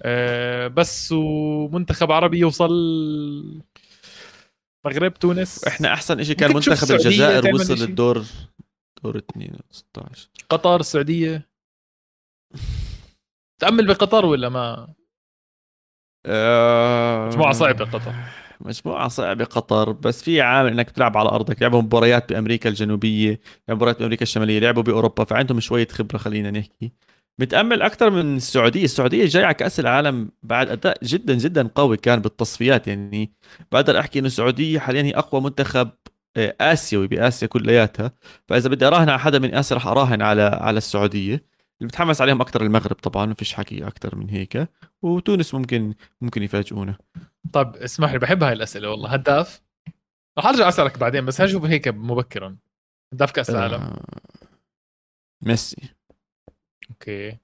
أه 0.00 0.68
بس 0.68 1.12
ومنتخب 1.12 2.12
عربي 2.12 2.38
يوصل 2.38 2.72
مغرب 4.86 5.14
تونس. 5.14 5.64
إحنا 5.64 5.92
أحسن 5.92 6.22
شيء 6.24 6.36
كان 6.36 6.54
منتخب 6.54 6.90
الجزائر 6.90 7.54
وصل. 7.54 7.74
للدور 7.74 8.24
دور 9.02 9.18
2 9.18 9.58
16 9.70 10.28
قطر 10.48 10.80
السعوديه 10.80 11.48
تأمل 13.60 13.86
بقطر 13.86 14.26
ولا 14.26 14.48
ما؟ 14.48 14.94
آه، 16.26 17.26
مجموعة 17.28 17.52
صعبة 17.52 17.84
قطر. 17.84 18.12
مجموعة 18.60 19.08
صعبة 19.08 19.44
قطر 19.44 19.92
بس 19.92 20.22
في 20.22 20.40
عامل 20.40 20.70
إنك 20.72 20.90
تلعب 20.90 21.16
على 21.16 21.28
أرضك. 21.28 21.62
لعبوا 21.62 21.82
مباريات 21.82 22.32
بأمريكا 22.32 22.68
الجنوبية 22.68 23.40
لعبوا 23.68 23.74
مباريات 23.76 23.98
بأمريكا 23.98 24.22
الشمالية 24.22 24.58
لعبوا 24.58 24.82
بأوروبا 24.82 25.24
فعندهم 25.24 25.60
شوية 25.60 25.88
خبرة 25.88 26.18
خلينا 26.18 26.50
نحكي. 26.50 26.92
متأمل 27.38 27.82
أكثر 27.82 28.10
من 28.10 28.36
السعودية، 28.36 28.84
السعودية 28.84 29.26
جاي 29.26 29.44
على 29.44 29.54
كأس 29.54 29.80
العالم 29.80 30.30
بعد 30.42 30.68
أداء 30.68 30.98
جدا 31.04 31.34
جدا 31.34 31.70
قوي 31.74 31.96
كان 31.96 32.20
بالتصفيات 32.20 32.88
يعني. 32.88 33.32
بقدر 33.72 33.98
أحكي 33.98 34.18
إنه 34.18 34.26
السعودية 34.26 34.78
حاليا 34.78 35.02
هي 35.02 35.10
أقوى 35.10 35.40
منتخب 35.40 35.90
آه، 36.36 36.56
آسيوي 36.60 37.06
بآسيا 37.06 37.48
كلياتها، 37.48 38.12
فإذا 38.48 38.68
بدي 38.68 38.86
أراهن 38.86 39.08
على 39.08 39.18
حدا 39.18 39.38
من 39.38 39.54
آسيا 39.54 39.76
رح 39.76 39.86
أراهن 39.86 40.22
على 40.22 40.42
على 40.42 40.78
السعودية، 40.78 41.44
اللي 41.82 41.88
متحمس 41.88 42.20
عليهم 42.20 42.40
أكثر 42.40 42.62
المغرب 42.62 42.96
طبعا 42.96 43.26
ما 43.26 43.34
فيش 43.34 43.54
حكي 43.54 43.86
أكثر 43.86 44.16
من 44.16 44.30
هيك، 44.30 44.68
وتونس 45.02 45.54
ممكن 45.54 45.94
ممكن 46.20 46.42
يفاجئونا. 46.42 46.98
طب 47.52 47.76
اسمح 47.76 48.12
لي 48.12 48.18
بحب 48.18 48.42
هاي 48.42 48.52
الأسئلة 48.52 48.90
والله. 48.90 49.10
هداف؟ 49.10 49.62
رح 50.38 50.46
أرجع 50.46 50.68
أسألك 50.68 50.98
بعدين 50.98 51.24
بس 51.24 51.40
هشوف 51.40 51.64
هيك 51.64 51.88
مبكرا. 51.88 52.56
هداف 53.12 53.32
كأس 53.32 53.50
العالم. 53.50 53.82
آه، 53.82 54.04
ميسي. 55.42 55.94
okay. 56.90 57.38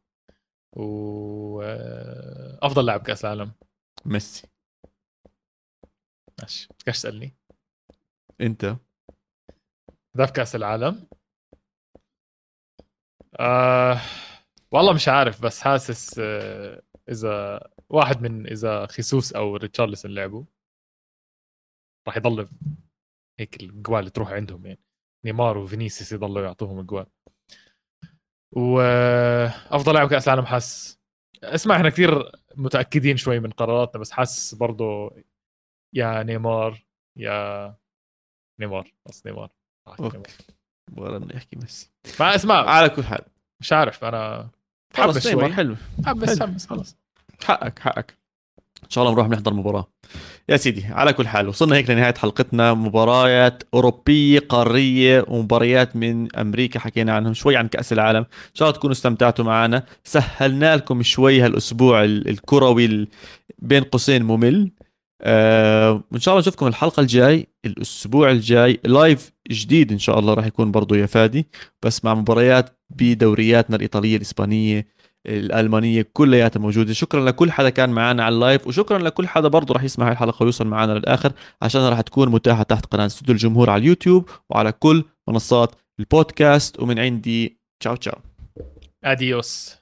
و 0.76 1.62
آه، 1.62 2.58
أفضل 2.62 2.86
لاعب 2.86 3.00
كأس 3.00 3.24
العالم. 3.24 3.52
ميسي. 4.04 4.48
ماشي. 6.40 6.68
بدكش 6.68 6.98
تسألني؟ 6.98 7.34
أنت. 8.40 8.76
هداف 10.14 10.30
كأس 10.30 10.56
العالم؟ 10.56 11.06
آه 13.40 14.00
والله 14.72 14.92
مش 14.92 15.08
عارف 15.08 15.42
بس 15.42 15.60
حاسس 15.60 16.18
آه 16.18 16.82
إذا 17.08 17.60
واحد 17.90 18.22
من 18.22 18.46
إذا 18.46 18.86
خيسوس 18.86 19.32
أو 19.32 19.56
ريتشارلسون 19.56 20.14
لعبوا 20.14 20.44
راح 22.08 22.16
يضل 22.16 22.48
هيك 23.40 23.62
الجوال 23.62 24.10
تروح 24.10 24.32
عندهم 24.32 24.66
يعني. 24.66 24.80
نيمار 25.24 25.58
وفينيسيوس 25.58 26.12
يضلوا 26.12 26.42
يعطوهم 26.42 26.80
الجوال 26.80 27.06
وافضل 28.56 29.94
لاعب 29.94 30.08
كأس 30.08 30.28
العالم 30.28 30.46
حاس 30.46 30.98
اسمع 31.44 31.76
إحنا 31.76 31.90
كثير 31.90 32.32
متأكدين 32.56 33.16
شوي 33.16 33.40
من 33.40 33.50
قراراتنا 33.50 34.00
بس 34.00 34.10
حاسس 34.10 34.54
برضه 34.54 35.16
يا 35.94 36.22
نيمار 36.22 36.86
يا 37.18 37.76
نيمار 38.60 38.94
بس 39.06 39.26
نيمار. 39.26 39.52
ولا 40.96 41.18
بدنا 41.18 41.36
نحكي 41.36 41.56
ميسي. 41.56 41.92
ما 42.20 42.34
اسمع. 42.34 42.54
على 42.54 42.88
كل 42.88 43.04
حال. 43.04 43.24
مش 43.60 43.72
عارف 43.72 44.04
أنا 44.04 44.50
خلص 44.94 45.26
نيمار 45.26 45.44
شوي. 45.44 45.52
حلو. 45.54 45.76
حبس 46.06 46.28
حلو. 46.38 46.46
حبس 46.48 46.66
خلص 46.66 46.96
حقك 47.44 47.78
حقك. 47.78 48.18
إن 48.84 48.90
شاء 48.90 49.04
الله 49.04 49.14
نروح 49.14 49.28
نحضر 49.28 49.54
مباراة. 49.54 49.88
يا 50.48 50.56
سيدي 50.56 50.84
على 50.86 51.12
كل 51.12 51.28
حال 51.28 51.48
وصلنا 51.48 51.76
هيك 51.76 51.90
لنهاية 51.90 52.14
حلقتنا. 52.14 52.74
مباريات 52.74 53.62
أوروبية 53.74 54.38
قارية 54.38 55.24
ومباريات 55.28 55.96
من 55.96 56.36
أمريكا 56.36 56.80
حكينا 56.80 57.12
عنهم 57.12 57.34
شوي 57.34 57.56
عن 57.56 57.68
كأس 57.68 57.92
العالم. 57.92 58.18
إن 58.18 58.54
شاء 58.54 58.68
الله 58.68 58.78
تكونوا 58.78 58.92
استمتعتوا 58.92 59.44
معنا. 59.44 59.84
سهلنا 60.04 60.76
لكم 60.76 61.02
شوي 61.02 61.40
هالأسبوع 61.40 62.04
ال- 62.04 62.28
الكروي 62.28 62.84
ال- 62.84 63.08
بين 63.58 63.82
قوسين 63.82 64.22
ممل. 64.22 64.70
آه 65.22 66.02
وإن 66.12 66.20
شاء 66.20 66.34
الله 66.34 66.40
نشوفكم 66.40 66.66
الحلقة 66.66 67.00
الجاي 67.00 67.46
الأسبوع 67.64 68.30
الجاي. 68.30 68.80
live 68.84 69.32
جديد 69.50 69.92
إن 69.92 69.98
شاء 69.98 70.18
الله 70.18 70.34
راح 70.34 70.46
يكون 70.46 70.72
برضو 70.72 70.94
يا 70.94 71.06
فادي. 71.06 71.46
بس 71.82 72.04
مع 72.04 72.14
مباريات 72.14 72.77
بدورياتنا 72.90 73.76
الإيطالية 73.76 74.16
الإسبانية 74.16 74.86
الألمانية 75.26 76.06
كلياتها 76.12 76.60
موجودة. 76.60 76.92
شكرا 76.92 77.24
لكل 77.24 77.52
حدا 77.52 77.70
كان 77.70 77.90
معنا 77.90 78.24
على 78.24 78.34
ال 78.34 78.41
live 78.41 78.66
وشكرا 78.66 78.98
لكل 78.98 79.28
حدا 79.28 79.48
برضه 79.48 79.74
راح 79.74 79.82
يسمع 79.82 80.12
الحلقة 80.12 80.42
ويوصل 80.42 80.66
معنا 80.66 80.92
للآخر 80.92 81.32
عشان 81.62 81.80
راح 81.80 82.00
تكون 82.00 82.28
متاحة 82.28 82.62
تحت 82.62 82.86
قناة 82.86 83.06
استوديو 83.06 83.34
الجمهور 83.34 83.70
على 83.70 83.80
اليوتيوب 83.80 84.30
وعلى 84.50 84.72
كل 84.72 85.04
منصات 85.28 85.74
البودكاست. 86.00 86.80
ومن 86.80 86.98
عندي 86.98 87.58
تشاو 87.80 87.96
تشاو. 87.96 88.18
adiós 89.04 89.77